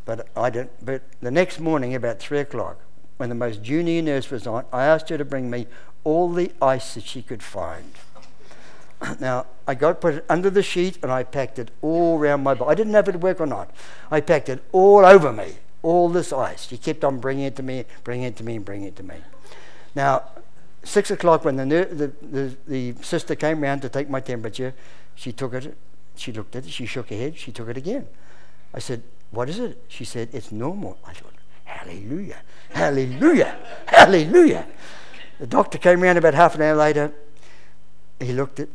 but 0.04 0.28
I 0.36 0.50
didn't. 0.50 0.84
But 0.84 1.02
the 1.20 1.30
next 1.30 1.60
morning, 1.60 1.94
about 1.94 2.18
three 2.18 2.40
o'clock, 2.40 2.80
when 3.18 3.28
the 3.28 3.36
most 3.36 3.62
junior 3.62 4.02
nurse 4.02 4.30
was 4.30 4.46
on, 4.48 4.64
I 4.72 4.84
asked 4.84 5.08
her 5.10 5.18
to 5.18 5.24
bring 5.24 5.48
me 5.48 5.68
all 6.02 6.32
the 6.32 6.50
ice 6.60 6.94
that 6.94 7.04
she 7.04 7.22
could 7.22 7.42
find. 7.42 7.92
Now, 9.20 9.46
I 9.66 9.74
got 9.74 10.00
put 10.00 10.14
it 10.14 10.24
under 10.28 10.50
the 10.50 10.62
sheet 10.62 10.98
and 11.02 11.10
I 11.10 11.24
packed 11.24 11.58
it 11.58 11.70
all 11.82 12.18
around 12.18 12.42
my 12.42 12.54
body. 12.54 12.70
I 12.70 12.74
didn't 12.74 12.92
know 12.92 13.00
if 13.00 13.08
it 13.08 13.14
would 13.14 13.22
work 13.22 13.40
or 13.40 13.46
not. 13.46 13.70
I 14.10 14.20
packed 14.20 14.48
it 14.48 14.62
all 14.72 15.04
over 15.04 15.32
me, 15.32 15.54
all 15.82 16.08
this 16.08 16.32
ice. 16.32 16.68
She 16.68 16.78
kept 16.78 17.04
on 17.04 17.18
bringing 17.18 17.44
it 17.44 17.56
to 17.56 17.62
me, 17.62 17.84
bringing 18.04 18.26
it 18.26 18.36
to 18.36 18.44
me, 18.44 18.56
and 18.56 18.64
bringing 18.64 18.88
it 18.88 18.96
to 18.96 19.02
me. 19.02 19.16
Now, 19.94 20.22
six 20.84 21.10
o'clock 21.10 21.44
when 21.44 21.56
the, 21.56 21.64
the, 21.66 22.12
the, 22.22 22.56
the 22.66 23.02
sister 23.02 23.34
came 23.34 23.62
round 23.62 23.82
to 23.82 23.88
take 23.88 24.08
my 24.08 24.20
temperature, 24.20 24.74
she 25.14 25.32
took 25.32 25.54
it, 25.54 25.76
she 26.16 26.32
looked 26.32 26.56
at 26.56 26.66
it, 26.66 26.70
she 26.70 26.86
shook 26.86 27.08
her 27.10 27.16
head, 27.16 27.36
she 27.36 27.52
took 27.52 27.68
it 27.68 27.76
again. 27.76 28.06
I 28.74 28.78
said, 28.78 29.02
What 29.30 29.48
is 29.48 29.58
it? 29.58 29.82
She 29.88 30.04
said, 30.04 30.30
It's 30.32 30.50
normal. 30.52 30.98
I 31.06 31.12
thought, 31.12 31.32
Hallelujah, 31.64 32.40
hallelujah, 32.70 33.56
hallelujah. 33.86 34.66
The 35.38 35.46
doctor 35.46 35.78
came 35.78 36.00
round 36.02 36.18
about 36.18 36.34
half 36.34 36.54
an 36.54 36.62
hour 36.62 36.76
later. 36.76 37.12
He 38.20 38.32
looked 38.32 38.60
at, 38.60 38.68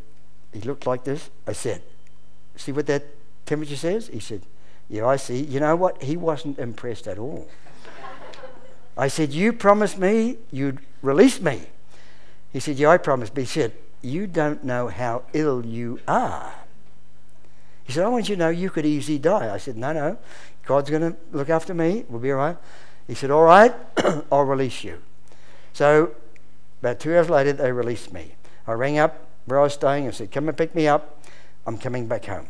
he 0.52 0.62
looked 0.62 0.86
like 0.86 1.04
this. 1.04 1.30
I 1.48 1.54
said, 1.54 1.82
See 2.56 2.72
what 2.72 2.88
that 2.88 3.06
temperature 3.46 3.76
says? 3.76 4.08
He 4.08 4.20
said, 4.20 4.42
Yeah, 4.90 5.06
I 5.08 5.16
see. 5.18 5.44
You 5.44 5.60
know 5.60 5.76
what? 5.76 6.02
He 6.02 6.18
wasn't 6.18 6.60
impressed 6.60 7.08
at 7.08 7.18
all. 7.18 7.48
I 8.98 9.08
said, 9.08 9.32
You 9.32 9.54
promised 9.54 9.98
me 10.00 10.38
you'd 10.52 10.80
release 11.02 11.40
me. 11.40 11.62
He 12.52 12.60
said, 12.60 12.78
Yeah, 12.78 12.90
I 12.90 12.98
promised. 12.98 13.36
But 13.36 13.42
he 13.42 13.48
said, 13.48 13.74
You 14.02 14.26
don't 14.26 14.64
know 14.64 14.88
how 14.88 15.24
ill 15.34 15.66
you 15.66 16.00
are. 16.08 16.54
He 17.84 17.94
said, 17.94 18.04
I 18.04 18.10
want 18.10 18.28
you 18.28 18.36
to 18.36 18.40
know 18.40 18.50
you 18.50 18.70
could 18.70 18.86
easily 18.86 19.20
die. 19.20 19.54
I 19.54 19.58
said, 19.58 19.78
No, 19.78 19.94
no. 19.94 20.18
God's 20.66 20.90
going 20.90 21.14
to 21.14 21.18
look 21.32 21.50
after 21.50 21.74
me. 21.74 22.06
We'll 22.10 22.20
be 22.20 22.32
all 22.32 22.40
right. 22.40 22.58
He 23.06 23.14
said, 23.14 23.30
All 23.30 23.44
right, 23.44 23.74
I'll 24.32 24.44
release 24.44 24.84
you. 24.84 25.02
So 25.74 26.12
about 26.82 27.00
two 27.00 27.16
hours 27.16 27.30
later, 27.30 27.54
they 27.54 27.72
released 27.72 28.12
me. 28.12 28.34
I 28.66 28.74
rang 28.74 28.98
up 28.98 29.28
where 29.46 29.60
I 29.60 29.64
was 29.64 29.76
staying 29.76 30.06
and 30.06 30.16
said, 30.16 30.32
Come 30.32 30.50
and 30.50 30.58
pick 30.58 30.74
me 30.74 30.88
up. 30.88 31.24
I'm 31.68 31.78
coming 31.78 32.08
back 32.08 32.26
home. 32.26 32.48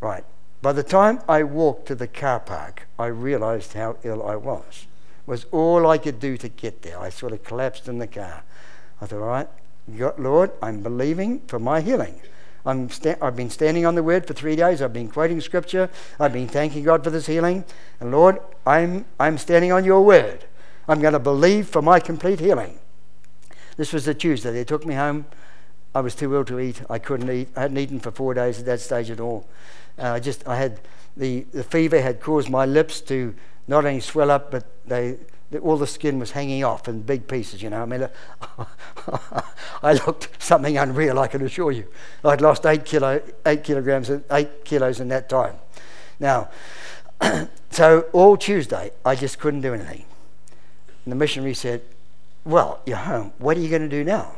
Right. 0.00 0.24
By 0.62 0.72
the 0.72 0.82
time 0.82 1.20
I 1.28 1.42
walked 1.42 1.86
to 1.88 1.94
the 1.94 2.06
car 2.06 2.40
park, 2.40 2.86
I 2.98 3.06
realized 3.06 3.72
how 3.72 3.96
ill 4.04 4.22
I 4.22 4.36
was 4.36 4.86
was 5.26 5.46
all 5.52 5.86
I 5.86 5.98
could 5.98 6.20
do 6.20 6.36
to 6.36 6.48
get 6.48 6.82
there. 6.82 6.98
I 6.98 7.08
sort 7.08 7.32
of 7.32 7.42
collapsed 7.42 7.88
in 7.88 7.98
the 7.98 8.06
car. 8.06 8.42
I 9.00 9.06
thought, 9.06 9.20
all 9.20 9.28
right, 9.28 9.48
God, 9.96 10.18
Lord, 10.18 10.52
I'm 10.62 10.82
believing 10.82 11.40
for 11.46 11.58
my 11.58 11.80
healing. 11.80 12.20
I'm 12.66 12.88
sta- 12.88 13.16
I've 13.20 13.36
been 13.36 13.50
standing 13.50 13.84
on 13.84 13.94
the 13.94 14.02
word 14.02 14.26
for 14.26 14.32
three 14.32 14.56
days. 14.56 14.80
I've 14.80 14.92
been 14.92 15.08
quoting 15.08 15.40
scripture. 15.40 15.90
I've 16.18 16.32
been 16.32 16.48
thanking 16.48 16.84
God 16.84 17.04
for 17.04 17.10
this 17.10 17.26
healing. 17.26 17.64
And 18.00 18.10
Lord, 18.10 18.38
I'm, 18.66 19.04
I'm 19.20 19.36
standing 19.36 19.72
on 19.72 19.84
your 19.84 20.02
word. 20.02 20.46
I'm 20.88 21.00
going 21.00 21.12
to 21.12 21.18
believe 21.18 21.68
for 21.68 21.82
my 21.82 22.00
complete 22.00 22.40
healing. 22.40 22.78
This 23.76 23.92
was 23.92 24.08
a 24.08 24.14
Tuesday. 24.14 24.52
They 24.52 24.64
took 24.64 24.86
me 24.86 24.94
home. 24.94 25.26
I 25.94 26.00
was 26.00 26.14
too 26.14 26.34
ill 26.34 26.44
to 26.46 26.58
eat. 26.58 26.82
I 26.88 26.98
couldn't 26.98 27.30
eat. 27.30 27.48
I 27.56 27.62
hadn't 27.62 27.78
eaten 27.78 28.00
for 28.00 28.10
four 28.10 28.34
days 28.34 28.60
at 28.60 28.66
that 28.66 28.80
stage 28.80 29.10
at 29.10 29.20
all. 29.20 29.46
Uh, 29.98 30.12
I 30.12 30.20
just, 30.20 30.46
I 30.46 30.56
had, 30.56 30.80
the, 31.16 31.46
the 31.52 31.62
fever 31.62 32.00
had 32.00 32.20
caused 32.20 32.48
my 32.48 32.66
lips 32.66 33.00
to 33.02 33.34
not 33.66 33.84
only 33.84 34.00
swell 34.00 34.30
up, 34.30 34.50
but 34.50 34.66
they, 34.86 35.16
all 35.62 35.76
the 35.76 35.86
skin 35.86 36.18
was 36.18 36.32
hanging 36.32 36.64
off 36.64 36.88
in 36.88 37.02
big 37.02 37.26
pieces, 37.28 37.62
you 37.62 37.70
know. 37.70 37.82
I 37.82 37.86
mean, 37.86 38.08
I 39.82 39.92
looked 40.06 40.42
something 40.42 40.76
unreal, 40.76 41.18
I 41.18 41.26
can 41.26 41.42
assure 41.42 41.72
you. 41.72 41.86
I'd 42.24 42.40
lost 42.40 42.66
eight, 42.66 42.84
kilo, 42.84 43.20
eight 43.46 43.64
kilograms, 43.64 44.10
eight 44.30 44.64
kilos 44.64 45.00
in 45.00 45.08
that 45.08 45.28
time. 45.28 45.56
Now, 46.18 46.50
so 47.70 48.06
all 48.12 48.36
Tuesday, 48.36 48.90
I 49.04 49.14
just 49.14 49.38
couldn't 49.38 49.62
do 49.62 49.74
anything. 49.74 50.04
And 51.04 51.12
the 51.12 51.16
missionary 51.16 51.54
said, 51.54 51.82
Well, 52.44 52.80
you're 52.86 52.96
home. 52.96 53.32
What 53.38 53.56
are 53.56 53.60
you 53.60 53.68
going 53.68 53.82
to 53.82 53.88
do 53.88 54.04
now? 54.04 54.32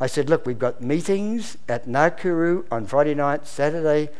I 0.00 0.06
said, 0.06 0.28
Look, 0.28 0.46
we've 0.46 0.58
got 0.58 0.80
meetings 0.80 1.56
at 1.68 1.86
Nakuru 1.86 2.64
on 2.70 2.86
Friday 2.86 3.14
night, 3.14 3.46
Saturday, 3.46 4.10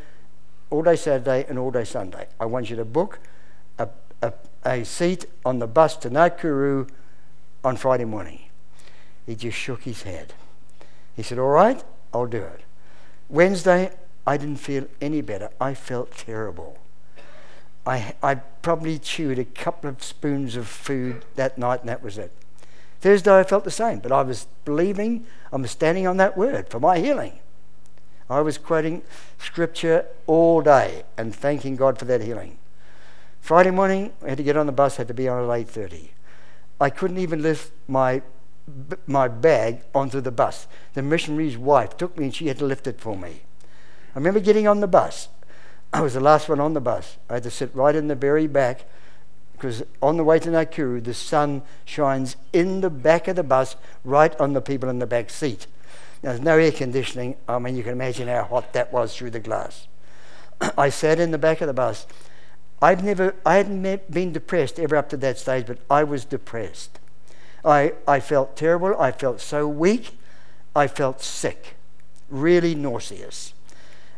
all 0.71 0.83
day 0.83 0.97
Saturday, 0.97 1.45
and 1.49 1.59
all 1.59 1.71
day 1.71 1.85
Sunday. 1.85 2.27
I 2.41 2.47
want 2.47 2.71
you 2.71 2.77
to 2.77 2.85
book 2.85 3.21
a, 4.67 4.85
seat 4.85 5.27
on 5.45 5.59
the 5.59 5.67
bus 5.67 5.97
to 5.99 6.11
Nakuru 6.11 6.89
on 7.65 7.77
Friday 7.77 8.05
morning. 8.05 8.41
He 9.25 9.35
just 9.35 9.57
shook 9.57 9.83
his 9.85 10.03
head. 10.03 10.35
He 11.15 11.23
said, 11.23 11.39
All 11.39 11.49
right, 11.49 11.83
I'll 12.13 12.27
do 12.27 12.43
it. 12.43 12.61
Wednesday, 13.29 13.93
I 14.27 14.37
didn't 14.37 14.57
feel 14.57 14.87
any 15.01 15.21
better. 15.21 15.51
I 15.61 15.75
felt 15.75 16.13
terrible. 16.13 16.79
I, 17.87 18.15
I 18.23 18.37
probably 18.63 18.99
chewed 18.99 19.39
a 19.39 19.45
couple 19.45 19.89
of 19.89 20.03
spoons 20.03 20.57
of 20.57 20.67
food 20.67 21.25
that 21.37 21.57
night, 21.57 21.81
and 21.81 21.89
that 21.89 22.03
was 22.03 22.19
it. 22.19 22.33
Thursday, 23.01 23.39
I 23.39 23.45
felt 23.45 23.65
the 23.65 23.71
same, 23.71 24.01
but 24.01 24.11
I 24.11 24.23
was 24.23 24.47
believing, 24.65 25.27
I 25.53 25.57
was 25.57 25.71
standing 25.71 26.07
on 26.07 26.17
that 26.17 26.37
word 26.37 26.69
for 26.69 26.81
my 26.81 26.99
healing. 26.99 27.39
I 28.29 28.41
was 28.41 28.59
quoting 28.59 29.03
scripture 29.39 30.07
all 30.27 30.61
day 30.61 31.05
and 31.17 31.33
thanking 31.33 31.77
God 31.77 31.99
for 31.99 32.07
that 32.07 32.23
healing. 32.23 32.59
Friday 33.47 33.71
morning, 33.71 34.13
I 34.25 34.31
had 34.31 34.39
to 34.39 34.43
get 34.43 34.57
on 34.57 34.67
the 34.67 34.73
bus, 34.73 34.97
had 34.97 35.07
to 35.07 35.15
be 35.15 35.29
on 35.29 35.39
at 35.39 35.69
8.30. 35.69 36.09
I 36.81 36.91
couldn't 36.91 37.19
even 37.19 37.43
lift 37.43 37.71
my, 37.87 38.23
my 39.07 39.29
bag 39.29 39.83
onto 39.95 40.21
the 40.21 40.33
bus. 40.33 40.67
The 40.95 41.03
missionary's 41.03 41.57
wife 41.57 41.97
took 41.97 42.19
me 42.19 42.25
and 42.25 42.35
she 42.35 42.49
had 42.49 42.59
to 42.59 42.65
lift 42.65 42.89
it 42.89 43.01
for 43.01 43.17
me. 43.17 43.43
I 43.63 44.19
remember 44.19 44.41
getting 44.41 44.67
on 44.67 44.81
the 44.81 44.89
bus. 44.89 45.29
I 45.93 46.01
was 46.01 46.15
the 46.15 46.21
last 46.21 46.49
one 46.49 46.59
on 46.59 46.75
the 46.75 46.81
bus. 46.81 47.19
I 47.31 47.35
had 47.35 47.45
to 47.45 47.51
sit 47.53 47.73
right 47.73 47.95
in 47.95 48.09
the 48.09 48.17
very 48.17 48.49
back 48.49 48.85
because 49.53 49.85
on 50.03 50.17
the 50.17 50.25
way 50.25 50.41
to 50.41 50.49
Nakuru, 50.49 51.05
the 51.05 51.15
sun 51.15 51.63
shines 51.85 52.35
in 52.53 52.81
the 52.81 52.91
back 52.91 53.29
of 53.29 53.37
the 53.37 53.45
bus, 53.45 53.77
right 54.03 54.35
on 54.41 54.55
the 54.55 54.61
people 54.61 54.89
in 54.89 54.99
the 54.99 55.07
back 55.07 55.31
seat. 55.31 55.69
Now, 56.21 56.31
There's 56.31 56.43
no 56.43 56.59
air 56.59 56.73
conditioning. 56.73 57.37
I 57.49 57.61
mean, 57.61 57.77
you 57.77 57.85
can 57.85 57.93
imagine 57.93 58.27
how 58.27 58.43
hot 58.43 58.73
that 58.73 58.93
was 58.93 59.17
through 59.17 59.31
the 59.31 59.39
glass. 59.39 59.87
I 60.77 60.89
sat 60.89 61.21
in 61.21 61.31
the 61.31 61.39
back 61.39 61.61
of 61.61 61.69
the 61.69 61.75
bus 61.75 62.09
I've 62.83 63.03
never, 63.03 63.35
I 63.45 63.57
hadn't 63.57 64.11
been 64.11 64.33
depressed 64.33 64.79
ever 64.79 64.97
up 64.97 65.09
to 65.11 65.17
that 65.19 65.39
stage, 65.39 65.67
but 65.67 65.79
I 65.91 66.05
was 66.05 66.25
depressed. 66.25 66.99
I, 67.65 67.95
I 68.07 68.21
felt 68.21 68.57
terrible. 68.57 68.99
I 69.01 69.13
felt 69.13 69.41
so 69.41 69.67
weak. 69.67 70.19
I 70.75 70.87
felt 70.87 71.23
sick, 71.23 71.75
really 72.29 72.75
nauseous. 72.75 73.55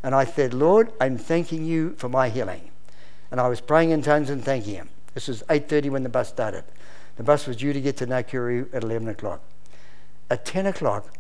And 0.03 0.15
I 0.15 0.25
said, 0.25 0.53
Lord, 0.53 0.93
I'm 1.01 1.17
thanking 1.17 1.65
you 1.65 1.95
for 1.99 2.09
my 2.09 2.29
healing. 2.29 2.71
And 3.31 3.41
I 3.41 3.49
was 3.49 3.61
praying 3.61 3.91
in 3.91 4.03
tongues 4.03 4.31
and 4.31 4.45
thanking 4.45 4.75
him. 4.75 4.89
This 5.15 5.29
was 5.29 5.43
8.30 5.45 5.91
when 5.91 6.03
the 6.03 6.09
bus 6.09 6.29
started. 6.29 6.65
The 7.17 7.23
bus 7.23 7.47
was 7.47 7.57
due 7.57 7.73
to 7.73 7.81
get 7.81 7.97
to 7.99 8.07
Nakuru 8.07 8.73
at 8.75 8.83
11 8.83 9.09
o'clock. 9.09 9.41
At 10.31 10.45
10 10.45 10.67
o'clock, 10.67 11.13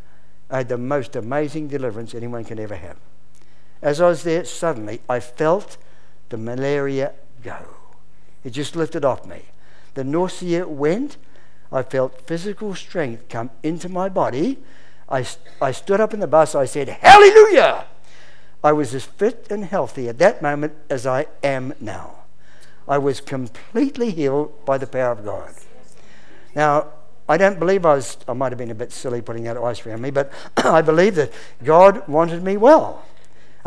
I 0.50 0.58
had 0.58 0.68
the 0.68 0.78
most 0.78 1.16
amazing 1.16 1.68
deliverance 1.68 2.14
anyone 2.14 2.44
can 2.44 2.58
ever 2.58 2.76
have. 2.76 2.96
As 3.80 4.00
I 4.00 4.08
was 4.08 4.22
there, 4.22 4.44
suddenly 4.44 5.00
I 5.08 5.20
felt 5.20 5.76
the 6.28 6.36
malaria 6.36 7.12
go. 7.42 7.58
It 8.44 8.50
just 8.50 8.76
lifted 8.76 9.04
off 9.04 9.26
me. 9.26 9.42
The 9.94 10.04
nausea 10.04 10.66
went. 10.66 11.16
I 11.70 11.82
felt 11.82 12.26
physical 12.26 12.74
strength 12.74 13.28
come 13.28 13.50
into 13.62 13.88
my 13.88 14.08
body. 14.08 14.58
I, 15.08 15.26
I 15.60 15.72
stood 15.72 16.00
up 16.00 16.14
in 16.14 16.20
the 16.20 16.26
bus. 16.26 16.54
I 16.54 16.64
said, 16.64 16.88
Hallelujah! 16.88 17.86
I 18.62 18.72
was 18.72 18.94
as 18.94 19.04
fit 19.04 19.46
and 19.50 19.64
healthy 19.64 20.08
at 20.08 20.18
that 20.18 20.42
moment 20.42 20.74
as 20.90 21.06
I 21.06 21.26
am 21.42 21.74
now. 21.80 22.14
I 22.86 22.98
was 22.98 23.20
completely 23.20 24.10
healed 24.10 24.64
by 24.64 24.78
the 24.78 24.86
power 24.86 25.12
of 25.12 25.24
God. 25.24 25.54
Now, 26.54 26.88
I 27.28 27.36
don't 27.36 27.58
believe 27.58 27.84
I 27.84 27.94
was, 27.94 28.16
I 28.26 28.32
might 28.32 28.52
have 28.52 28.58
been 28.58 28.70
a 28.70 28.74
bit 28.74 28.90
silly 28.90 29.20
putting 29.20 29.44
that 29.44 29.58
ice 29.58 29.84
around 29.86 30.00
me, 30.00 30.10
but 30.10 30.32
I 30.56 30.80
believe 30.80 31.14
that 31.16 31.32
God 31.62 32.08
wanted 32.08 32.42
me 32.42 32.56
well. 32.56 33.04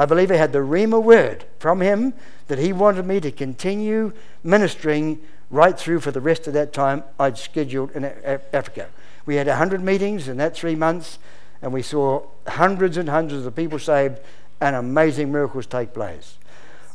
I 0.02 0.06
believe 0.06 0.32
I 0.32 0.36
had 0.36 0.52
the 0.52 0.60
Rhema 0.60 1.00
word 1.00 1.46
from 1.60 1.80
him 1.80 2.16
that 2.48 2.58
he 2.58 2.74
wanted 2.74 3.06
me 3.06 3.20
to 3.20 3.32
continue 3.32 4.14
ministering 4.44 5.20
right 5.52 5.78
through 5.78 6.00
for 6.00 6.10
the 6.10 6.20
rest 6.20 6.48
of 6.48 6.54
that 6.54 6.74
time 6.74 7.04
I'd 7.20 7.38
scheduled 7.38 7.92
in 7.92 8.06
Africa. 8.52 8.90
We 9.28 9.36
had 9.36 9.46
100 9.46 9.80
meetings 9.80 10.28
in 10.28 10.38
that 10.38 10.56
three 10.56 10.74
months, 10.74 11.20
and 11.62 11.72
we 11.72 11.84
saw 11.84 12.26
hundreds 12.48 12.98
and 12.98 13.10
hundreds 13.10 13.46
of 13.46 13.56
people 13.56 13.78
saved 13.78 14.18
and 14.60 14.76
amazing 14.76 15.32
miracles 15.32 15.68
take 15.68 15.94
place. 15.94 16.40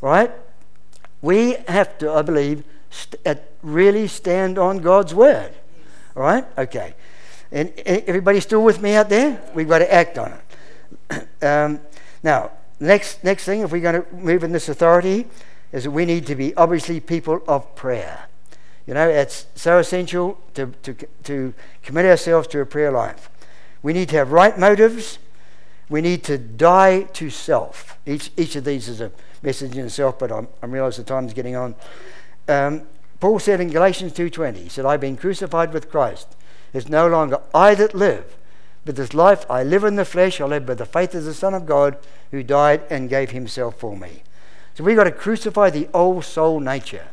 Right? 0.01 0.29
We 1.21 1.55
have 1.69 1.97
to, 1.99 2.11
I 2.11 2.23
believe, 2.23 2.65
st- 2.89 3.39
really 3.63 4.09
stand 4.09 4.59
on 4.59 4.79
God's 4.79 5.15
word. 5.15 5.53
All 6.13 6.23
right? 6.23 6.45
Okay. 6.57 6.93
And 7.53 7.71
everybody 7.85 8.41
still 8.41 8.65
with 8.65 8.81
me 8.81 8.95
out 8.95 9.07
there? 9.07 9.41
We've 9.55 9.69
got 9.69 9.79
to 9.79 9.93
act 9.93 10.17
on 10.17 10.33
it. 11.09 11.27
um, 11.41 11.79
now, 12.21 12.51
next 12.79 13.23
next 13.23 13.45
thing, 13.45 13.61
if 13.61 13.71
we're 13.71 13.81
going 13.81 14.01
to 14.01 14.15
move 14.15 14.43
in 14.43 14.51
this 14.51 14.69
authority, 14.69 15.27
is 15.71 15.83
that 15.83 15.91
we 15.91 16.05
need 16.05 16.25
to 16.27 16.35
be 16.35 16.55
obviously 16.55 16.99
people 16.99 17.41
of 17.47 17.75
prayer. 17.75 18.25
You 18.85 18.93
know, 18.93 19.09
it's 19.09 19.47
so 19.53 19.79
essential 19.79 20.39
to, 20.53 20.67
to, 20.83 20.95
to 21.23 21.53
commit 21.83 22.05
ourselves 22.05 22.47
to 22.49 22.61
a 22.61 22.65
prayer 22.65 22.89
life. 22.89 23.29
We 23.83 23.91
need 23.91 24.09
to 24.09 24.15
have 24.15 24.31
right 24.31 24.57
motives. 24.57 25.19
We 25.89 26.01
need 26.01 26.23
to 26.23 26.37
die 26.37 27.03
to 27.13 27.29
self. 27.29 27.97
Each, 28.05 28.31
each 28.37 28.55
of 28.55 28.63
these 28.63 28.87
is 28.87 29.01
a 29.01 29.11
message 29.41 29.77
in 29.77 29.85
itself, 29.85 30.19
but 30.19 30.31
I'm, 30.31 30.47
I 30.63 30.67
realize 30.67 30.97
the 30.97 31.03
time's 31.03 31.33
getting 31.33 31.55
on. 31.55 31.75
Um, 32.47 32.83
Paul 33.19 33.39
said 33.39 33.59
in 33.59 33.69
Galatians 33.69 34.13
2.20, 34.13 34.55
he 34.55 34.69
said, 34.69 34.85
I've 34.85 35.01
been 35.01 35.17
crucified 35.17 35.73
with 35.73 35.89
Christ. 35.89 36.35
It's 36.73 36.87
no 36.87 37.07
longer 37.07 37.41
I 37.53 37.75
that 37.75 37.93
live, 37.93 38.37
but 38.87 38.95
this 38.95 39.13
life 39.13 39.45
I 39.51 39.63
live 39.63 39.83
in 39.83 39.97
the 39.97 40.05
flesh, 40.05 40.39
I 40.39 40.45
live 40.45 40.65
by 40.65 40.73
the 40.73 40.85
faith 40.85 41.13
of 41.13 41.25
the 41.25 41.33
Son 41.33 41.53
of 41.53 41.65
God 41.65 41.97
who 42.31 42.41
died 42.41 42.83
and 42.89 43.09
gave 43.09 43.31
himself 43.31 43.75
for 43.75 43.97
me. 43.97 44.23
So 44.75 44.83
we've 44.85 44.95
got 44.95 45.03
to 45.03 45.11
crucify 45.11 45.69
the 45.69 45.89
old 45.93 46.23
soul 46.23 46.61
nature. 46.61 47.09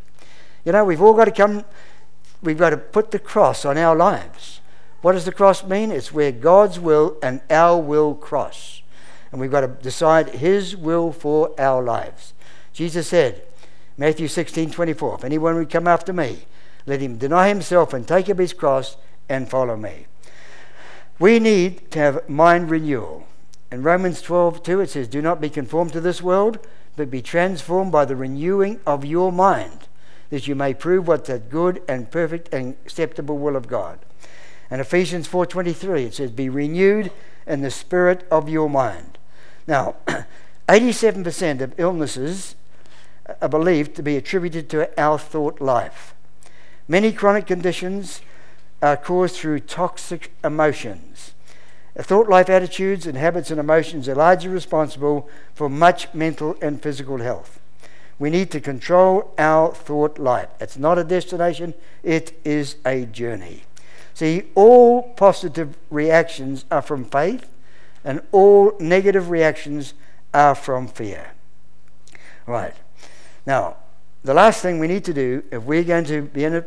You 0.65 0.71
know, 0.71 0.85
we've 0.85 1.03
all 1.03 1.15
got 1.15 1.25
to 1.25 1.33
come, 1.33 1.65
we've 2.43 2.57
got 2.57 2.71
to 2.71 2.77
put 2.77 3.11
the 3.11 3.19
cross 3.19 3.65
on 3.65 3.77
our 3.77 3.97
lives. 3.97 4.61
What 5.03 5.13
does 5.13 5.25
the 5.25 5.33
cross 5.33 5.65
mean? 5.65 5.91
It's 5.91 6.13
where 6.13 6.31
God's 6.31 6.79
will 6.79 7.17
and 7.21 7.41
our 7.51 7.77
will 7.77 8.15
cross. 8.15 8.81
And 9.33 9.41
we've 9.41 9.51
got 9.51 9.63
to 9.63 9.69
decide 9.69 10.29
His 10.29 10.77
will 10.77 11.11
for 11.11 11.59
our 11.61 11.83
lives. 11.83 12.35
Jesus 12.73 13.09
said, 13.09 13.43
Matthew 13.99 14.29
16 14.29 14.71
24, 14.71 15.17
if 15.17 15.25
anyone 15.25 15.57
would 15.57 15.71
come 15.71 15.89
after 15.89 16.13
me, 16.13 16.45
let 16.87 17.01
him 17.01 17.19
deny 17.19 17.49
himself 17.49 17.93
and 17.93 18.07
take 18.07 18.31
up 18.31 18.39
his 18.39 18.53
cross 18.53 18.97
and 19.29 19.49
follow 19.49 19.77
me. 19.77 20.07
We 21.19 21.39
need 21.39 21.91
to 21.93 21.99
have 21.99 22.29
mind 22.29 22.71
renewal. 22.71 23.27
In 23.71 23.83
Romans 23.83 24.21
12 24.23 24.63
2, 24.63 24.81
it 24.81 24.91
says, 24.91 25.09
Do 25.09 25.23
not 25.23 25.41
be 25.41 25.51
conformed 25.51 25.93
to 25.93 26.01
this 26.01 26.23
world, 26.23 26.59
but 26.97 27.11
be 27.11 27.23
transformed 27.23 27.93
by 27.93 28.05
the 28.05 28.17
renewing 28.17 28.81
of 28.87 29.05
your 29.05 29.33
mind 29.33 29.89
that 30.35 30.49
you 30.49 30.55
may 30.57 30.75
prove 30.75 31.07
what 31.07 31.27
the 31.27 31.39
good 31.39 31.81
and 31.89 32.11
perfect 32.11 32.53
and 32.53 32.77
acceptable 32.85 33.39
will 33.39 33.55
of 33.55 33.69
God. 33.69 34.01
And 34.69 34.81
Ephesians 34.81 35.29
4:23 35.29 36.07
it 36.07 36.15
says 36.15 36.33
be 36.33 36.49
renewed 36.49 37.13
in 37.47 37.61
the 37.61 37.71
spirit 37.71 38.27
of 38.33 38.49
your 38.49 38.69
mind. 38.69 39.19
Now, 39.69 39.95
87% 40.69 41.61
of 41.61 41.79
illnesses 41.79 42.57
are 43.41 43.49
believed 43.49 43.95
to 43.95 44.03
be 44.03 44.17
attributed 44.17 44.69
to 44.71 45.01
our 45.01 45.19
thought 45.19 45.61
life. 45.61 46.15
Many 46.89 47.13
chronic 47.13 47.47
conditions 47.47 48.21
are 48.85 48.99
caused 48.99 49.37
through 49.37 49.61
toxic 49.61 50.31
emotions. 50.45 51.33
Thought 51.97 52.29
life 52.29 52.51
attitudes 52.51 53.07
and 53.07 53.17
habits 53.17 53.51
and 53.51 53.59
emotions 53.59 54.09
are 54.11 54.15
largely 54.15 54.51
responsible 54.51 55.29
for 55.55 55.71
much 55.71 56.13
mental 56.13 56.57
and 56.61 56.83
physical 56.83 57.19
health. 57.19 57.61
We 58.19 58.29
need 58.29 58.51
to 58.51 58.61
control 58.61 59.33
our 59.39 59.73
thought 59.73 60.19
life. 60.19 60.49
It's 60.61 60.77
not 60.77 60.99
a 60.99 61.05
destination, 61.05 61.73
it 62.03 62.39
is 62.45 62.77
a 62.85 63.07
journey. 63.07 63.63
See, 64.13 64.45
all 64.55 65.15
positive 65.15 65.77
reactions 65.91 66.67
are 66.71 66.83
from 66.83 67.07
faith, 67.07 67.49
and 68.05 68.21
all 68.33 68.77
negative 68.79 69.31
reactions 69.31 69.95
are 70.35 70.55
from 70.55 70.89
fear. 70.89 71.31
Right. 72.47 72.75
Now, 73.47 73.77
the 74.23 74.35
last 74.35 74.61
thing 74.61 74.79
we 74.79 74.89
need 74.89 75.05
to 75.07 75.15
do, 75.15 75.43
if 75.51 75.63
we're 75.63 75.85
going 75.85 76.05
to 76.05 76.23
be 76.23 76.45
in 76.45 76.57
a, 76.57 76.65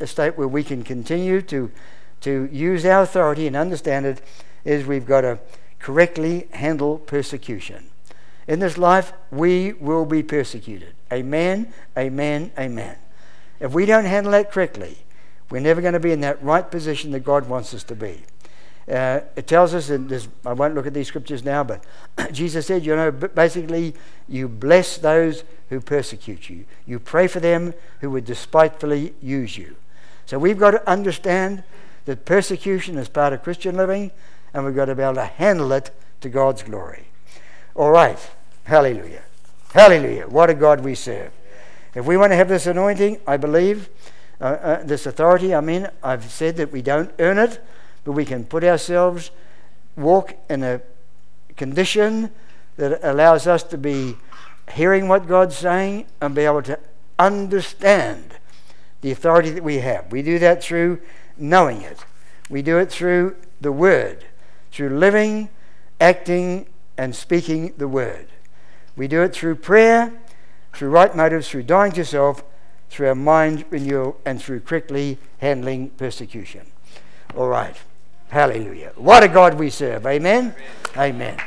a 0.00 0.06
state 0.06 0.36
where 0.36 0.48
we 0.48 0.62
can 0.62 0.82
continue 0.82 1.42
to, 1.42 1.70
to 2.22 2.48
use 2.52 2.84
our 2.84 3.02
authority 3.02 3.46
and 3.46 3.56
understand 3.56 4.06
it, 4.06 4.22
is 4.64 4.86
we've 4.86 5.06
got 5.06 5.22
to 5.22 5.38
correctly 5.78 6.48
handle 6.52 6.98
persecution. 6.98 7.88
In 8.46 8.60
this 8.60 8.78
life, 8.78 9.12
we 9.30 9.72
will 9.74 10.04
be 10.04 10.22
persecuted. 10.22 10.94
Amen, 11.12 11.72
amen, 11.96 12.52
amen. 12.58 12.96
If 13.60 13.72
we 13.72 13.86
don't 13.86 14.04
handle 14.04 14.32
that 14.32 14.52
correctly, 14.52 14.98
we're 15.50 15.60
never 15.60 15.80
going 15.80 15.94
to 15.94 16.00
be 16.00 16.12
in 16.12 16.20
that 16.20 16.42
right 16.42 16.68
position 16.68 17.12
that 17.12 17.20
God 17.20 17.48
wants 17.48 17.72
us 17.74 17.84
to 17.84 17.94
be. 17.94 18.22
Uh, 18.90 19.20
it 19.34 19.48
tells 19.48 19.74
us, 19.74 19.90
and 19.90 20.28
I 20.44 20.52
won't 20.52 20.74
look 20.74 20.86
at 20.86 20.94
these 20.94 21.08
scriptures 21.08 21.44
now, 21.44 21.64
but 21.64 21.84
Jesus 22.32 22.66
said, 22.66 22.84
you 22.86 22.94
know, 22.94 23.10
basically, 23.10 23.94
you 24.28 24.48
bless 24.48 24.96
those 24.98 25.42
who 25.70 25.80
persecute 25.80 26.48
you. 26.48 26.64
You 26.86 27.00
pray 27.00 27.26
for 27.26 27.40
them 27.40 27.74
who 28.00 28.10
would 28.10 28.24
despitefully 28.24 29.14
use 29.20 29.58
you. 29.58 29.74
So 30.26 30.38
we've 30.38 30.58
got 30.58 30.72
to 30.72 30.88
understand 30.88 31.62
that 32.04 32.24
persecution 32.24 32.98
is 32.98 33.08
part 33.08 33.32
of 33.32 33.42
Christian 33.42 33.76
living, 33.76 34.10
and 34.52 34.64
we've 34.64 34.74
got 34.74 34.86
to 34.86 34.94
be 34.94 35.02
able 35.02 35.14
to 35.14 35.24
handle 35.24 35.72
it 35.72 35.90
to 36.20 36.28
God's 36.28 36.62
glory. 36.62 37.06
All 37.74 37.90
right. 37.90 38.18
Hallelujah. 38.64 39.22
Hallelujah. 39.72 40.26
What 40.26 40.50
a 40.50 40.54
God 40.54 40.80
we 40.80 40.94
serve. 40.94 41.30
If 41.94 42.04
we 42.04 42.16
want 42.16 42.32
to 42.32 42.36
have 42.36 42.48
this 42.48 42.66
anointing, 42.66 43.20
I 43.26 43.36
believe, 43.36 43.88
uh, 44.40 44.44
uh, 44.44 44.82
this 44.82 45.06
authority, 45.06 45.54
I 45.54 45.60
mean, 45.60 45.88
I've 46.02 46.30
said 46.30 46.56
that 46.56 46.72
we 46.72 46.82
don't 46.82 47.12
earn 47.18 47.38
it, 47.38 47.60
but 48.04 48.12
we 48.12 48.24
can 48.24 48.44
put 48.44 48.64
ourselves, 48.64 49.30
walk 49.96 50.34
in 50.50 50.62
a 50.62 50.80
condition 51.56 52.30
that 52.76 53.00
allows 53.02 53.46
us 53.46 53.62
to 53.64 53.78
be 53.78 54.16
hearing 54.72 55.08
what 55.08 55.26
God's 55.26 55.56
saying 55.56 56.06
and 56.20 56.34
be 56.34 56.42
able 56.42 56.62
to 56.62 56.78
understand 57.18 58.36
the 59.00 59.10
authority 59.10 59.50
that 59.50 59.62
we 59.62 59.76
have. 59.76 60.10
We 60.10 60.22
do 60.22 60.38
that 60.38 60.62
through 60.62 61.00
knowing 61.36 61.82
it, 61.82 62.04
we 62.48 62.62
do 62.62 62.78
it 62.78 62.90
through 62.90 63.36
the 63.60 63.72
Word, 63.72 64.24
through 64.70 64.90
living, 64.98 65.48
acting, 66.00 66.66
and 66.96 67.14
speaking 67.14 67.74
the 67.76 67.88
Word. 67.88 68.28
We 68.96 69.08
do 69.08 69.22
it 69.22 69.34
through 69.34 69.56
prayer, 69.56 70.12
through 70.72 70.90
right 70.90 71.14
motives, 71.14 71.48
through 71.48 71.64
dying 71.64 71.92
to 71.92 72.04
self, 72.04 72.42
through 72.88 73.08
our 73.08 73.14
mind 73.14 73.64
renewal, 73.70 74.18
and 74.24 74.40
through 74.40 74.60
correctly 74.60 75.18
handling 75.38 75.90
persecution. 75.90 76.66
All 77.36 77.48
right. 77.48 77.76
Hallelujah. 78.28 78.92
What 78.96 79.22
a 79.22 79.28
God 79.28 79.54
we 79.54 79.70
serve. 79.70 80.06
Amen. 80.06 80.54
Amen. 80.96 81.14
Amen. 81.14 81.40